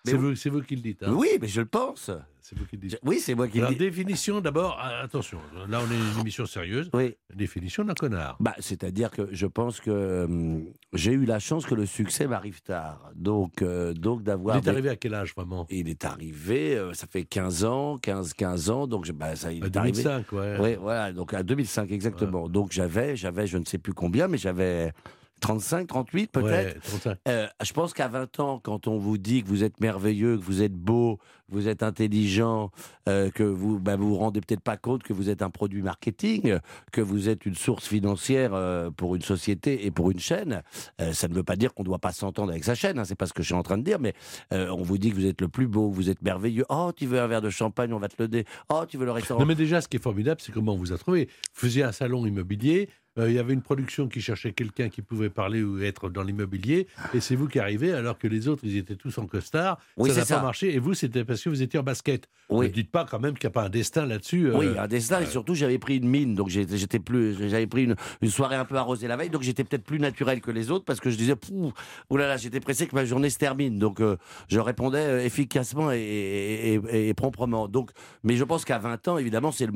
Mais 0.05 0.11
C'est 0.11 0.17
vous, 0.17 0.35
c'est 0.35 0.49
vous 0.49 0.61
qui 0.61 0.75
le 0.75 0.81
dites. 0.81 1.03
hein. 1.03 1.11
Oui, 1.11 1.29
mais 1.41 1.47
je 1.47 1.61
le 1.61 1.67
pense. 1.67 2.09
C'est 2.47 2.55
vous 2.59 2.65
qui 2.67 2.77
dites. 2.77 2.99
Oui, 3.03 3.17
c'est 3.19 3.33
moi 3.33 3.47
qui 3.47 3.59
dis. 3.59 3.75
définition 3.75 4.39
d'abord, 4.39 4.77
ah, 4.79 4.99
attention, 5.01 5.39
là 5.67 5.79
on 5.81 5.91
est 5.91 5.97
une 6.13 6.19
émission 6.21 6.45
sérieuse. 6.45 6.91
Oui. 6.93 7.15
Définition 7.33 7.83
d'un 7.83 7.95
connard. 7.95 8.37
Bah, 8.39 8.53
c'est-à-dire 8.59 9.09
que 9.09 9.27
je 9.31 9.47
pense 9.47 9.79
que 9.81 10.25
hum, 10.25 10.67
j'ai 10.93 11.13
eu 11.13 11.25
la 11.25 11.39
chance 11.39 11.65
que 11.65 11.73
le 11.73 11.87
succès 11.87 12.27
m'arrive 12.27 12.61
tard. 12.61 13.09
Donc, 13.15 13.63
euh, 13.63 13.93
donc 13.93 14.19
Il 14.19 14.25
d'avoir. 14.25 14.57
est 14.57 14.67
arrivé 14.67 14.89
à 14.89 14.95
quel 14.95 15.15
âge 15.15 15.33
vraiment 15.35 15.65
Il 15.71 15.89
est 15.89 16.05
arrivé, 16.05 16.75
euh, 16.77 16.93
ça 16.93 17.07
fait 17.07 17.23
15 17.23 17.63
ans, 17.65 17.97
15, 17.97 18.35
15 18.35 18.69
ans, 18.69 18.85
donc 18.85 19.05
je- 19.05 19.11
bah, 19.11 19.35
ça, 19.35 19.51
il 19.51 19.63
À 19.63 19.65
est 19.65 19.75
arrivé. 19.77 20.03
2005, 20.03 20.31
ouais. 20.33 20.57
Oui, 20.59 20.75
voilà, 20.79 21.13
donc 21.13 21.33
à 21.33 21.41
2005 21.41 21.89
exactement. 21.89 22.47
Donc 22.47 22.71
j'avais, 22.71 23.15
j'avais, 23.15 23.47
je 23.47 23.57
ne 23.57 23.65
sais 23.65 23.79
plus 23.79 23.93
combien, 23.93 24.27
mais 24.27 24.37
j'avais 24.37 24.93
35, 25.41 25.87
38 25.87 26.31
peut-être. 26.31 26.75
Ouais, 26.75 26.79
35. 26.79 27.17
Euh, 27.27 27.47
je 27.63 27.73
pense 27.73 27.93
qu'à 27.93 28.07
20 28.07 28.39
ans, 28.39 28.59
quand 28.63 28.87
on 28.87 28.97
vous 28.99 29.17
dit 29.17 29.43
que 29.43 29.47
vous 29.49 29.63
êtes 29.63 29.79
merveilleux, 29.79 30.37
que 30.37 30.43
vous 30.43 30.61
êtes 30.61 30.73
beau, 30.73 31.19
vous 31.49 31.67
êtes 31.67 31.83
intelligent, 31.83 32.71
euh, 33.07 33.29
que 33.29 33.43
vous 33.43 33.79
bah, 33.79 33.95
vous 33.95 34.09
vous 34.09 34.17
rendez 34.17 34.41
peut-être 34.41 34.61
pas 34.61 34.77
compte 34.77 35.03
que 35.03 35.13
vous 35.13 35.29
êtes 35.29 35.41
un 35.41 35.49
produit 35.49 35.81
marketing, 35.81 36.57
que 36.91 37.01
vous 37.01 37.29
êtes 37.29 37.45
une 37.45 37.55
source 37.55 37.87
financière 37.87 38.51
euh, 38.53 38.89
pour 38.89 39.15
une 39.15 39.21
société 39.21 39.85
et 39.85 39.91
pour 39.91 40.11
une 40.11 40.19
chaîne, 40.19 40.63
euh, 41.01 41.13
ça 41.13 41.27
ne 41.27 41.33
veut 41.33 41.43
pas 41.43 41.55
dire 41.55 41.73
qu'on 41.73 41.83
ne 41.83 41.87
doit 41.87 41.99
pas 41.99 42.11
s'entendre 42.11 42.51
avec 42.51 42.63
sa 42.63 42.75
chaîne, 42.75 42.99
hein, 42.99 43.05
c'est 43.05 43.15
pas 43.15 43.27
ce 43.27 43.33
que 43.33 43.43
je 43.43 43.47
suis 43.47 43.55
en 43.55 43.63
train 43.63 43.77
de 43.77 43.83
dire, 43.83 43.99
mais 43.99 44.13
on 44.51 44.81
vous 44.81 44.97
dit 44.97 45.11
que 45.11 45.15
vous 45.15 45.25
êtes 45.25 45.41
le 45.41 45.47
plus 45.47 45.67
beau, 45.67 45.89
que 45.89 45.95
vous 45.95 46.09
êtes 46.09 46.21
merveilleux. 46.21 46.65
Oh, 46.69 46.91
tu 46.95 47.05
veux 47.05 47.19
un 47.19 47.27
verre 47.27 47.41
de 47.41 47.49
champagne, 47.49 47.93
on 47.93 47.99
va 47.99 48.07
te 48.07 48.15
le 48.19 48.27
donner. 48.27 48.45
Oh, 48.69 48.83
tu 48.87 48.97
veux 48.97 49.05
le 49.05 49.11
restaurant. 49.11 49.39
Non, 49.39 49.45
mais 49.45 49.55
déjà, 49.55 49.81
ce 49.81 49.87
qui 49.87 49.97
est 49.97 50.01
formidable, 50.01 50.41
c'est 50.41 50.51
comment 50.51 50.73
on 50.73 50.77
vous 50.77 50.93
a 50.93 50.97
trouvé. 50.97 51.29
Vous 51.53 51.61
faisiez 51.61 51.83
un 51.83 51.91
salon 51.91 52.25
immobilier, 52.25 52.89
euh, 53.17 53.29
il 53.29 53.35
y 53.35 53.39
avait 53.39 53.53
une 53.53 53.61
production 53.61 54.09
qui 54.09 54.19
cherchait 54.19 54.51
quelqu'un 54.51 54.89
qui 54.89 55.01
pouvait 55.01 55.29
parler 55.29 55.63
ou 55.63 55.81
être 55.81 56.09
dans 56.09 56.23
l'immobilier, 56.23 56.87
et 57.13 57.21
c'est 57.21 57.35
vous 57.35 57.47
qui 57.47 57.59
arrivez, 57.59 57.93
alors 57.93 58.17
que 58.17 58.27
les 58.27 58.47
autres, 58.47 58.63
ils 58.65 58.75
étaient 58.77 58.95
tous 58.95 59.17
en 59.17 59.25
costard. 59.25 59.79
Oui, 59.95 60.11
ça 60.11 60.21
n'a 60.21 60.25
pas 60.25 60.41
marché, 60.41 60.73
et 60.73 60.79
vous, 60.79 60.93
c'était 60.93 61.23
parce 61.35 61.43
que 61.43 61.49
vous 61.49 61.61
étiez 61.61 61.79
en 61.79 61.83
basket. 61.83 62.27
Oui. 62.49 62.67
Ne 62.67 62.71
dites 62.73 62.91
pas 62.91 63.05
quand 63.05 63.19
même 63.19 63.33
qu'il 63.33 63.47
n'y 63.47 63.51
a 63.51 63.53
pas 63.53 63.63
un 63.63 63.69
destin 63.69 64.05
là-dessus. 64.05 64.47
euh, 64.49 64.57
Oui, 64.57 64.67
un 64.77 64.87
destin, 64.87 65.21
et 65.21 65.25
surtout 65.25 65.55
j'avais 65.55 65.79
pris 65.79 65.97
une 65.97 66.07
mine, 66.07 66.35
donc 66.35 66.49
j'étais 66.49 66.99
plus, 66.99 67.35
j'avais 67.49 67.65
pris 67.65 67.85
une, 67.85 67.95
une 68.21 68.29
soirée 68.29 68.55
un 68.55 68.65
peu 68.65 68.75
arrosée 68.75 69.07
la 69.07 69.17
veille, 69.17 69.31
donc 69.31 69.41
j'étais 69.41 69.63
peut-être 69.63 69.83
plus 69.83 69.99
naturel 69.99 70.41
que 70.41 70.51
les 70.51 70.69
autres 70.69 70.85
parce 70.85 70.99
que 70.99 71.09
je 71.09 71.17
disais, 71.17 71.35
Pouh, 71.35 71.73
là 72.11 72.27
là, 72.27 72.37
j'étais 72.37 72.59
pressé 72.59 72.85
que 72.87 72.93
ma 72.95 73.03
journée 73.03 73.29
se 73.31 73.39
termine, 73.39 73.79
donc 73.79 73.99
euh, 73.99 74.17
je 74.47 74.59
répondais 74.59 74.99
euh, 74.99 75.25
efficacement 75.25 75.91
et, 75.91 76.79
et- 76.91 77.13
proprement. 77.15 77.67
Donc, 77.67 77.91
mais 78.23 78.35
je 78.35 78.43
pense 78.43 78.63
qu'à 78.65 78.77
20 78.77 79.07
ans, 79.07 79.17
évidemment, 79.17 79.51
c'est 79.51 79.69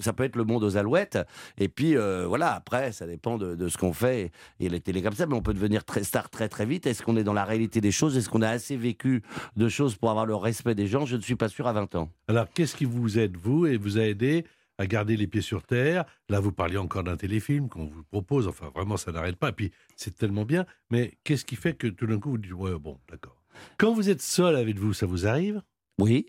ça 0.00 0.12
peut 0.12 0.24
être 0.24 0.36
le 0.36 0.44
monde 0.44 0.64
aux 0.64 0.76
alouettes, 0.76 1.18
et 1.58 1.68
puis 1.68 1.96
euh, 1.96 2.26
voilà, 2.26 2.54
après 2.54 2.68
après, 2.68 2.92
ça 2.92 3.06
dépend 3.06 3.38
de, 3.38 3.54
de 3.54 3.68
ce 3.68 3.78
qu'on 3.78 3.94
fait. 3.94 4.30
Et 4.60 4.68
les 4.68 4.80
télé 4.80 5.00
comme 5.00 5.14
ça, 5.14 5.24
mais 5.24 5.34
on 5.34 5.40
peut 5.40 5.54
devenir 5.54 5.84
très 5.86 6.04
star 6.04 6.28
très 6.28 6.48
très 6.50 6.66
vite. 6.66 6.86
Est-ce 6.86 7.02
qu'on 7.02 7.16
est 7.16 7.24
dans 7.24 7.32
la 7.32 7.44
réalité 7.46 7.80
des 7.80 7.92
choses? 7.92 8.14
Est-ce 8.18 8.28
qu'on 8.28 8.42
a 8.42 8.48
assez 8.50 8.76
vécu 8.76 9.22
de 9.56 9.68
choses 9.70 9.94
pour 9.96 10.10
avoir 10.10 10.26
le 10.26 10.34
respect 10.34 10.74
des 10.74 10.86
gens? 10.86 10.97
Je 11.06 11.16
ne 11.16 11.20
suis 11.22 11.36
pas 11.36 11.48
sûr 11.48 11.66
à 11.66 11.72
20 11.72 11.94
ans. 11.94 12.10
Alors, 12.28 12.46
qu'est-ce 12.52 12.76
qui 12.76 12.84
vous 12.84 13.18
aide, 13.18 13.36
vous, 13.36 13.66
et 13.66 13.76
vous 13.76 13.98
a 13.98 14.02
aidé 14.02 14.44
à 14.78 14.86
garder 14.86 15.16
les 15.16 15.26
pieds 15.26 15.40
sur 15.42 15.62
terre? 15.64 16.04
Là, 16.28 16.40
vous 16.40 16.52
parliez 16.52 16.76
encore 16.78 17.04
d'un 17.04 17.16
téléfilm 17.16 17.68
qu'on 17.68 17.86
vous 17.86 18.02
propose. 18.04 18.46
Enfin, 18.48 18.70
vraiment, 18.74 18.96
ça 18.96 19.10
n'arrête 19.12 19.36
pas. 19.36 19.48
Et 19.50 19.52
puis, 19.52 19.70
c'est 19.96 20.14
tellement 20.16 20.44
bien. 20.44 20.66
Mais 20.90 21.14
qu'est-ce 21.24 21.44
qui 21.44 21.56
fait 21.56 21.74
que 21.74 21.86
tout 21.88 22.06
d'un 22.06 22.18
coup, 22.20 22.30
vous 22.30 22.38
dites, 22.38 22.52
ouais, 22.52 22.78
bon, 22.78 22.98
d'accord. 23.10 23.42
Quand 23.76 23.92
vous 23.92 24.08
êtes 24.10 24.22
seul 24.22 24.54
avec 24.56 24.78
vous, 24.78 24.92
ça 24.92 25.06
vous 25.06 25.26
arrive? 25.26 25.62
Oui. 26.00 26.26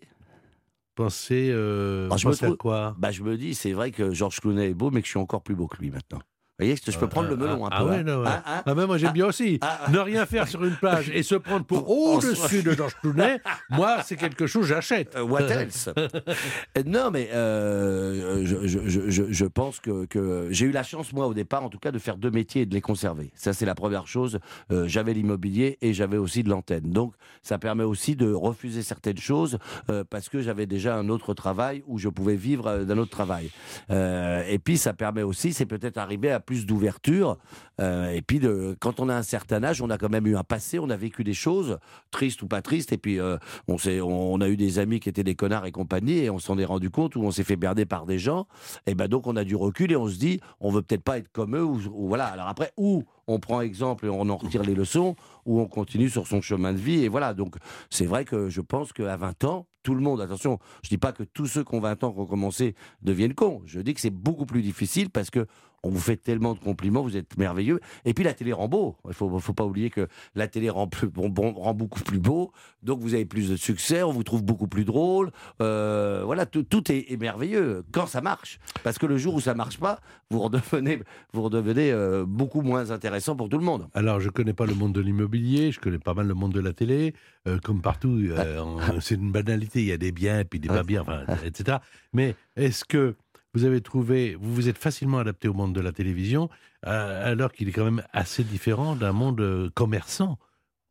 Pensez, 0.95 1.49
euh, 1.51 2.09
Ah, 2.11 2.17
je 2.17 2.28
me 2.28 2.32
pensez 2.32 2.45
à 2.45 2.47
trouve- 2.47 2.57
quoi? 2.57 2.95
Bah, 2.97 3.11
je 3.11 3.24
me 3.24 3.38
dis, 3.38 3.55
c'est 3.55 3.72
vrai 3.72 3.91
que 3.91 4.13
Georges 4.13 4.39
Clooney 4.41 4.70
est 4.72 4.74
beau, 4.74 4.91
mais 4.91 5.01
que 5.01 5.05
je 5.05 5.11
suis 5.11 5.20
encore 5.20 5.41
plus 5.43 5.55
beau 5.55 5.67
que 5.67 5.78
lui 5.78 5.91
maintenant. 5.91 6.20
Vous 6.60 6.66
voyez, 6.66 6.76
je 6.86 6.97
peux 6.97 7.07
prendre 7.07 7.30
le 7.30 7.38
melon 7.38 7.66
un 7.66 7.70
ah, 7.72 7.80
peu. 7.84 7.89
ouais, 7.89 7.95
hein. 7.99 8.03
non, 8.03 8.22
ouais. 8.22 8.28
Hein, 8.28 8.43
hein 8.45 8.64
Ah 8.66 8.76
ben 8.76 8.86
moi 8.86 8.97
j'aime 8.97 9.10
Ah. 9.12 9.14
bien 9.14 9.26
aussi. 9.28 9.60
Ah, 9.62 9.80
ah. 9.86 9.91
Ne 9.91 9.99
rien 9.99 10.26
faire 10.26 10.47
sur 10.47 10.64
une 10.66 10.76
plage 10.76 11.10
et 11.14 11.24
se 11.24 11.36
prendre 11.36 11.64
pour 11.66 11.86
Pour- 11.86 11.89
au-dessus 12.16 12.64
de 12.64 12.72
Georges 12.72 12.95
Clooney, 13.01 13.39
moi 13.70 13.99
c'est 14.03 14.18
quelque 14.18 14.45
chose 14.45 14.68
j'achète. 14.68 15.16
Euh, 15.16 15.22
what 15.24 15.41
else? 15.43 15.89
Non, 16.86 17.12
mais 17.12 17.30
euh, 17.34 18.45
je, 18.45 18.68
je- 18.68 19.10
je- 19.10 19.32
je- 19.32 19.45
pense 19.45 19.80
que, 19.80 20.05
que 20.05 20.47
j'ai 20.51 20.66
eu 20.66 20.72
la 20.72 20.84
chance, 20.84 21.12
moi, 21.14 21.28
au 21.28 21.34
départ, 21.34 21.64
en 21.64 21.70
tout 21.70 21.80
cas, 21.80 21.91
de 21.91 21.99
faire 21.99 22.18
deux 22.18 22.30
métiers 22.32 22.62
et 22.64 22.66
de 22.66 22.74
les 22.74 22.82
conserver. 22.82 23.32
Ça, 23.36 23.53
c'est 23.53 23.66
la 23.66 23.76
première 23.76 24.07
chose. 24.07 24.39
Euh, 24.72 24.88
j'avais 24.88 25.14
l'immobilier 25.14 25.78
et 25.82 25.93
j'avais 25.93 26.18
aussi 26.18 26.43
de 26.43 26.49
l'antenne. 26.49 26.91
Donc, 26.91 27.14
ça 27.41 27.57
permet 27.57 27.84
aussi 27.84 28.16
de 28.16 28.32
refuser 28.32 28.82
certaines 28.84 29.18
choses 29.18 29.57
euh, 29.89 30.03
parce 30.10 30.30
que 30.30 30.41
j'avais 30.41 30.66
déjà 30.68 30.95
un 30.95 31.10
autre 31.10 31.34
travail 31.34 31.84
où 31.88 31.97
je 31.97 32.10
pouvais 32.10 32.36
vivre 32.36 32.68
euh, 32.68 32.84
d'un 32.86 32.97
autre 32.97 33.12
travail. 33.12 33.49
Euh, 33.89 34.43
et 34.47 34.60
puis, 34.60 34.78
ça 34.78 34.93
permet 34.93 35.24
aussi, 35.24 35.53
c'est 35.53 35.66
peut-être 35.66 35.97
arriver 35.97 36.32
à 36.32 36.39
plus 36.49 36.65
d'ouverture. 36.65 37.37
Euh, 37.79 38.09
et 38.09 38.23
puis, 38.23 38.39
de, 38.39 38.75
quand 38.79 38.99
on 38.99 39.07
a 39.07 39.13
un 39.13 39.21
certain 39.21 39.63
âge, 39.63 39.83
on 39.83 39.91
a 39.91 39.99
quand 39.99 40.09
même 40.09 40.25
eu 40.25 40.35
un 40.35 40.43
passé, 40.43 40.79
on 40.79 40.89
a 40.89 40.97
vécu 40.97 41.23
des 41.23 41.35
choses, 41.35 41.77
tristes 42.09 42.41
ou 42.41 42.47
pas 42.47 42.63
tristes. 42.63 42.91
Et 42.91 42.97
puis, 42.97 43.19
euh, 43.19 43.37
on, 43.67 43.77
on, 44.01 44.41
a 44.41 44.49
eu 44.49 44.57
des 44.57 44.79
amis 44.79 44.99
qui 44.99 45.09
étaient 45.09 45.23
des 45.23 45.35
connards 45.35 45.67
et 45.67 45.71
compagnie, 45.71 46.17
et 46.17 46.31
on 46.31 46.39
s'en 46.39 46.57
est 46.57 46.65
rendu 46.65 46.89
compte, 46.89 47.15
ou 47.15 47.21
on 47.21 47.29
s'est 47.29 47.43
fait 47.43 47.55
berder 47.55 47.85
par 47.85 48.07
des 48.07 48.17
gens. 48.17 48.47
Et 48.87 48.95
ben 48.95 49.07
donc, 49.07 49.27
on 49.27 49.35
a 49.35 49.43
du 49.43 49.55
recul 49.55 49.91
et 49.91 49.95
on 49.95 50.07
se 50.07 50.17
dit, 50.17 50.39
on 50.59 50.71
veut 50.71 50.81
peut-être 50.81 51.03
pas 51.03 51.19
être 51.19 51.31
comme 51.31 51.55
eux. 51.55 51.63
Ou, 51.63 52.07
voilà. 52.07 52.25
Alors 52.25 52.47
après, 52.47 52.73
ou 52.77 53.03
on 53.27 53.39
prend 53.39 53.61
exemple 53.61 54.07
et 54.07 54.09
on 54.09 54.27
en 54.27 54.37
retire 54.37 54.63
les 54.63 54.73
leçons, 54.73 55.15
ou 55.45 55.59
on 55.59 55.67
continue 55.67 56.09
sur 56.09 56.25
son 56.25 56.41
chemin 56.41 56.73
de 56.73 56.79
vie. 56.79 57.03
Et 57.03 57.09
voilà. 57.09 57.35
Donc, 57.35 57.57
c'est 57.91 58.07
vrai 58.07 58.25
que 58.25 58.49
je 58.49 58.61
pense 58.61 58.91
qu'à 58.91 59.17
20 59.17 59.43
ans, 59.43 59.67
tout 59.83 59.93
le 59.93 60.01
monde, 60.01 60.19
attention, 60.19 60.59
je 60.83 60.89
dis 60.89 60.97
pas 60.97 61.11
que 61.11 61.23
tous 61.23 61.45
ceux 61.45 61.63
qui 61.63 61.75
ont 61.75 61.79
20 61.79 62.03
ans, 62.03 62.11
qui 62.11 62.19
ont 62.19 62.25
commencé, 62.25 62.75
deviennent 63.01 63.35
cons. 63.35 63.61
Je 63.65 63.79
dis 63.79 63.93
que 63.93 64.01
c'est 64.01 64.09
beaucoup 64.09 64.45
plus 64.45 64.61
difficile 64.61 65.09
parce 65.09 65.29
que 65.29 65.45
on 65.84 65.89
vous 65.89 65.99
fait 65.99 66.17
tellement 66.17 66.53
de 66.53 66.59
compliments, 66.59 67.01
vous 67.01 67.17
êtes 67.17 67.38
merveilleux. 67.38 67.80
Et 68.05 68.13
puis 68.13 68.23
la 68.23 68.34
télé 68.34 68.53
rend 68.53 68.67
beau. 68.67 68.97
Il 69.07 69.13
faut, 69.13 69.39
faut 69.39 69.53
pas 69.53 69.65
oublier 69.65 69.89
que 69.89 70.07
la 70.36 70.47
télé 70.47 70.69
rend, 70.69 70.88
plus, 70.88 71.07
bon, 71.07 71.30
bon, 71.30 71.53
rend 71.53 71.73
beaucoup 71.73 72.01
plus 72.01 72.19
beau. 72.19 72.51
Donc 72.84 73.01
vous 73.01 73.13
avez 73.13 73.25
plus 73.25 73.49
de 73.49 73.55
succès, 73.55 74.03
on 74.03 74.11
vous 74.11 74.23
trouve 74.23 74.43
beaucoup 74.43 74.67
plus 74.67 74.86
drôle. 74.86 75.32
Euh, 75.61 76.21
voilà, 76.25 76.45
tout, 76.45 76.91
est, 76.91 77.11
est 77.11 77.17
merveilleux 77.17 77.84
quand 77.91 78.07
ça 78.07 78.21
marche. 78.21 78.59
Parce 78.84 78.97
que 78.97 79.05
le 79.05 79.17
jour 79.17 79.36
où 79.36 79.39
ça 79.39 79.53
marche 79.53 79.80
pas, 79.80 79.99
vous 80.30 80.39
redevenez, 80.39 81.01
vous 81.34 81.41
redevenez 81.43 81.91
euh, 81.91 82.25
beaucoup 82.25 82.61
moins 82.61 82.91
intéressant 82.91 83.36
pour 83.36 83.49
tout 83.49 83.57
le 83.57 83.65
monde. 83.65 83.88
Alors 83.93 84.19
je 84.19 84.30
connais 84.30 84.53
pas 84.53 84.65
le 84.65 84.75
monde 84.75 84.93
de 84.93 85.01
l'immobilier, 85.01 85.71
je 85.71 85.80
connais 85.80 85.99
pas 85.99 86.13
mal 86.13 86.27
le 86.27 86.34
monde 86.34 86.53
de 86.53 86.59
la 86.59 86.73
télé, 86.73 87.13
euh, 87.47 87.59
comme 87.63 87.82
partout, 87.82 88.19
c'est 89.01 89.15
une 89.15 89.32
banalité, 89.32 89.80
il 89.82 89.88
y 89.88 89.91
a 89.91 89.97
des 89.97 90.11
biens 90.11 90.39
et 90.39 90.45
puis 90.45 90.59
des 90.59 90.67
pas 90.67 90.84
biens, 90.84 91.01
enfin, 91.01 91.23
etc. 91.45 91.80
Mais 92.13 92.36
est-ce 92.55 92.86
que 92.86 93.15
vous 93.53 93.65
avez 93.65 93.81
trouvé, 93.81 94.35
vous 94.39 94.53
vous 94.53 94.69
êtes 94.69 94.77
facilement 94.77 95.19
adapté 95.19 95.47
au 95.47 95.53
monde 95.53 95.73
de 95.73 95.81
la 95.81 95.91
télévision, 95.91 96.49
euh, 96.85 97.31
alors 97.31 97.51
qu'il 97.51 97.67
est 97.67 97.71
quand 97.71 97.85
même 97.85 98.03
assez 98.13 98.43
différent 98.43 98.95
d'un 98.95 99.11
monde 99.11 99.41
euh, 99.41 99.69
commerçant 99.73 100.37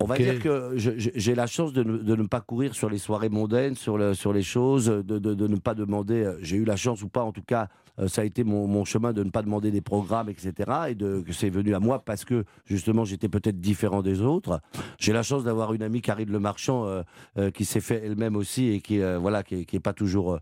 On 0.01 0.07
va 0.07 0.17
dire 0.17 0.41
que 0.41 0.75
j'ai 0.77 1.35
la 1.35 1.49
chance 1.49 1.73
de 1.73 1.83
ne, 1.83 1.99
de 1.99 2.15
ne 2.15 2.23
pas 2.29 2.41
courir 2.41 2.73
sur 2.73 2.89
les 2.89 2.99
soirées 2.99 3.29
mondaines, 3.31 3.75
sur, 3.75 3.99
le- 3.99 4.15
sur 4.15 4.33
les 4.33 4.45
choses, 4.45 4.87
de, 4.87 5.03
de- 5.19 5.35
de 5.35 5.47
ne 5.49 5.57
pas 5.57 5.75
demander. 5.75 6.23
euh, 6.23 6.39
J'ai 6.41 6.57
eu 6.57 6.65
la 6.65 6.77
chance 6.77 7.03
ou 7.03 7.09
pas, 7.09 7.25
en 7.25 7.33
tout 7.33 7.43
cas, 7.43 7.67
euh, 7.99 8.07
ça 8.07 8.21
a 8.23 8.25
été 8.25 8.45
mon, 8.45 8.69
mon 8.69 8.85
chemin 8.85 9.13
de 9.13 9.25
ne 9.25 9.31
pas 9.31 9.43
demander 9.43 9.73
des 9.73 9.81
programmes, 9.81 10.29
etc. 10.29 10.53
Et 10.91 10.95
de, 10.95 11.21
que 11.27 11.33
c'est 11.33 11.51
venu 11.51 11.75
à 11.75 11.81
moi 11.81 11.99
parce 11.99 12.25
que 12.25 12.45
justement 12.65 13.05
j'étais 13.05 13.29
peut-être 13.29 13.59
différent 13.61 14.01
des 14.03 14.23
autres. 14.23 14.61
J'ai 15.01 15.13
la 15.13 15.25
chance 15.25 15.43
d'avoir 15.43 15.75
une 15.75 15.83
amie, 15.83 16.01
Karine 16.01 16.31
Le 16.31 16.39
Marchand, 16.39 16.87
euh, 16.87 17.03
euh, 17.37 17.51
qui 17.51 17.65
s'est 17.65 17.81
fait 17.81 18.01
elle-même 18.05 18.37
aussi 18.37 18.69
et 18.69 18.81
qui, 18.81 19.01
euh, 19.03 19.19
voilà, 19.19 19.43
qui, 19.43 19.57
est- 19.57 19.65
qui 19.65 19.75
est 19.75 19.81
pas 19.81 19.95
toujours 19.95 20.39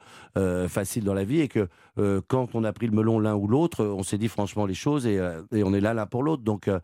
facile 0.68 1.04
dans 1.04 1.14
la 1.14 1.24
vie. 1.24 1.40
Et 1.40 1.48
que 1.48 1.66
euh, 1.98 2.20
quand 2.28 2.54
on 2.54 2.62
a 2.62 2.74
pris 2.74 2.88
le 2.88 2.92
melon 2.92 3.18
l'un 3.20 3.34
ou 3.34 3.48
l'autre, 3.48 3.86
on 3.86 4.02
s'est 4.02 4.18
dit 4.18 4.28
franchement 4.28 4.66
les 4.66 4.74
choses 4.74 5.06
et, 5.06 5.18
euh, 5.18 5.40
et 5.54 5.64
on 5.64 5.72
est 5.72 5.80
là 5.80 5.94
l'un 5.94 6.04
pour 6.04 6.22
l'autre. 6.22 6.42
Donc 6.42 6.68
euh, 6.68 6.78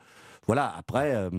voilà, 0.46 0.74
après, 0.76 1.14
euh, 1.14 1.30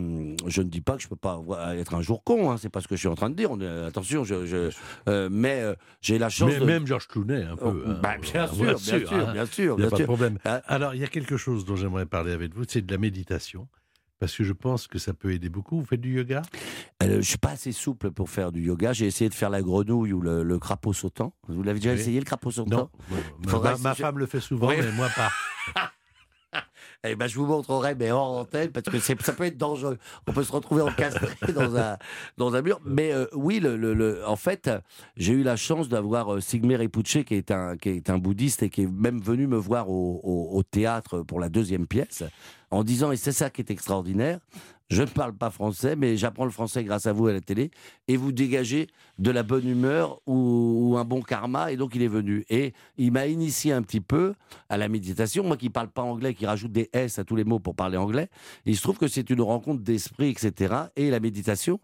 je 0.48 0.62
ne 0.62 0.70
dis 0.70 0.82
pas 0.82 0.96
que 0.96 1.02
je 1.04 1.08
peux 1.08 1.16
pas 1.16 1.42
être 1.76 1.94
un 1.94 2.02
jour 2.02 2.24
con, 2.24 2.52
hein, 2.52 2.58
c'est 2.58 2.70
pas 2.70 2.80
ce 2.82 2.88
que 2.88 2.96
je 2.96 3.00
suis 3.02 3.08
en 3.10 3.16
train 3.16 3.30
de 3.30 3.36
dire. 3.36 3.52
On 3.52 3.60
est- 3.60 3.86
attention, 3.86 4.24
je, 4.24 4.46
je- 4.46 4.70
euh, 5.10 5.30
mais 5.32 5.62
euh, 5.62 5.76
j'ai 6.02 6.18
la 6.18 6.30
chance 6.30 6.52
Mais 6.54 6.60
de. 6.60 6.66
Même 6.66 6.88
Georges 6.88 7.08
Clooney, 7.08 7.44
un 7.44 7.56
peu. 7.58 7.66
Oh, 7.86 7.90
hein. 7.90 8.00
bah, 8.02 8.16
bien 8.22 8.48
sûr, 8.48 8.56
bien 8.64 8.78
sûr, 8.78 9.14
hein. 9.14 9.34
bien 9.34 9.46
sûr, 9.46 9.76
Il 9.78 9.82
n'y 9.82 9.86
a 9.86 9.88
bien 9.88 9.90
pas 9.90 9.96
de 9.98 9.98
sûr. 9.98 10.06
problème. 10.06 10.38
Alors, 10.68 10.96
il 10.96 11.02
y 11.02 11.04
a 11.04 11.08
quelque 11.08 11.36
chose 11.38 11.66
dont 11.66 11.76
j'aimerais 11.76 12.06
parler 12.06 12.32
avec 12.32 12.54
vous, 12.56 12.64
c'est 12.68 12.82
de 12.86 12.92
la 12.92 12.98
méditation. 12.98 13.68
Parce 14.20 14.38
que 14.38 14.46
je 14.46 14.54
pense 14.54 14.88
que 14.88 15.00
ça 15.00 15.14
peut 15.14 15.34
aider 15.34 15.50
beaucoup. 15.50 15.80
Vous 15.82 15.86
faites 15.86 16.00
du 16.00 16.16
yoga? 16.16 16.44
Euh, 17.04 17.18
je 17.18 17.28
suis 17.28 17.38
pas 17.38 17.50
assez 17.50 17.74
souple 17.74 18.10
pour 18.12 18.30
faire 18.30 18.54
du 18.54 18.62
yoga. 18.62 18.94
J'ai 18.94 19.06
essayé 19.06 19.30
de 19.30 19.34
faire 19.36 19.50
la 19.50 19.62
grenouille 19.62 20.14
ou 20.14 20.22
le, 20.22 20.44
le 20.44 20.60
crapaud 20.60 20.94
sautant. 20.94 21.34
Vous 21.50 21.62
l'avez 21.62 21.80
déjà 21.80 21.94
Oui. 21.94 22.00
essayé 22.00 22.20
le 22.20 22.26
crapaud 22.26 22.50
sautant? 22.52 22.90
Non. 23.10 23.18
Ma- 23.44 23.52
Faudrait 23.52 23.72
ma, 23.72 23.76
que 23.78 23.82
ma 23.82 23.94
je- 23.94 24.02
femme 24.02 24.20
le 24.20 24.26
fait 24.26 24.40
souvent, 24.40 24.70
Oui. 24.70 24.76
mais 24.80 24.92
moi 24.94 25.10
pas. 25.14 25.30
Eh 27.06 27.16
ben, 27.16 27.28
je 27.28 27.38
vous 27.38 27.46
montrerai, 27.46 27.96
mais 27.96 28.12
hors 28.12 28.38
antenne, 28.38 28.70
parce 28.70 28.86
que 28.86 28.98
ça 29.00 29.34
peut 29.34 29.44
être 29.44 29.58
dangereux. 29.58 29.98
On 30.26 30.32
peut 30.32 30.44
se 30.44 30.52
retrouver 30.54 30.84
encastré 30.84 31.28
dans 32.38 32.56
un, 32.56 32.62
mur. 32.62 32.80
Mais 32.86 33.12
euh, 33.12 33.26
oui, 33.34 33.62
en 34.26 34.36
fait, 34.38 34.70
j'ai 35.18 35.34
eu 35.34 35.44
la 35.44 35.58
chance 35.58 35.90
d'avoir 35.90 36.36
euh, 36.36 36.40
Sigmé 36.40 36.78
Rinpoche, 36.78 37.24
qui 37.26 37.36
est, 37.36 37.52
un, 37.52 38.18
bouddhiste 38.18 38.64
et 38.64 38.70
qui 38.70 38.84
est 38.84 38.90
même 38.92 39.20
venu 39.20 39.48
me 39.48 39.58
voir 39.58 39.90
au 39.90 40.64
théâtre 40.70 41.24
pour 41.24 41.42
la 41.42 41.50
deuxième 41.50 41.88
pièce, 41.88 42.24
en 42.72 42.86
disant, 42.86 43.12
et 43.12 43.18
c'est 43.18 43.34
ça 43.34 43.50
qui 43.50 43.62
est 43.62 43.70
extraordinaire, 43.70 44.40
je 44.94 45.02
ne 45.02 45.08
parle 45.08 45.34
pas 45.34 45.50
français, 45.50 45.96
mais 45.96 46.18
j'apprends 46.18 46.46
le 46.46 46.52
français 46.52 46.84
grâce 46.84 47.08
à 47.08 47.14
vous 47.14 47.28
à 47.28 47.34
la 47.34 47.42
télé, 47.42 47.72
et 48.08 48.16
vous 48.16 48.32
dégagez 48.32 48.88
de 49.18 49.32
la 49.32 49.44
bonne 49.44 49.68
humeur 49.68 50.22
ou, 50.28 50.96
un 50.98 51.06
bon 51.06 51.22
karma, 51.22 51.72
et 51.72 51.78
donc 51.78 51.96
il 51.96 52.04
est 52.04 52.08
venu. 52.08 52.46
Et 52.50 52.74
il 52.98 53.12
m'a 53.12 53.28
initié 53.28 53.72
un 53.74 53.82
petit 53.82 54.02
peu 54.02 54.34
à 54.70 54.78
la 54.78 54.88
méditation. 54.88 55.44
Moi 55.44 55.58
qui 55.58 55.70
parle 55.70 55.90
pas 55.90 56.04
anglais, 56.04 56.34
qui 56.34 56.46
rajoute 56.46 56.72
des 56.72 56.90
S 56.94 57.20
à 57.20 57.24
tous 57.24 57.36
les 57.36 57.44
mots 57.44 57.60
pour 57.60 57.76
parler 57.76 57.98
anglais, 57.98 58.30
il 58.66 58.78
se 58.78 58.82
trouve 58.82 58.98
que 58.98 59.08
c'est 59.08 59.30
une 59.30 59.42
rencontre 59.42 59.82
d'esprit, 59.82 60.30
etc. 60.30 60.76
Et 60.96 61.10
la 61.10 61.20
méditation, 61.20 61.80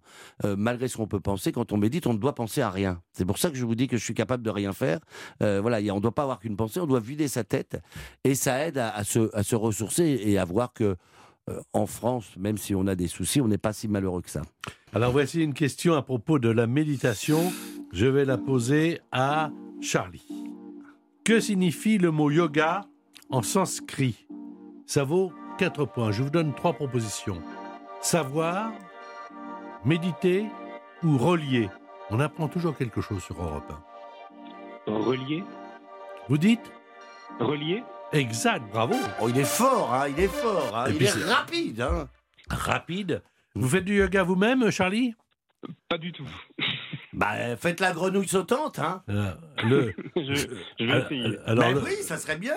euh, 0.45 0.55
malgré 0.57 0.87
ce 0.87 0.97
qu'on 0.97 1.07
peut 1.07 1.19
penser, 1.19 1.51
quand 1.51 1.71
on 1.71 1.77
médite, 1.77 2.07
on 2.07 2.13
ne 2.13 2.19
doit 2.19 2.35
penser 2.35 2.61
à 2.61 2.69
rien. 2.69 3.01
C'est 3.13 3.25
pour 3.25 3.37
ça 3.37 3.49
que 3.49 3.57
je 3.57 3.65
vous 3.65 3.75
dis 3.75 3.87
que 3.87 3.97
je 3.97 4.03
suis 4.03 4.13
capable 4.13 4.43
de 4.43 4.49
rien 4.49 4.73
faire. 4.73 4.99
Euh, 5.41 5.59
voilà, 5.61 5.79
on 5.91 5.95
ne 5.95 6.01
doit 6.01 6.13
pas 6.13 6.23
avoir 6.23 6.39
qu'une 6.39 6.55
pensée, 6.55 6.79
on 6.79 6.87
doit 6.87 6.99
vider 6.99 7.27
sa 7.27 7.43
tête. 7.43 7.81
Et 8.23 8.35
ça 8.35 8.65
aide 8.67 8.77
à, 8.77 9.03
se, 9.03 9.55
ressourcer 9.55 10.21
et 10.23 10.37
à 10.37 10.45
voir 10.45 10.73
que 10.73 10.95
en 11.73 11.85
France, 11.85 12.31
même 12.37 12.57
si 12.57 12.75
on 12.75 12.87
a 12.87 12.95
des 12.95 13.07
soucis, 13.07 13.41
on 13.41 13.47
n'est 13.47 13.57
pas 13.57 13.73
si 13.73 13.87
malheureux 13.87 14.21
que 14.21 14.29
ça. 14.29 14.41
Alors 14.93 15.11
voici 15.11 15.43
une 15.43 15.53
question 15.53 15.93
à 15.95 16.01
propos 16.01 16.39
de 16.39 16.49
la 16.49 16.67
méditation. 16.67 17.51
Je 17.91 18.05
vais 18.05 18.25
la 18.25 18.37
poser 18.37 18.99
à 19.11 19.51
Charlie. 19.81 20.27
Que 21.23 21.39
signifie 21.39 21.97
le 21.97 22.11
mot 22.11 22.31
yoga 22.31 22.81
en 23.29 23.41
sanskrit? 23.41 24.27
Ça 24.85 25.03
vaut 25.03 25.31
4 25.59 25.85
points. 25.85 26.11
Je 26.11 26.23
vous 26.23 26.29
donne 26.29 26.53
trois 26.55 26.73
propositions. 26.73 27.41
Savoir, 28.01 28.71
méditer 29.85 30.45
ou 31.03 31.17
relier. 31.17 31.69
On 32.09 32.19
apprend 32.19 32.47
toujours 32.47 32.75
quelque 32.75 33.01
chose 33.01 33.21
sur 33.23 33.41
Europe 33.41 33.71
1. 34.87 34.91
Relié 34.91 35.43
Vous 36.27 36.37
dites? 36.37 36.71
Relié 37.39 37.83
Exact, 38.11 38.63
bravo. 38.71 38.95
Oh, 39.21 39.29
il 39.29 39.37
est 39.37 39.43
fort, 39.45 39.93
hein, 39.93 40.07
il 40.09 40.19
est 40.23 40.27
fort, 40.27 40.75
hein, 40.75 40.85
il 40.89 41.03
est 41.03 41.09
rapide. 41.25 41.81
Hein. 41.81 42.07
Rapide. 42.49 43.21
Vous 43.55 43.67
faites 43.69 43.85
du 43.85 43.95
yoga 43.97 44.23
vous-même, 44.23 44.71
Charlie? 44.71 45.13
Pas 45.89 45.97
du 45.97 46.11
tout. 46.11 46.27
Bah, 47.13 47.33
euh, 47.35 47.55
faites 47.57 47.79
la 47.79 47.91
grenouille 47.91 48.27
sautante. 48.27 48.79
Hein. 48.79 49.03
Euh, 49.09 49.31
le, 49.63 49.93
je, 50.15 50.33
je 50.79 50.85
vais 50.85 50.91
euh, 50.93 51.05
essayer. 51.05 51.37
alors, 51.45 51.65
Bah 51.65 51.71
le- 51.73 51.83
oui, 51.83 51.95
ça 52.01 52.17
serait 52.17 52.37
bien. 52.37 52.55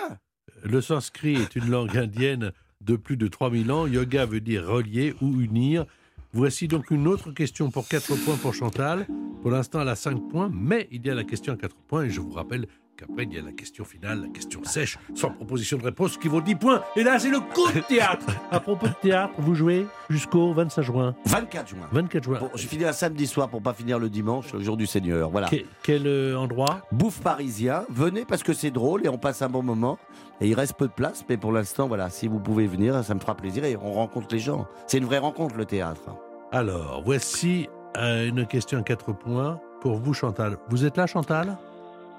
Le 0.64 0.80
sanskrit 0.80 1.34
est 1.34 1.56
une 1.56 1.68
langue 1.68 1.96
indienne 1.96 2.52
de 2.80 2.96
plus 2.96 3.16
de 3.16 3.26
3000 3.28 3.72
ans. 3.72 3.86
Yoga 3.86 4.24
veut 4.26 4.40
dire 4.40 4.64
relier 4.66 5.14
ou 5.20 5.40
unir. 5.40 5.84
Voici 6.32 6.68
donc 6.68 6.90
une 6.90 7.08
autre 7.08 7.30
question 7.32 7.70
pour 7.70 7.88
4 7.88 8.14
points 8.24 8.36
pour 8.36 8.54
Chantal. 8.54 9.06
Pour 9.42 9.50
l'instant, 9.50 9.80
elle 9.82 9.88
a 9.88 9.96
5 9.96 10.28
points, 10.30 10.50
mais 10.52 10.88
il 10.92 11.04
y 11.06 11.10
a 11.10 11.14
la 11.14 11.24
question 11.24 11.52
à 11.52 11.56
4 11.56 11.74
points 11.88 12.04
et 12.04 12.10
je 12.10 12.20
vous 12.20 12.30
rappelle 12.30 12.66
qu'après, 13.06 13.24
il 13.24 13.34
y 13.34 13.38
a 13.38 13.42
la 13.42 13.52
question 13.52 13.84
finale, 13.84 14.22
la 14.22 14.28
question 14.28 14.62
sèche, 14.64 14.98
sans 15.14 15.30
proposition 15.30 15.78
de 15.78 15.84
réponse, 15.84 16.16
qui 16.16 16.28
vaut 16.28 16.40
10 16.40 16.54
points. 16.56 16.82
Et 16.96 17.02
là, 17.02 17.18
c'est 17.18 17.30
le 17.30 17.40
coup 17.40 17.70
de 17.74 17.80
théâtre. 17.80 18.26
à 18.50 18.60
propos 18.60 18.86
de 18.86 18.94
théâtre, 19.00 19.34
vous 19.38 19.54
jouez 19.54 19.86
jusqu'au 20.10 20.52
25 20.52 20.82
juin. 20.82 21.14
24 21.26 21.68
juin. 21.68 21.88
24 21.92 22.24
juin. 22.24 22.38
Bon, 22.40 22.50
je 22.54 22.66
finis 22.66 22.84
un 22.84 22.92
samedi 22.92 23.26
soir 23.26 23.48
pour 23.48 23.62
pas 23.62 23.72
finir 23.72 23.98
le 23.98 24.08
dimanche, 24.08 24.52
le 24.52 24.60
jour 24.60 24.76
du 24.76 24.86
Seigneur. 24.86 25.30
Voilà. 25.30 25.48
Que- 25.48 25.56
quel 25.82 26.06
euh, 26.06 26.36
endroit? 26.36 26.82
Bouffe 26.92 27.20
parisien, 27.20 27.84
venez 27.90 28.24
parce 28.24 28.42
que 28.42 28.52
c'est 28.52 28.70
drôle 28.70 29.04
et 29.04 29.08
on 29.08 29.18
passe 29.18 29.42
un 29.42 29.48
bon 29.48 29.62
moment. 29.62 29.98
Et 30.40 30.48
il 30.48 30.54
reste 30.54 30.74
peu 30.76 30.88
de 30.88 30.92
place, 30.92 31.24
mais 31.28 31.36
pour 31.36 31.52
l'instant, 31.52 31.86
voilà, 31.86 32.10
si 32.10 32.26
vous 32.26 32.40
pouvez 32.40 32.66
venir, 32.66 33.02
ça 33.04 33.14
me 33.14 33.20
fera 33.20 33.36
plaisir 33.36 33.64
et 33.64 33.76
on 33.76 33.92
rencontre 33.92 34.28
les 34.32 34.40
gens. 34.40 34.66
C'est 34.86 34.98
une 34.98 35.04
vraie 35.04 35.18
rencontre, 35.18 35.56
le 35.56 35.64
théâtre. 35.64 36.02
Alors, 36.50 37.02
voici 37.04 37.68
euh, 37.96 38.28
une 38.28 38.46
question 38.46 38.78
à 38.80 38.82
4 38.82 39.12
points 39.12 39.60
pour 39.80 39.96
vous, 39.96 40.14
Chantal. 40.14 40.58
Vous 40.68 40.84
êtes 40.84 40.96
là, 40.96 41.06
Chantal? 41.06 41.56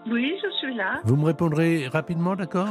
Oui, 0.10 0.34
je 0.42 0.48
suis 0.66 0.76
là. 0.76 1.02
Vous 1.04 1.16
me 1.16 1.26
répondrez 1.26 1.88
rapidement, 1.88 2.36
d'accord? 2.36 2.70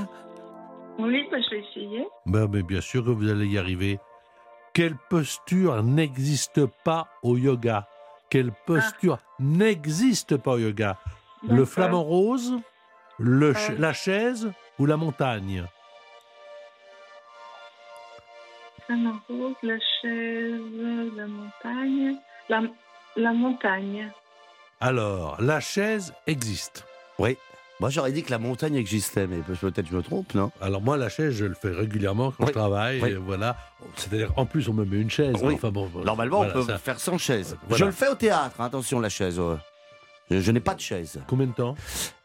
Oui, 0.99 1.27
bah, 1.31 1.39
je 1.45 1.51
vais 1.51 1.61
essayer. 1.61 2.07
ben, 2.27 2.49
mais 2.53 2.63
Bien 2.63 2.81
sûr 2.81 3.05
que 3.05 3.11
vous 3.11 3.29
allez 3.31 3.47
y 3.47 3.59
arriver. 3.59 3.99
Quelle 4.75 4.97
posture 5.11 5.83
n'existe 5.83 6.67
pas 6.85 7.09
au 7.23 7.37
yoga? 7.37 7.87
Quelle 8.31 8.53
posture 8.67 9.19
n'existe 9.39 10.37
pas 10.39 10.53
au 10.53 10.59
yoga? 10.59 10.97
Le 11.47 11.65
flamant 11.65 12.03
rose, 12.03 12.55
le 13.19 13.53
ch- 13.53 13.71
Euh. 13.71 13.81
la 13.81 13.93
chaise 13.93 14.51
ou 14.79 14.87
la 14.87 14.97
montagne? 14.97 15.65
Flamant 18.87 19.19
rose, 19.29 19.55
la 19.63 19.79
chaise, 20.01 20.61
la 21.17 21.27
montagne. 21.27 22.17
La, 22.49 22.61
la 23.17 23.33
montagne. 23.33 24.11
Alors, 24.81 25.37
la 25.41 25.61
chaise 25.61 26.13
existe. 26.27 26.87
Moi, 27.83 27.91
j'aurais 27.91 28.13
dit 28.13 28.23
que 28.23 28.31
la 28.31 28.39
montagne 28.39 28.77
existait, 28.77 29.27
mais 29.27 29.39
peut-être 29.39 29.89
je 29.91 29.97
me 29.97 30.03
trompe, 30.03 30.33
non? 30.35 30.53
Alors 30.61 30.81
moi, 30.81 30.97
la 30.97 31.09
chaise, 31.09 31.35
je 31.35 31.45
le 31.47 31.55
fais 31.55 31.71
régulièrement 31.73 32.31
quand 32.31 32.45
Oui, 32.45 32.47
je 32.47 32.53
travaille. 32.53 33.03
oui. 33.03 33.15
voilà. 33.15 33.57
C'est-à-dire, 33.97 34.33
en 34.37 34.47
plus, 34.47 34.69
on 34.69 34.73
me 34.73 34.85
met 34.85 34.99
une 35.01 35.11
chaise. 35.11 35.35
Oui. 35.43 35.55
Enfin 35.55 35.71
bon. 35.73 35.91
Normalement, 36.05 36.39
voilà, 36.45 36.53
on 36.57 36.61
peut 36.61 36.73
ça- 36.73 36.79
faire 36.79 37.01
sans 37.01 37.19
chaise. 37.19 37.57
Voilà. 37.69 37.79
Je 37.81 37.85
le 37.87 37.91
fais 37.93 38.07
au 38.09 38.15
théâtre, 38.15 38.55
hein, 38.61 38.67
attention, 38.67 39.01
la 39.01 39.09
chaise. 39.09 39.41
ouais. 39.41 39.57
Je, 40.31 40.39
je 40.39 40.53
n'ai 40.53 40.61
pas 40.61 40.75
de 40.77 40.81
chaise. 40.81 41.21
Combien 41.27 41.49
de 41.49 41.53
temps? 41.53 41.75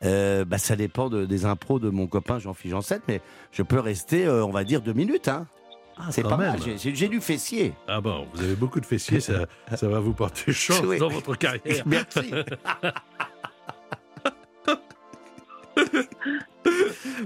Euh, 0.05 0.45
bah, 0.45 0.59
ça 0.59 0.75
dépend 0.75 1.09
de- 1.09 1.25
des 1.25 1.45
impros 1.45 1.79
de 1.79 1.89
mon 1.89 2.05
copain 2.05 2.37
Jean-Philippe 2.37 2.75
Janset, 2.75 3.01
mais 3.07 3.19
je 3.51 3.63
peux 3.63 3.79
rester, 3.79 4.27
euh, 4.27 4.45
on 4.45 4.51
va 4.51 4.63
dire, 4.63 4.81
deux 4.81 4.93
minutes. 4.93 5.27
Hein. 5.27 5.47
Ah, 5.97 6.03
C'est 6.11 6.21
pas 6.21 6.37
même. 6.37 6.51
mal. 6.51 6.59
J'ai- 6.77 7.07
du 7.07 7.19
fessier. 7.19 7.73
Ah 7.87 7.99
bon, 7.99 8.27
vous 8.31 8.43
avez 8.43 8.53
beaucoup 8.55 8.79
de 8.79 8.85
fessiers, 8.85 9.19
ça, 9.19 9.47
ça 9.75 9.87
va 9.87 9.99
vous 9.99 10.13
porter 10.13 10.53
chance 10.53 10.81
Oui. 10.85 10.99
dans 10.99 11.09
votre 11.09 11.33
carrière. 11.35 11.83
Merci. 11.87 12.31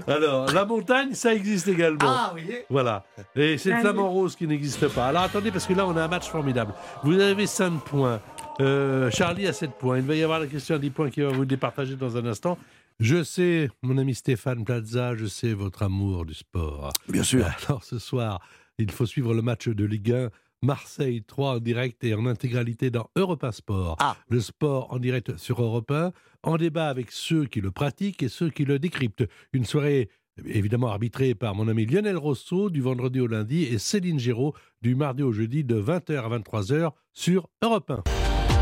Alors, 0.06 0.52
la 0.52 0.64
montagne, 0.64 1.14
ça 1.14 1.34
existe 1.34 1.68
également. 1.68 1.98
Ah 2.04 2.32
oui. 2.34 2.44
Voilà. 2.70 3.04
Et 3.36 3.58
c'est 3.58 3.70
le 3.70 3.76
Ah, 3.76 3.80
flamant 3.80 4.10
rose 4.10 4.36
qui 4.36 4.46
n'existe 4.46 4.88
pas. 4.88 5.08
Alors 5.08 5.22
attendez, 5.22 5.50
parce 5.50 5.66
que 5.66 5.72
là, 5.74 5.86
on 5.86 5.96
a 5.96 6.02
un 6.04 6.08
match 6.08 6.28
formidable. 6.28 6.74
Vous 7.04 7.18
avez 7.20 7.46
5 7.46 7.80
points. 7.84 8.20
Euh, 8.60 9.10
Charlie 9.10 9.46
a 9.46 9.52
7 9.52 9.72
points. 9.78 9.98
Il 9.98 10.04
va 10.04 10.14
y 10.14 10.22
avoir 10.22 10.40
la 10.40 10.46
question 10.46 10.74
à 10.74 10.78
10 10.78 10.90
points 10.90 11.10
qui 11.10 11.20
va 11.22 11.28
vous 11.30 11.44
départager 11.44 11.96
dans 11.96 12.16
un 12.16 12.26
instant. 12.26 12.58
Je 13.00 13.22
sais, 13.24 13.70
mon 13.82 13.98
ami 13.98 14.14
Stéphane 14.14 14.64
Plaza, 14.64 15.16
je 15.16 15.26
sais 15.26 15.54
votre 15.54 15.82
amour 15.82 16.24
du 16.26 16.34
sport. 16.34 16.92
Bien 17.08 17.22
sûr. 17.22 17.46
Alors 17.66 17.82
ce 17.82 17.98
soir, 17.98 18.40
il 18.78 18.90
faut 18.90 19.06
suivre 19.06 19.34
le 19.34 19.42
match 19.42 19.68
de 19.68 19.84
Ligue 19.84 20.12
1. 20.12 20.28
Marseille 20.62 21.22
3 21.26 21.56
en 21.56 21.58
direct 21.58 22.02
et 22.04 22.14
en 22.14 22.26
intégralité 22.26 22.90
dans 22.90 23.08
Europe 23.16 23.42
1 23.44 23.52
Sport. 23.52 23.96
Ah. 23.98 24.16
Le 24.28 24.40
sport 24.40 24.92
en 24.92 24.98
direct 24.98 25.36
sur 25.36 25.60
Europe 25.60 25.90
1, 25.90 26.12
en 26.44 26.56
débat 26.56 26.88
avec 26.88 27.10
ceux 27.10 27.46
qui 27.46 27.60
le 27.60 27.70
pratiquent 27.70 28.22
et 28.22 28.28
ceux 28.28 28.48
qui 28.50 28.64
le 28.64 28.78
décryptent. 28.78 29.24
Une 29.52 29.64
soirée 29.64 30.08
évidemment 30.46 30.88
arbitrée 30.88 31.34
par 31.34 31.54
mon 31.54 31.68
ami 31.68 31.84
Lionel 31.84 32.16
Rousseau 32.16 32.70
du 32.70 32.80
vendredi 32.80 33.20
au 33.20 33.26
lundi 33.26 33.64
et 33.64 33.78
Céline 33.78 34.18
Giraud 34.18 34.54
du 34.80 34.94
mardi 34.94 35.22
au 35.22 35.32
jeudi 35.32 35.64
de 35.64 35.80
20h 35.80 36.18
à 36.20 36.38
23h 36.38 36.92
sur 37.12 37.48
Europe 37.62 37.90
1. 37.90 38.02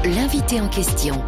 L'invité 0.08 0.60
en 0.60 0.68
question, 0.68 1.22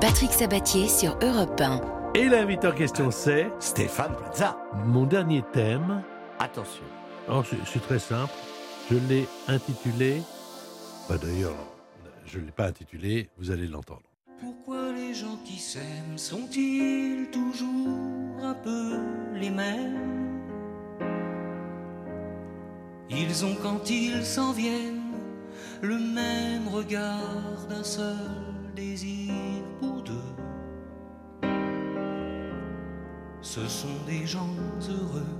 Patrick 0.00 0.30
Sabatier 0.32 0.86
sur 0.86 1.18
Europe 1.22 1.58
1. 1.60 1.80
Et 2.14 2.28
l'invité 2.28 2.66
en 2.68 2.72
question 2.72 3.10
c'est 3.10 3.50
Stéphane 3.58 4.14
Plaza. 4.16 4.58
mon 4.86 5.06
dernier 5.06 5.42
thème. 5.52 6.02
Attention. 6.38 6.84
C'est- 7.44 7.56
c'est 7.64 7.80
très 7.80 7.98
simple. 7.98 8.32
Je 8.90 8.96
l'ai 9.08 9.28
intitulé. 9.46 10.20
Bah, 11.08 11.16
D'ailleurs, 11.16 11.54
je 12.26 12.40
ne 12.40 12.46
l'ai 12.46 12.50
pas 12.50 12.66
intitulé, 12.66 13.30
vous 13.38 13.52
allez 13.52 13.68
l'entendre. 13.68 14.02
Pourquoi 14.40 14.92
les 14.92 15.14
gens 15.14 15.38
qui 15.44 15.58
s'aiment 15.58 16.18
sont-ils 16.18 17.28
toujours 17.30 18.42
un 18.42 18.54
peu 18.54 18.98
les 19.34 19.50
mêmes? 19.50 20.40
Ils 23.10 23.44
ont 23.44 23.54
quand 23.62 23.88
ils 23.88 24.24
s'en 24.24 24.50
viennent 24.50 25.14
le 25.82 25.96
même 25.96 26.66
regard 26.66 27.66
d'un 27.68 27.84
seul 27.84 28.16
désir 28.74 29.32
pour 29.78 30.02
deux. 30.02 30.34
Ce 33.40 33.66
sont 33.68 34.04
des 34.08 34.26
gens 34.26 34.50
heureux. 34.88 35.39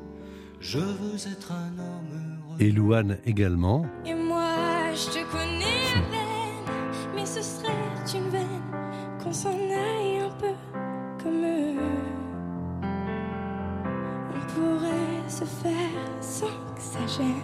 je 0.61 0.77
veux 0.77 1.15
être 1.15 1.51
un 1.51 1.79
homme 1.79 2.39
heureux. 2.47 2.55
Et 2.59 2.71
Louane 2.71 3.17
également. 3.25 3.85
Et 4.05 4.13
moi, 4.13 4.53
je 4.93 5.07
te 5.07 5.31
connais 5.31 5.89
à 5.95 6.01
peine, 6.11 6.75
mais 7.15 7.25
ce 7.25 7.41
serait 7.41 7.71
une 8.15 8.29
veine 8.29 8.61
qu'on 9.23 9.33
s'en 9.33 9.49
aille 9.49 10.19
un 10.19 10.29
peu 10.39 10.53
comme 11.23 11.43
eux. 11.43 11.79
On 14.35 14.53
pourrait 14.53 15.29
se 15.29 15.45
faire 15.45 16.21
sans 16.21 16.45
que 16.75 16.81
ça 16.81 16.99
gêne 17.07 17.41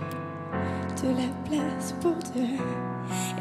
de 1.03 1.09
la 1.17 1.29
place 1.49 1.95
pour 1.99 2.15
deux. 2.35 2.61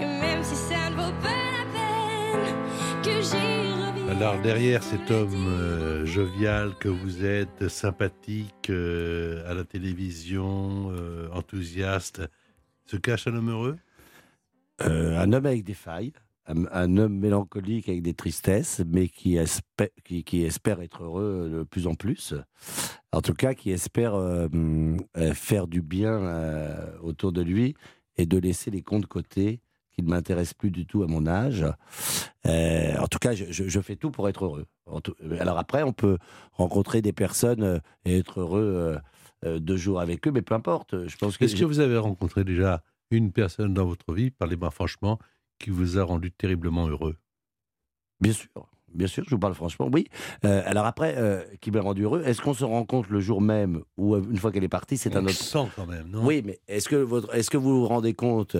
Et 0.01 0.07
même 0.07 0.43
si 0.43 0.55
ça 0.55 0.91
ne 0.91 0.97
vaut 0.97 1.15
pas 1.21 1.29
la 1.59 1.65
peine 1.75 2.55
que 3.03 3.21
j'y 3.21 3.37
revienne. 3.37 4.17
Alors 4.17 4.41
derrière 4.41 4.83
cet 4.83 5.11
homme 5.11 5.35
euh, 5.49 5.96
jovial 6.07 6.75
que 6.79 6.89
vous 6.89 7.25
êtes, 7.25 7.69
sympathique 7.69 8.71
euh, 8.71 9.51
à 9.51 9.55
la 9.55 9.65
télévision, 9.65 10.93
euh, 10.93 11.29
enthousiaste, 11.33 12.23
se 12.87 12.97
cache 12.97 13.27
un 13.27 13.35
homme 13.35 13.51
heureux? 13.51 13.77
Euh, 14.83 15.19
un 15.19 15.33
homme 15.33 15.47
avec 15.47 15.65
des 15.65 15.75
failles, 15.75 16.13
un, 16.47 16.97
homme 16.97 17.19
mélancolique 17.19 17.89
avec 17.89 18.03
des 18.03 18.15
tristesses, 18.15 18.83
mais 18.87 19.09
qui 19.09 19.37
espère, 19.37 20.81
être 20.81 21.03
heureux 21.03 21.51
de 21.53 21.63
plus 21.65 21.89
en 21.89 21.95
plus. 21.95 22.35
En 23.11 23.21
tout 23.21 23.35
cas, 23.35 23.55
qui 23.55 23.73
espère 23.73 24.15
faire 25.35 25.67
du 25.67 25.83
bien 25.83 26.89
autour 27.01 27.33
de 27.33 27.43
lui 27.43 27.75
et 28.17 28.27
de 28.27 28.39
laisser 28.39 28.71
les 28.71 28.83
comptes 28.83 29.03
de 29.03 29.07
côté 29.07 29.61
qui 29.97 30.05
ne 30.05 30.11
m'intéressent 30.11 30.55
plus 30.55 30.71
du 30.71 30.85
tout 30.87 31.03
à 31.03 31.07
mon 31.07 31.27
âge. 31.27 31.65
Euh, 32.47 32.97
en 32.99 33.07
tout 33.09 33.19
cas, 33.19 33.35
je, 33.35 33.47
je- 33.51 33.69
je 33.69 33.81
fais 33.81 33.97
tout 33.97 34.11
pour 34.11 34.29
être 34.29 34.45
heureux. 34.45 34.67
Alors 35.41 35.59
après, 35.59 35.83
on 35.83 35.93
peut 35.93 36.19
rencontrer 36.53 37.01
des 37.03 37.13
personnes 37.13 37.63
euh, 37.63 37.79
et 38.05 38.19
être 38.19 38.41
heureux 38.41 38.99
euh, 39.45 39.59
deux 39.59 39.77
jours 39.77 40.01
avec 40.01 40.27
eux, 40.29 40.31
mais 40.31 40.43
peu 40.43 40.55
importe. 40.55 41.07
Je 41.07 41.17
pense 41.17 41.39
que, 41.39 41.45
Est-ce 41.45 41.57
que 41.57 41.65
vous 41.65 41.81
avez 41.81 41.97
rencontré 41.97 42.45
déjà 42.45 42.83
une 43.11 43.33
personne 43.33 43.73
dans 43.73 43.87
votre 43.87 44.13
vie, 44.13 44.31
parlez-moi 44.31 44.71
franchement, 44.71 45.19
qui 45.59 45.71
vous 45.71 45.99
a 45.99 46.03
rendu 46.05 46.31
terriblement 46.31 46.89
heureux? 46.89 47.17
Bien 48.21 48.33
sûr, 48.33 48.49
Bien 48.95 49.09
sûr, 49.09 49.25
je 49.27 49.31
vous 49.35 49.39
parle 49.39 49.55
franchement, 49.55 49.91
oui. 49.93 50.07
Euh, 50.45 50.63
alors 50.65 50.87
après, 50.87 51.15
euh, 51.19 51.43
qui 51.61 51.71
m'a 51.71 51.81
rendu 51.83 52.05
heureux, 52.05 52.23
est-ce 52.25 52.41
qu'on 52.41 52.55
se 52.55 52.65
rend 52.65 52.85
compte 52.85 53.09
le 53.11 53.21
jour 53.21 53.43
même 53.43 53.83
ou 53.99 54.15
euh, 54.15 54.23
une 54.31 54.39
fois 54.39 54.53
qu'elle 54.53 54.65
est 54.65 54.69
partie, 54.69 54.97
c'est 54.97 55.17
un 55.17 55.25
autre 55.25 55.35
sent 55.35 55.67
quand 55.77 55.87
même, 55.87 56.09
non? 56.09 56.25
Oui, 56.25 56.43
mais 56.45 56.61
est-ce 56.67 56.89
que, 56.89 56.97
votre, 56.97 57.35
est-ce 57.35 57.51
que 57.51 57.59
vous 57.59 57.81
vous 57.81 57.87
rendez 57.87 58.15
compte 58.15 58.57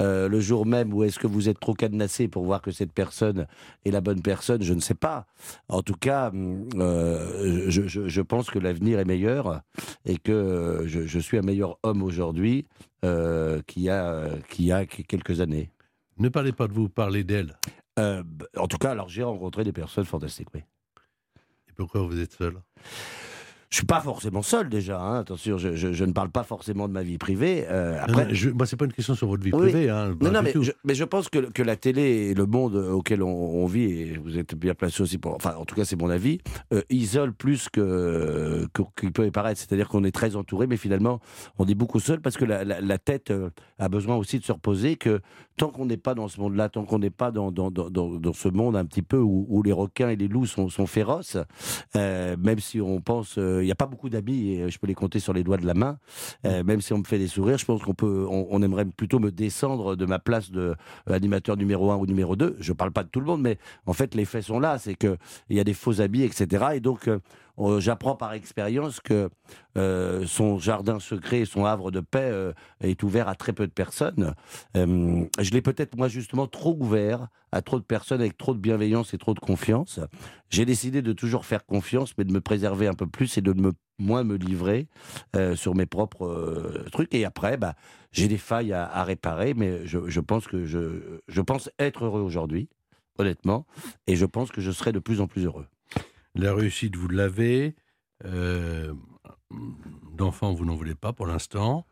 euh, 0.00 0.28
le 0.28 0.38
jour 0.40 0.64
même 0.64 0.92
ou 0.94 1.02
est-ce 1.02 1.18
que 1.18 1.26
vous 1.26 1.48
êtes 1.48 1.58
trop 1.58 1.74
cadenassé 1.74 2.28
pour 2.28 2.44
voir 2.44 2.62
que 2.62 2.70
cette 2.70 2.92
personne 2.92 3.46
est 3.84 3.90
la 3.90 4.00
bonne 4.00 4.22
personne? 4.22 4.62
Je 4.62 4.74
ne 4.74 4.80
sais 4.80 4.94
pas. 4.94 5.26
En 5.68 5.82
tout 5.82 5.94
cas, 5.94 6.28
hum, 6.28 6.68
je, 6.74 7.82
je- 7.88 8.06
je 8.08 8.20
pense 8.20 8.48
que 8.50 8.58
l'avenir 8.60 8.98
est 9.00 9.04
meilleur 9.04 9.62
et 10.04 10.18
que 10.18 10.84
je, 10.86 11.06
je 11.06 11.18
suis 11.18 11.36
un 11.38 11.42
meilleur 11.42 11.78
homme 11.82 12.02
aujourd'hui 12.02 12.66
qu'il 13.02 13.82
y, 13.82 13.88
a, 13.90 14.26
qu'il 14.50 14.66
y 14.66 14.72
a 14.72 14.86
quelques 14.86 15.40
années. 15.40 15.70
Ne 16.18 16.28
parlez 16.28 16.52
pas 16.52 16.68
de 16.68 16.74
vous, 16.74 16.88
parlez 16.90 17.24
d'elle. 17.24 17.56
Euh, 17.98 18.22
en 18.56 18.66
tout 18.68 18.78
cas, 18.78 18.90
alors 18.92 19.08
j'ai 19.08 19.22
rencontré 19.22 19.64
des 19.64 19.72
personnes 19.72 20.04
fantastiques, 20.04 20.48
oui. 20.54 20.60
Et 21.68 21.72
pourquoi 21.76 22.02
vous 22.02 22.18
êtes 22.20 22.32
seul? 22.32 22.54
Je 23.68 23.76
suis 23.76 23.86
pas 23.86 24.00
forcément 24.00 24.42
seul 24.42 24.68
déjà, 24.68 25.00
hein, 25.00 25.20
attention, 25.20 25.56
je, 25.56 25.76
je- 25.76 25.92
je 25.92 26.04
ne 26.04 26.10
parle 26.10 26.28
pas 26.30 26.42
forcément 26.42 26.88
de 26.88 26.92
ma 26.92 27.04
vie 27.04 27.18
privée. 27.18 27.66
euh, 27.68 28.00
après, 28.02 28.24
non, 28.26 28.30
je- 28.34 28.50
c'est 28.64 28.76
pas 28.76 28.84
une 28.84 28.92
question 28.92 29.14
sur 29.14 29.28
votre 29.28 29.44
vie 29.44 29.52
Oui. 29.54 29.70
privée. 29.70 29.88
Hein, 29.88 30.16
Non, 30.20 30.32
non, 30.32 30.42
mais 30.42 30.52
je, 30.60 30.72
mais 30.82 30.96
je 30.96 31.04
pense 31.04 31.28
que, 31.28 31.38
que 31.38 31.62
la 31.62 31.76
télé 31.76 32.02
et 32.02 32.34
le 32.34 32.46
monde 32.46 32.74
auquel 32.74 33.22
on, 33.22 33.28
on 33.30 33.66
vit, 33.66 33.84
et 33.84 34.18
vous 34.18 34.36
êtes 34.38 34.56
bien 34.56 34.74
placé 34.74 35.00
aussi 35.04 35.18
pour. 35.18 35.36
Enfin, 35.36 35.54
en 35.54 35.64
tout 35.64 35.76
cas, 35.76 35.84
c'est 35.84 35.94
mon 35.94 36.10
avis, 36.10 36.38
euh, 36.72 36.82
isole 36.90 37.32
plus 37.32 37.68
que 37.68 38.66
que- 38.72 38.82
qu'il 38.98 39.12
peut 39.12 39.24
y 39.24 39.30
paraître. 39.30 39.60
C'est-à-dire 39.60 39.86
qu'on 39.88 40.02
est 40.02 40.10
très 40.10 40.34
entouré, 40.34 40.66
mais 40.66 40.76
finalement, 40.76 41.20
on 41.60 41.64
est 41.66 41.76
beaucoup 41.76 42.00
seul 42.00 42.20
parce 42.20 42.36
que 42.36 42.44
la, 42.44 42.64
la- 42.64 42.80
la 42.80 42.98
tête 42.98 43.30
euh, 43.30 43.50
a 43.78 43.88
besoin 43.88 44.16
aussi 44.16 44.40
de 44.40 44.44
se 44.44 44.50
reposer. 44.50 44.96
Que 44.96 45.20
tant 45.60 45.68
qu'on 45.68 45.84
n'est 45.84 45.98
pas 45.98 46.14
dans 46.14 46.26
ce 46.26 46.40
monde-là, 46.40 46.70
tant 46.70 46.86
qu'on 46.86 46.98
n'est 46.98 47.10
pas 47.10 47.30
dans, 47.30 47.52
dans, 47.52 47.70
dans, 47.70 47.90
dans- 47.90 48.32
ce 48.32 48.48
monde 48.48 48.76
un 48.76 48.86
petit 48.86 49.02
peu 49.02 49.18
où, 49.18 49.44
où 49.50 49.62
les 49.62 49.72
requins 49.72 50.08
et 50.08 50.16
les 50.16 50.26
loups 50.26 50.46
sont, 50.46 50.70
sont 50.70 50.86
féroces, 50.86 51.36
euh, 51.96 52.34
même 52.38 52.58
si 52.60 52.80
on 52.80 53.02
pense. 53.02 53.36
euh, 53.36 53.62
Il 53.62 53.66
n'y 53.66 53.70
a 53.70 53.74
pas 53.74 53.84
beaucoup 53.84 54.08
d'amis, 54.08 54.52
et 54.52 54.70
je 54.70 54.78
peux 54.78 54.86
les 54.86 54.94
compter 54.94 55.18
sur 55.20 55.34
les 55.34 55.44
doigts 55.44 55.58
de 55.58 55.66
la 55.66 55.74
main, 55.74 55.98
euh, 56.46 56.64
même 56.64 56.80
si 56.80 56.94
on 56.94 56.98
me 56.98 57.04
fait 57.04 57.18
des 57.18 57.26
sourires, 57.28 57.58
je 57.58 57.66
pense 57.66 57.82
qu'on 57.82 57.92
peut. 57.92 58.26
On, 58.30 58.46
on 58.50 58.62
aimerait 58.62 58.86
plutôt 58.86 59.18
me 59.18 59.30
descendre 59.30 59.96
de 59.96 60.06
ma 60.06 60.18
place 60.18 60.50
de 60.50 60.60
euh, 61.10 61.12
animateur 61.12 61.58
numéro 61.58 61.90
1 61.90 61.96
ou 61.96 62.06
numéro 62.06 62.36
2. 62.36 62.56
Je 62.58 62.72
parle 62.72 62.90
pas 62.92 63.02
de 63.04 63.08
tout 63.10 63.20
le 63.20 63.26
monde, 63.26 63.42
mais 63.42 63.58
en 63.84 63.92
fait, 63.92 64.14
les 64.14 64.24
faits 64.24 64.44
sont 64.44 64.60
là. 64.60 64.78
C'est 64.78 64.94
qu'il 64.94 65.18
y 65.50 65.60
a 65.60 65.64
des 65.64 65.74
faux 65.74 66.00
habits, 66.00 66.22
etc. 66.22 66.68
Et 66.76 66.80
donc, 66.80 67.06
euh, 67.06 67.18
euh, 67.18 67.18
j'apprends 67.78 68.16
par 68.16 68.32
expérience 68.32 69.00
que 69.00 69.30
euh, 69.76 70.26
son 70.26 70.58
jardin 70.58 70.98
secret, 70.98 71.44
son 71.44 71.64
havre 71.64 71.90
de 71.90 72.00
paix 72.00 72.30
euh, 72.30 72.52
est 72.80 73.02
ouvert 73.02 73.28
à 73.28 73.34
très 73.34 73.52
peu 73.52 73.66
de 73.66 73.72
personnes. 73.72 74.34
Euh, 74.76 75.24
je 75.38 75.50
l'ai 75.50 75.62
peut-être, 75.62 75.96
moi, 75.96 76.08
justement, 76.08 76.46
trop 76.46 76.76
ouvert 76.78 77.28
à 77.52 77.62
trop 77.62 77.78
de 77.78 77.84
personnes 77.84 78.20
avec 78.20 78.36
trop 78.36 78.54
de 78.54 78.60
bienveillance 78.60 79.14
et 79.14 79.18
trop 79.18 79.34
de 79.34 79.40
confiance. 79.40 80.00
J'ai 80.50 80.64
décidé 80.64 81.02
de 81.02 81.12
toujours 81.12 81.44
faire 81.44 81.66
confiance, 81.66 82.14
mais 82.16 82.24
de 82.24 82.32
me 82.32 82.40
préserver 82.40 82.86
un 82.86 82.94
peu 82.94 83.06
plus 83.06 83.36
et 83.38 83.40
de 83.40 83.52
me 83.52 83.72
moins 84.00 84.24
me 84.24 84.36
livrer 84.36 84.88
euh, 85.36 85.54
sur 85.54 85.74
mes 85.74 85.86
propres 85.86 86.26
euh, 86.26 86.86
trucs. 86.90 87.14
Et 87.14 87.24
après, 87.24 87.56
bah, 87.56 87.74
j'ai 88.12 88.26
des 88.26 88.38
failles 88.38 88.72
à, 88.72 89.04
réparer, 89.04 89.54
mais 89.54 89.86
je, 89.86 90.20
pense 90.20 90.48
que 90.48 90.64
je 90.64 91.40
pense 91.40 91.70
être 91.78 92.04
heureux 92.04 92.22
aujourd'hui, 92.22 92.68
honnêtement, 93.18 93.66
et 94.06 94.16
je 94.16 94.26
pense 94.26 94.50
que 94.50 94.60
je 94.60 94.72
serai 94.72 94.92
de 94.92 94.98
plus 94.98 95.20
en 95.20 95.28
plus 95.28 95.44
heureux. 95.44 95.66
La 96.34 96.54
réussite, 96.54 96.96
vous 96.96 97.08
l'avez. 97.08 97.74
Euh, 98.24 98.92
D'enfants, 100.16 100.52
vous 100.54 100.64
n'en 100.64 100.76
voulez 100.76 100.94
pas 100.94 101.12
pour 101.12 101.26
l'instant. 101.26 101.86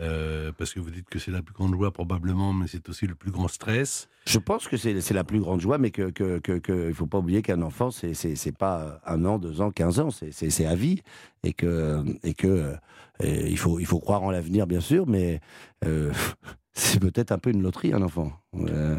euh, 0.00 0.50
parce 0.58 0.72
que 0.74 0.80
vous 0.80 0.90
dites 0.90 1.08
que 1.08 1.20
c'est 1.20 1.30
la 1.30 1.42
plus 1.42 1.54
grande 1.54 1.72
joie 1.74 1.92
probablement, 1.92 2.52
mais 2.52 2.66
c'est 2.66 2.88
aussi 2.88 3.06
le 3.06 3.14
plus 3.14 3.30
grand 3.30 3.46
stress. 3.46 4.08
Je 4.26 4.38
pense 4.40 4.66
que 4.66 4.76
c'est 4.76 5.12
la 5.12 5.22
plus 5.22 5.38
grande 5.38 5.60
joie, 5.60 5.78
mais 5.78 5.92
qu'il 5.92 6.12
que, 6.12 6.40
que, 6.40 6.58
que, 6.58 6.92
faut 6.92 7.06
pas 7.06 7.18
oublier 7.18 7.42
qu'un 7.42 7.62
enfant, 7.62 7.90
c'est 7.92 8.56
pas 8.58 9.00
un 9.06 9.24
an, 9.24 9.38
deux 9.38 9.60
ans, 9.60 9.70
quinze 9.70 10.00
ans, 10.00 10.08
c'est 10.10 10.66
à 10.66 10.74
vie, 10.74 11.00
et 11.44 11.52
que, 11.52 12.02
et 12.24 12.34
que 12.34 12.48
euh, 12.48 12.74
et 13.22 13.48
il, 13.48 13.58
faut, 13.58 13.78
il 13.78 13.86
faut 13.86 14.00
croire 14.00 14.24
en 14.24 14.32
l'avenir, 14.32 14.66
bien 14.66 14.80
sûr, 14.80 15.06
mais 15.06 15.40
euh, 15.84 16.12
c'est 16.72 16.98
peut-être 16.98 17.30
un 17.30 17.38
peu 17.38 17.50
une 17.50 17.62
loterie, 17.62 17.92
un 17.92 18.02
enfant. 18.02 18.32
Euh, 18.56 18.98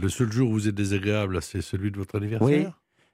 Le 0.00 0.08
seul 0.08 0.32
jour 0.32 0.48
où 0.48 0.52
vous 0.54 0.68
êtes 0.68 0.74
désagréable, 0.74 1.42
c'est 1.42 1.60
celui 1.60 1.90
de 1.90 1.98
votre 1.98 2.14
anniversaire? 2.16 2.48
Oui. 2.48 2.66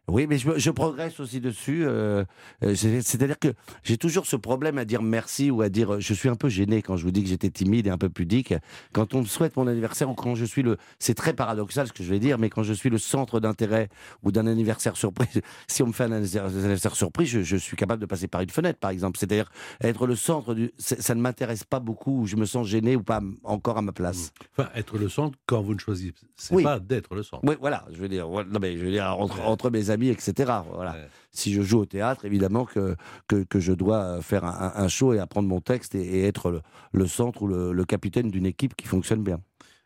Oui, 0.08 0.26
mais 0.26 0.38
je, 0.38 0.48
je 0.56 0.70
progresse 0.70 1.20
aussi 1.20 1.40
dessus. 1.40 1.84
euh, 1.86 2.24
euh, 2.64 2.74
c'est- 2.74 3.02
C'est-à-dire 3.02 3.38
que 3.38 3.48
j'ai 3.84 3.96
toujours 3.98 4.26
ce 4.26 4.36
problème 4.36 4.78
à 4.78 4.84
dire 4.84 5.02
merci 5.02 5.50
ou 5.50 5.62
à 5.62 5.68
dire. 5.68 6.00
Je 6.00 6.14
suis 6.14 6.28
un 6.28 6.34
peu 6.34 6.48
gêné 6.48 6.82
quand 6.82 6.96
je 6.96 7.04
vous 7.04 7.10
dis 7.10 7.22
que 7.22 7.28
j'étais 7.28 7.50
timide 7.50 7.86
et 7.86 7.90
un 7.90 7.98
peu 7.98 8.08
pudique. 8.08 8.54
Quand 8.92 9.14
on 9.14 9.20
me 9.20 9.26
souhaite 9.26 9.56
mon 9.56 9.66
anniversaire 9.66 10.08
ou 10.10 10.14
quand 10.14 10.34
je 10.34 10.44
suis 10.44 10.62
le. 10.62 10.76
C'est 10.98 11.14
très 11.14 11.34
paradoxal 11.34 11.86
ce 11.88 11.92
que 11.92 12.02
je 12.02 12.08
vais 12.10 12.18
dire, 12.20 12.38
mais 12.38 12.48
quand 12.50 12.62
je 12.62 12.72
suis 12.72 12.88
le 12.90 12.98
centre 12.98 13.38
d'intérêt 13.40 13.88
ou 14.22 14.32
d'un 14.32 14.46
anniversaire 14.46 14.96
surprise, 14.96 15.40
si 15.68 15.82
on 15.82 15.88
me 15.88 15.92
fait 15.92 16.04
un 16.04 16.12
anniversaire, 16.12 16.94
surprise, 16.96 17.28
je, 17.28 17.42
je 17.42 17.56
suis 17.56 17.76
capable 17.76 18.00
de 18.00 18.06
passer 18.06 18.28
par 18.28 18.40
une 18.40 18.50
fenêtre, 18.50 18.78
par 18.78 18.90
exemple. 18.90 19.18
C'est-à-dire 19.18 19.50
être 19.82 20.06
le 20.06 20.16
centre 20.16 20.54
du. 20.54 20.70
Ça 20.78 21.14
ne 21.14 21.20
m'intéresse 21.20 21.64
pas 21.64 21.80
beaucoup, 21.80 22.22
ou 22.22 22.26
je 22.26 22.36
me 22.36 22.46
sens 22.46 22.66
gêné 22.66 22.96
ou 22.96 23.02
pas 23.02 23.20
encore 23.44 23.76
à 23.78 23.82
ma 23.82 23.92
place. 23.92 24.32
Enfin, 24.56 24.70
être 24.74 24.96
le 24.96 25.08
centre 25.08 25.36
quand 25.46 25.60
vous 25.60 25.74
ne 25.74 25.78
choisissez 25.80 26.14
Oui. 26.50 26.62
pas 26.62 26.78
d'être 26.80 27.14
le 27.14 27.22
centre. 27.22 27.42
Oui, 27.46 27.56
voilà, 27.60 27.84
je 27.92 27.98
veux 27.98 28.08
dire, 28.08 28.26
non, 28.28 28.58
mais 28.60 28.76
je 28.78 28.84
veux 28.84 28.90
dire 28.90 29.04
entre, 29.18 29.40
entre 29.42 29.70
mes 29.70 29.90
amis, 29.90 29.97
etc. 30.06 30.32
Voilà. 30.72 30.92
Ouais. 30.92 31.08
Si 31.30 31.52
je 31.52 31.62
joue 31.62 31.80
au 31.80 31.86
théâtre, 31.86 32.24
évidemment 32.24 32.64
que, 32.64 32.96
que, 33.26 33.42
que 33.44 33.60
je 33.60 33.72
dois 33.72 34.20
faire 34.22 34.44
un, 34.44 34.72
un 34.74 34.88
show 34.88 35.12
et 35.14 35.18
apprendre 35.18 35.48
mon 35.48 35.60
texte 35.60 35.94
et, 35.94 36.02
et 36.02 36.24
être 36.24 36.50
le, 36.50 36.60
le 36.92 37.06
centre 37.06 37.42
ou 37.42 37.46
le, 37.48 37.72
le 37.72 37.84
capitaine 37.84 38.30
d'une 38.30 38.46
équipe 38.46 38.74
qui 38.76 38.86
fonctionne 38.86 39.22
bien. 39.22 39.40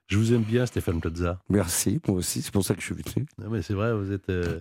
Je 0.09 0.19
vous 0.19 0.33
aime 0.35 0.43
bien, 0.43 0.67
Stéphane 0.67 1.01
Plaza. 1.01 1.39
Merci, 1.49 2.01
moi 2.07 2.19
aussi, 2.19 2.43
c'est 2.43 2.53
pour 2.53 2.65
ça 2.65 2.75
que 2.75 2.81
je 2.81 2.87
suis 2.87 2.95
venu. 2.95 3.27
Non, 3.39 3.49
mais 3.51 3.63
c'est 3.63 3.75
vrai, 3.75 3.95
vous 3.95 4.13
êtes. 4.13 4.29
euh, 4.29 4.61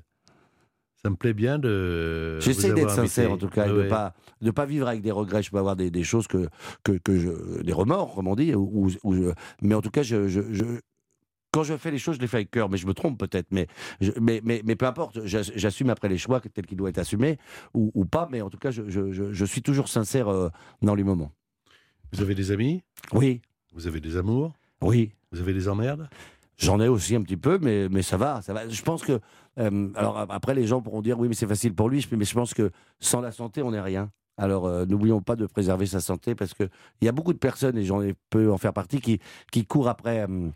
Ça 1.04 1.10
me 1.10 1.16
plaît 1.16 1.34
bien 1.34 1.58
de. 1.60 2.40
J'essaie 2.40 2.74
d'être 2.74 2.92
sincère 2.92 3.32
en 3.32 3.38
tout 3.38 3.50
cas, 3.50 3.66
et 3.68 3.70
Ouais, 3.70 3.76
de 3.76 3.82
ouais. 3.82 3.88
pas 3.90 4.14
de 4.42 4.52
pas 4.52 4.66
vivre 4.66 4.88
avec 4.88 5.02
des 5.02 5.12
regrets. 5.12 5.42
Je 5.44 5.50
peux 5.52 5.58
avoir 5.58 5.76
des, 5.76 5.90
des 5.92 6.04
choses 6.04 6.28
que 6.28 6.48
que, 6.84 6.94
que 6.94 7.18
je, 7.18 7.62
des 7.64 7.74
remords, 7.74 8.14
comme 8.16 8.28
on 8.28 8.36
dit, 8.36 8.54
ou, 8.56 8.90
ou- 9.04 9.32
mais 9.62 9.76
en 9.76 9.82
tout 9.82 9.90
cas, 9.90 10.04
je- 10.04 10.28
quand 11.52 11.64
je 11.64 11.76
fais 11.78 11.92
les 11.92 11.98
choses, 12.00 12.16
je 12.16 12.22
les 12.22 12.28
fais 12.28 12.38
avec 12.38 12.52
cœur, 12.52 12.70
mais 12.70 12.78
je 12.78 12.88
me 12.88 12.94
trompe 12.94 13.20
peut-être. 13.20 13.48
Mais, 13.52 13.68
mais, 14.22 14.42
mais, 14.44 14.62
mais 14.66 14.76
peu 14.76 14.86
importe, 14.86 15.20
j'ass- 15.26 15.52
j'assume 15.56 15.90
après 15.90 16.08
les 16.10 16.18
choix 16.18 16.40
tels 16.40 16.66
qu'ils 16.66 16.78
doivent 16.78 16.90
être 16.92 16.98
assumés 17.00 17.38
ou, 17.74 17.92
ou 17.94 18.06
pas. 18.06 18.28
Mais 18.32 18.42
en 18.42 18.50
tout 18.50 18.58
cas, 18.58 18.72
je, 18.72 18.84
je- 18.90 19.12
je- 19.12 19.32
je 19.34 19.46
suis 19.46 19.62
toujours 19.62 19.88
sincère 19.90 20.30
euh, 20.30 20.50
dans 20.82 20.96
les 20.96 21.04
moments. 21.04 21.32
Vous 22.14 22.22
avez 22.22 22.36
des 22.36 22.52
amis? 22.52 22.82
Oui, 23.14 23.42
Vous 23.74 23.88
avez 23.88 24.00
des 24.00 24.18
amours? 24.18 24.54
Oui. 24.82 25.12
Vous 25.32 25.40
avez 25.40 25.54
des 25.54 25.68
emmerdes? 25.68 26.10
J'en 26.58 26.80
ai 26.80 26.88
aussi 26.88 27.16
un 27.16 27.22
petit 27.24 27.38
peu, 27.38 27.58
mais, 27.62 27.88
mais 27.90 28.02
ça 28.02 28.18
va, 28.18 28.42
ça 28.42 28.54
va. 28.54 28.68
Je 28.70 28.82
pense 28.84 29.04
que. 29.04 29.20
euh, 29.58 29.90
alors 29.96 30.18
après, 30.30 30.54
les 30.54 30.68
gens 30.68 30.82
pourront 30.82 31.02
dire 31.02 31.18
oui, 31.20 31.28
mais 31.28 31.34
c'est 31.34 31.48
facile 31.48 31.74
pour 31.74 31.90
lui, 31.90 32.06
mais 32.12 32.26
je 32.26 32.34
pense 32.34 32.54
que 32.54 32.72
sans 33.00 33.20
la 33.22 33.32
santé, 33.32 33.62
on 33.64 33.72
n'est 33.72 33.82
rien. 33.82 34.12
Alors 34.42 34.66
euh, 34.66 34.86
n'oublions 34.88 35.22
pas 35.22 35.36
de 35.36 35.46
préserver 35.46 35.86
sa 35.86 36.02
santé 36.02 36.34
parce 36.34 36.56
que 36.56 36.64
il 37.00 37.06
y 37.06 37.08
a 37.08 37.12
beaucoup 37.12 37.32
de 37.32 37.38
personnes 37.38 37.78
et 37.78 37.86
j'en 37.86 38.02
ai 38.02 38.16
peu 38.32 38.52
en 38.52 38.58
faire 38.58 38.74
partie 38.74 39.00
qui 39.00 39.20
qui 39.52 39.66
courent 39.68 39.88
après 39.88 40.22
euh, 40.28 40.50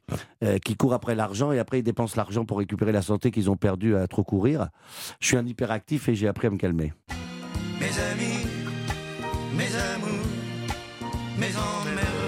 euh, 0.44 0.58
qui 0.58 0.76
courent 0.76 0.96
après 0.96 1.14
l'argent 1.14 1.52
et 1.52 1.60
après 1.60 1.80
ils 1.80 1.84
dépensent 1.84 2.16
l'argent 2.18 2.46
pour 2.46 2.58
récupérer 2.58 2.92
la 2.92 3.04
santé 3.04 3.30
qu'ils 3.30 3.48
ont 3.52 3.58
perdue 3.58 3.96
à 3.96 4.08
trop 4.08 4.24
courir. 4.24 4.70
Je 5.20 5.28
suis 5.28 5.38
un 5.38 5.46
hyperactif 5.46 6.10
et 6.10 6.16
j'ai 6.16 6.28
appris 6.28 6.48
à 6.48 6.50
me 6.50 6.58
calmer. 6.58 6.94
Mes 7.80 7.86
amis, 7.86 8.48
mes 9.56 9.76
amours, 9.94 10.26
mes 11.38 11.56
emmerdes. 11.56 12.26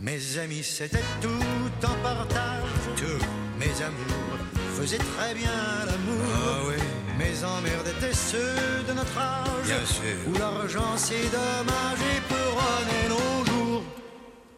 Mes 0.00 0.38
amis, 0.38 0.62
c'était 0.62 1.02
tout 1.20 1.84
en 1.84 2.02
partage. 2.02 2.68
Tous 2.94 3.26
mes 3.58 3.82
amours 3.82 4.38
faisaient 4.76 4.98
très 4.98 5.34
bien 5.34 5.50
l'amour. 5.84 6.22
Ah 6.32 6.60
oui. 6.68 6.95
Mes 7.18 7.44
emmerdes 7.44 7.88
étaient 7.96 8.14
ceux 8.14 8.82
de 8.88 8.92
notre 8.92 9.18
âge. 9.18 9.64
Bien 9.64 9.84
sûr. 9.86 10.16
Où 10.28 10.38
l'argent 10.38 10.96
c'est 10.96 11.30
dommage 11.30 11.98
et 12.14 12.20
peut 12.28 13.08
nos 13.08 13.44
jours. 13.46 13.82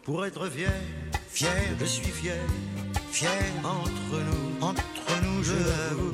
Pour 0.03 0.25
être 0.25 0.45
fier, 0.49 0.73
fier, 1.29 1.49
je 1.79 1.85
suis 1.85 2.05
fier. 2.07 2.35
Fier 3.11 3.29
entre 3.63 4.23
nous, 4.25 4.65
entre 4.65 5.23
nous, 5.23 5.43
je 5.43 5.53
l'avoue. 5.53 6.11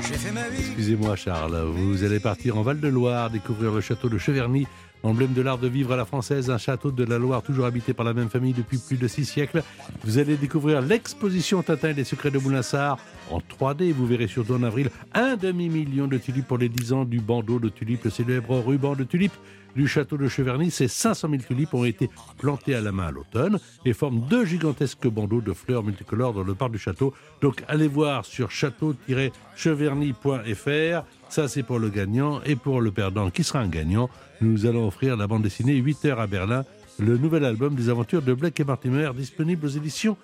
J'ai 0.00 0.14
fait 0.14 0.30
ma 0.30 0.48
vie. 0.48 0.58
Excusez-moi, 0.58 1.16
Charles. 1.16 1.60
Vous 1.72 2.04
allez 2.04 2.20
partir 2.20 2.56
en 2.56 2.62
Val-de-Loire, 2.62 3.30
découvrir 3.30 3.72
le 3.72 3.80
château 3.80 4.08
de 4.08 4.18
Cheverny, 4.18 4.68
emblème 5.02 5.32
de 5.32 5.42
l'art 5.42 5.58
de 5.58 5.66
vivre 5.66 5.92
à 5.92 5.96
la 5.96 6.04
française, 6.04 6.50
un 6.50 6.58
château 6.58 6.92
de 6.92 7.04
la 7.04 7.18
Loire 7.18 7.42
toujours 7.42 7.66
habité 7.66 7.92
par 7.92 8.06
la 8.06 8.14
même 8.14 8.30
famille 8.30 8.52
depuis 8.52 8.78
plus 8.78 8.96
de 8.96 9.08
six 9.08 9.24
siècles. 9.24 9.64
Vous 10.04 10.18
allez 10.18 10.36
découvrir 10.36 10.80
l'exposition 10.82 11.62
Tintin 11.62 11.88
et 11.88 11.94
les 11.94 12.04
secrets 12.04 12.30
de 12.30 12.38
Moulinsart 12.38 12.98
en 13.30 13.40
3D. 13.40 13.92
Vous 13.92 14.06
verrez 14.06 14.28
surtout 14.28 14.54
en 14.54 14.62
avril 14.62 14.90
un 15.14 15.36
demi-million 15.36 16.06
de 16.06 16.18
tulipes 16.18 16.46
pour 16.46 16.58
les 16.58 16.68
10 16.68 16.92
ans 16.92 17.04
du 17.04 17.20
bandeau 17.20 17.58
de 17.58 17.68
tulipes, 17.68 18.04
le 18.04 18.10
célèbre 18.10 18.58
ruban 18.58 18.94
de 18.94 19.04
tulipes 19.04 19.36
du 19.76 19.86
château 19.86 20.16
de 20.16 20.26
Cheverny. 20.26 20.70
Ces 20.70 20.88
500 20.88 21.28
000 21.30 21.42
tulipes 21.42 21.74
ont 21.74 21.84
été 21.84 22.08
plantées 22.38 22.74
à 22.74 22.80
la 22.80 22.92
main 22.92 23.08
à 23.08 23.10
l'automne 23.10 23.58
et 23.84 23.92
forment 23.92 24.26
deux 24.28 24.44
gigantesques 24.44 25.06
bandeaux 25.06 25.42
de 25.42 25.52
fleurs 25.52 25.84
multicolores 25.84 26.32
dans 26.32 26.42
le 26.42 26.54
parc 26.54 26.72
du 26.72 26.78
château. 26.78 27.12
Donc 27.42 27.62
allez 27.68 27.88
voir 27.88 28.24
sur 28.24 28.50
château-cheverny.fr. 28.50 31.04
Ça, 31.28 31.48
c'est 31.48 31.62
pour 31.62 31.78
le 31.78 31.90
gagnant. 31.90 32.40
Et 32.44 32.56
pour 32.56 32.80
le 32.80 32.90
perdant, 32.90 33.30
qui 33.30 33.44
sera 33.44 33.60
un 33.60 33.68
gagnant, 33.68 34.08
nous 34.40 34.64
allons 34.66 34.88
offrir 34.88 35.16
la 35.16 35.26
bande 35.26 35.42
dessinée 35.42 35.74
8 35.74 36.04
heures 36.06 36.20
à 36.20 36.26
Berlin, 36.26 36.64
le 36.98 37.18
nouvel 37.18 37.44
album 37.44 37.74
des 37.74 37.90
aventures 37.90 38.22
de 38.22 38.32
Blake 38.32 38.58
et 38.60 38.64
Mortimer, 38.64 39.10
disponible 39.14 39.66
aux 39.66 39.70
éditions 39.70 40.16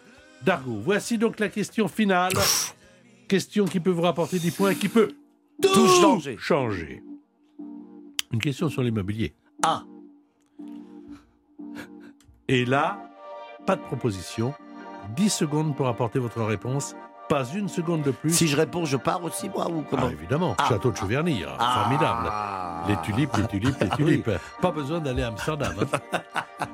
d'Argo. 0.44 0.80
Voici 0.82 1.18
donc 1.18 1.38
la 1.38 1.48
question 1.48 1.88
finale. 1.88 2.32
Question 3.33 3.64
qui 3.64 3.80
peut 3.80 3.89
vous 3.89 4.03
rapporter 4.03 4.39
10 4.39 4.51
points, 4.51 4.74
qui 4.74 4.91
peut 4.91 5.09
Tout 5.62 5.87
changer. 6.03 6.37
changer. 6.39 7.03
Une 8.30 8.39
question 8.41 8.68
sur 8.68 8.83
l'immobilier. 8.83 9.35
Ah, 9.64 9.85
Et 12.47 12.66
là, 12.66 12.99
pas 13.66 13.74
de 13.76 13.80
proposition. 13.80 14.53
10 15.16 15.30
secondes 15.30 15.74
pour 15.74 15.89
apporter 15.89 16.18
votre 16.18 16.43
réponse. 16.43 16.95
Pas 17.30 17.47
une 17.55 17.68
seconde 17.70 18.03
de 18.03 18.11
plus. 18.11 18.35
si 18.35 18.47
je 18.49 18.55
réponds, 18.55 18.85
je 18.85 18.99
pars 18.99 19.24
aussi, 19.24 19.49
moi, 19.49 19.66
ou 19.70 19.83
comment 19.89 20.09
Ah, 20.11 20.12
évidemment, 20.12 20.55
Ah. 20.59 20.66
château 20.68 20.91
de 20.91 20.97
Chauverny, 20.99 21.43
hein, 21.43 21.57
Ah. 21.59 21.85
formidable. 21.85 22.91
Les 22.91 22.97
tulipes, 23.12 23.35
les 23.39 23.47
tulipes, 23.47 23.80
les 23.80 23.89
Ah 23.91 23.97
tulipes. 23.97 24.30
Pas 24.61 24.72
besoin 24.72 25.01
d'aller 25.01 25.22
à 25.22 25.28
Amsterdam. 25.28 25.72
hein. 25.80 26.18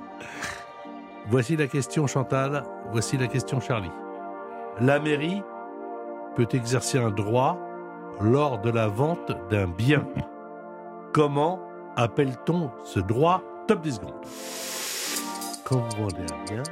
Voici 1.31 1.55
la 1.57 1.69
question 1.69 2.09
Chantal, 2.09 2.65
voici 2.91 3.17
la 3.17 3.29
question 3.29 3.61
Charlie. 3.61 3.93
La 4.81 4.99
mairie 4.99 5.41
peut 6.39 6.57
exercer 6.57 6.99
un 6.99 7.11
droit 7.11 7.59
lors 8.21 8.61
de 8.61 8.71
la 8.71 8.87
vente 8.87 9.33
d'un 9.51 9.67
bien. 9.67 10.07
Comment 11.13 11.61
appelle-t-on 11.97 12.71
ce 12.85 13.01
droit? 13.01 13.43
Top 13.67 13.83
10 13.83 13.97
secondes. 13.97 14.15
Quand 15.65 15.79
vous 15.79 16.03
vendez 16.05 16.33
un 16.33 16.55
bien, 16.55 16.63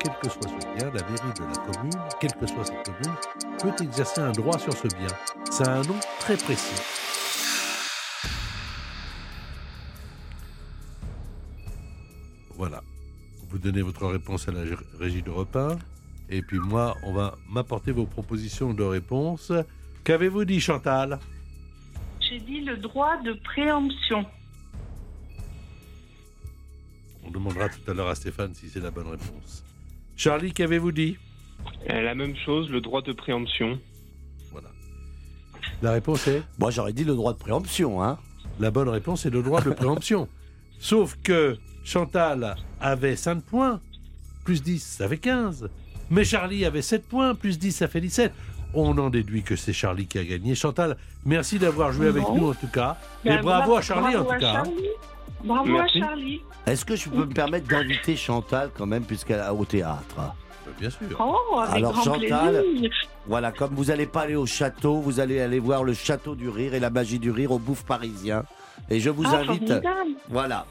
quel 0.00 0.12
que 0.20 0.28
soit 0.28 0.48
ce 0.48 0.76
bien, 0.76 0.86
la 0.86 1.00
mairie 1.00 1.32
de 1.38 1.44
la 1.44 1.72
commune, 1.72 1.92
quelle 2.18 2.32
que 2.32 2.46
soit 2.48 2.64
cette 2.64 2.84
commune, 2.84 3.16
peut 3.60 3.84
exercer 3.84 4.20
un 4.20 4.32
droit 4.32 4.58
sur 4.58 4.72
ce 4.72 4.88
bien. 4.88 5.06
Ça 5.48 5.62
a 5.62 5.76
un 5.76 5.82
nom 5.82 6.00
très 6.18 6.36
précis. 6.36 6.82
Voilà. 12.56 12.82
Vous 13.48 13.58
donnez 13.58 13.82
votre 13.82 14.06
réponse 14.08 14.48
à 14.48 14.50
la 14.50 14.62
régie 14.98 15.22
de 15.22 15.30
repas. 15.30 15.76
Et 16.28 16.42
puis 16.42 16.58
moi, 16.58 16.96
on 17.02 17.12
va 17.12 17.36
m'apporter 17.48 17.92
vos 17.92 18.06
propositions 18.06 18.74
de 18.74 18.82
réponse. 18.82 19.52
Qu'avez-vous 20.04 20.44
dit, 20.44 20.60
Chantal? 20.60 21.18
J'ai 22.20 22.40
dit 22.40 22.60
le 22.60 22.76
droit 22.76 23.16
de 23.22 23.32
préemption. 23.32 24.24
On 27.24 27.30
demandera 27.30 27.68
tout 27.68 27.90
à 27.90 27.94
l'heure 27.94 28.08
à 28.08 28.14
Stéphane 28.14 28.54
si 28.54 28.68
c'est 28.68 28.80
la 28.80 28.90
bonne 28.90 29.08
réponse. 29.08 29.64
Charlie, 30.16 30.52
qu'avez-vous 30.52 30.92
dit? 30.92 31.18
Euh, 31.90 32.02
la 32.02 32.14
même 32.14 32.34
chose, 32.36 32.70
le 32.70 32.80
droit 32.80 33.02
de 33.02 33.12
préemption. 33.12 33.78
Voilà. 34.50 34.68
La 35.82 35.92
réponse 35.92 36.26
est? 36.28 36.42
Moi, 36.58 36.70
j'aurais 36.70 36.92
dit 36.92 37.04
le 37.04 37.14
droit 37.14 37.32
de 37.32 37.38
préemption, 37.38 38.02
hein. 38.02 38.18
La 38.58 38.70
bonne 38.70 38.88
réponse 38.88 39.26
est 39.26 39.30
le 39.30 39.42
droit 39.42 39.60
de 39.60 39.70
préemption. 39.70 40.28
Sauf 40.78 41.16
que 41.22 41.58
Chantal 41.84 42.56
avait 42.80 43.16
5 43.16 43.42
points, 43.42 43.80
plus 44.44 44.62
10, 44.62 44.82
ça 44.82 45.08
fait 45.08 45.18
15. 45.18 45.68
Mais 46.10 46.24
Charlie 46.24 46.64
avait 46.64 46.82
7 46.82 47.06
points, 47.08 47.34
plus 47.34 47.58
10, 47.58 47.72
ça 47.72 47.88
fait 47.88 48.00
17. 48.00 48.32
On 48.74 48.96
en 48.98 49.10
déduit 49.10 49.42
que 49.42 49.56
c'est 49.56 49.72
Charlie 49.72 50.06
qui 50.06 50.18
a 50.18 50.24
gagné. 50.24 50.54
Chantal, 50.54 50.96
merci 51.24 51.58
d'avoir 51.58 51.92
joué 51.92 52.08
avec 52.08 52.22
Non. 52.22 52.36
nous 52.36 52.50
en 52.50 52.54
tout 52.54 52.66
cas. 52.68 52.96
Et 53.24 53.30
Ben, 53.30 53.40
bravo 53.42 53.70
bra- 53.70 53.78
à 53.78 53.82
Charlie 53.82 54.12
bravo 54.14 54.30
en 54.30 54.34
tout 54.34 54.40
cas. 54.40 54.50
hein. 54.50 54.52
Charlie. 54.64 54.88
Bravo 55.44 55.64
Merci. 55.72 55.98
à 56.02 56.06
Charlie. 56.06 56.40
Est-ce 56.66 56.84
que 56.84 56.96
je 56.96 57.08
peux 57.08 57.24
me 57.24 57.32
permettre 57.32 57.68
d'inviter 57.68 58.16
Chantal, 58.16 58.70
quand 58.76 58.86
même, 58.86 59.04
puisqu'elle 59.04 59.38
est 59.40 59.48
au 59.48 59.64
théâtre? 59.64 60.16
Euh, 60.18 60.70
Bien 60.80 60.90
sûr. 60.90 61.00
Oh, 61.20 61.58
avec 61.60 61.76
Alors, 61.76 61.92
grand 61.92 62.02
Chantal, 62.02 62.64
plaisir. 62.64 62.90
Voilà, 63.26 63.52
comme 63.52 63.74
vous 63.74 63.84
n'allez 63.84 64.06
pas 64.06 64.22
aller 64.22 64.34
au 64.34 64.46
château, 64.46 64.96
vous 65.00 65.20
allez 65.20 65.40
aller 65.40 65.60
voir 65.60 65.84
le 65.84 65.94
château 65.94 66.34
du 66.34 66.48
rire 66.48 66.74
et 66.74 66.80
la 66.80 66.90
magie 66.90 67.20
du 67.20 67.30
rire 67.30 67.52
au 67.52 67.58
bouffe 67.60 67.84
parisien. 67.84 68.42
Et 68.90 68.98
je 68.98 69.08
vous 69.10 69.22
Ah, 69.26 69.36
invite. 69.36 69.68
formidable. 69.68 70.10
Voilà. 70.28 70.66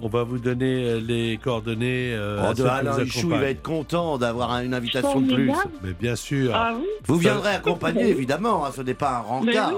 On 0.00 0.08
va 0.08 0.22
vous 0.22 0.38
donner 0.38 0.84
euh, 0.90 1.00
les 1.00 1.38
coordonnées. 1.42 2.12
euh, 2.14 2.46
Oh, 2.50 2.54
de 2.54 2.62
Alain 2.64 2.96
il 3.04 3.26
va 3.28 3.42
être 3.50 3.62
content 3.62 4.16
d'avoir 4.18 4.52
un- 4.52 4.62
une 4.64 4.74
invitation 4.74 5.20
de 5.20 5.34
plus. 5.34 5.50
Mais 5.82 5.92
bien 5.92 6.14
sûr. 6.16 6.52
Ah 6.54 6.74
oui. 6.78 6.86
Vous 7.04 7.16
viendrez 7.16 7.50
accompagner, 7.50 8.08
évidemment, 8.08 8.64
hein, 8.64 8.70
ce 8.74 8.82
n'est 8.82 8.94
pas 8.94 9.16
un 9.16 9.20
rencard. 9.20 9.72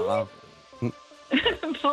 Mais 0.81 0.87
hein. 0.87 0.91
Bon, 1.83 1.89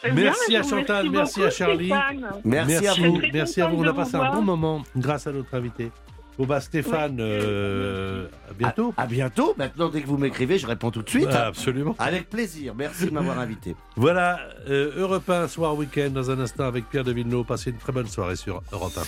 très 0.00 0.10
bien, 0.12 0.24
Merci 0.24 0.56
à 0.56 0.62
Chantal, 0.62 1.08
merci 1.10 1.42
à 1.42 1.50
Charlie. 1.50 1.86
Stéphane. 1.86 2.26
Merci, 2.44 2.86
à 2.86 2.92
vous, 2.94 3.20
merci 3.32 3.60
à 3.62 3.66
vous. 3.68 3.82
On 3.82 3.86
a 3.88 3.94
passé 3.94 4.16
un 4.16 4.32
bon 4.34 4.42
moment 4.42 4.82
grâce 4.96 5.26
à 5.26 5.32
notre 5.32 5.54
invité. 5.54 5.90
Bon 6.38 6.44
bah 6.44 6.60
Stéphane, 6.60 7.16
euh, 7.18 8.26
à 8.50 8.52
bientôt. 8.52 8.92
À, 8.96 9.02
à 9.02 9.06
bientôt. 9.06 9.54
Maintenant, 9.56 9.88
dès 9.88 10.02
que 10.02 10.06
vous 10.06 10.18
m'écrivez, 10.18 10.58
je 10.58 10.66
réponds 10.66 10.90
tout 10.90 11.02
de 11.02 11.08
suite. 11.08 11.28
Ah, 11.30 11.46
absolument. 11.46 11.94
Avec 11.98 12.28
plaisir. 12.28 12.74
Merci 12.76 13.06
de 13.06 13.10
m'avoir 13.10 13.38
invité. 13.38 13.74
Voilà, 13.96 14.40
euh, 14.68 14.92
Europe 14.96 15.28
1 15.30 15.48
soir 15.48 15.74
week-end 15.76 16.10
dans 16.10 16.30
un 16.30 16.38
instant 16.38 16.64
avec 16.64 16.88
Pierre 16.90 17.04
de 17.04 17.12
Villeneuve. 17.12 17.44
Passez 17.44 17.70
une 17.70 17.78
très 17.78 17.92
bonne 17.92 18.06
soirée 18.08 18.36
sur 18.36 18.62
Europe 18.72 18.92
1. 18.96 19.00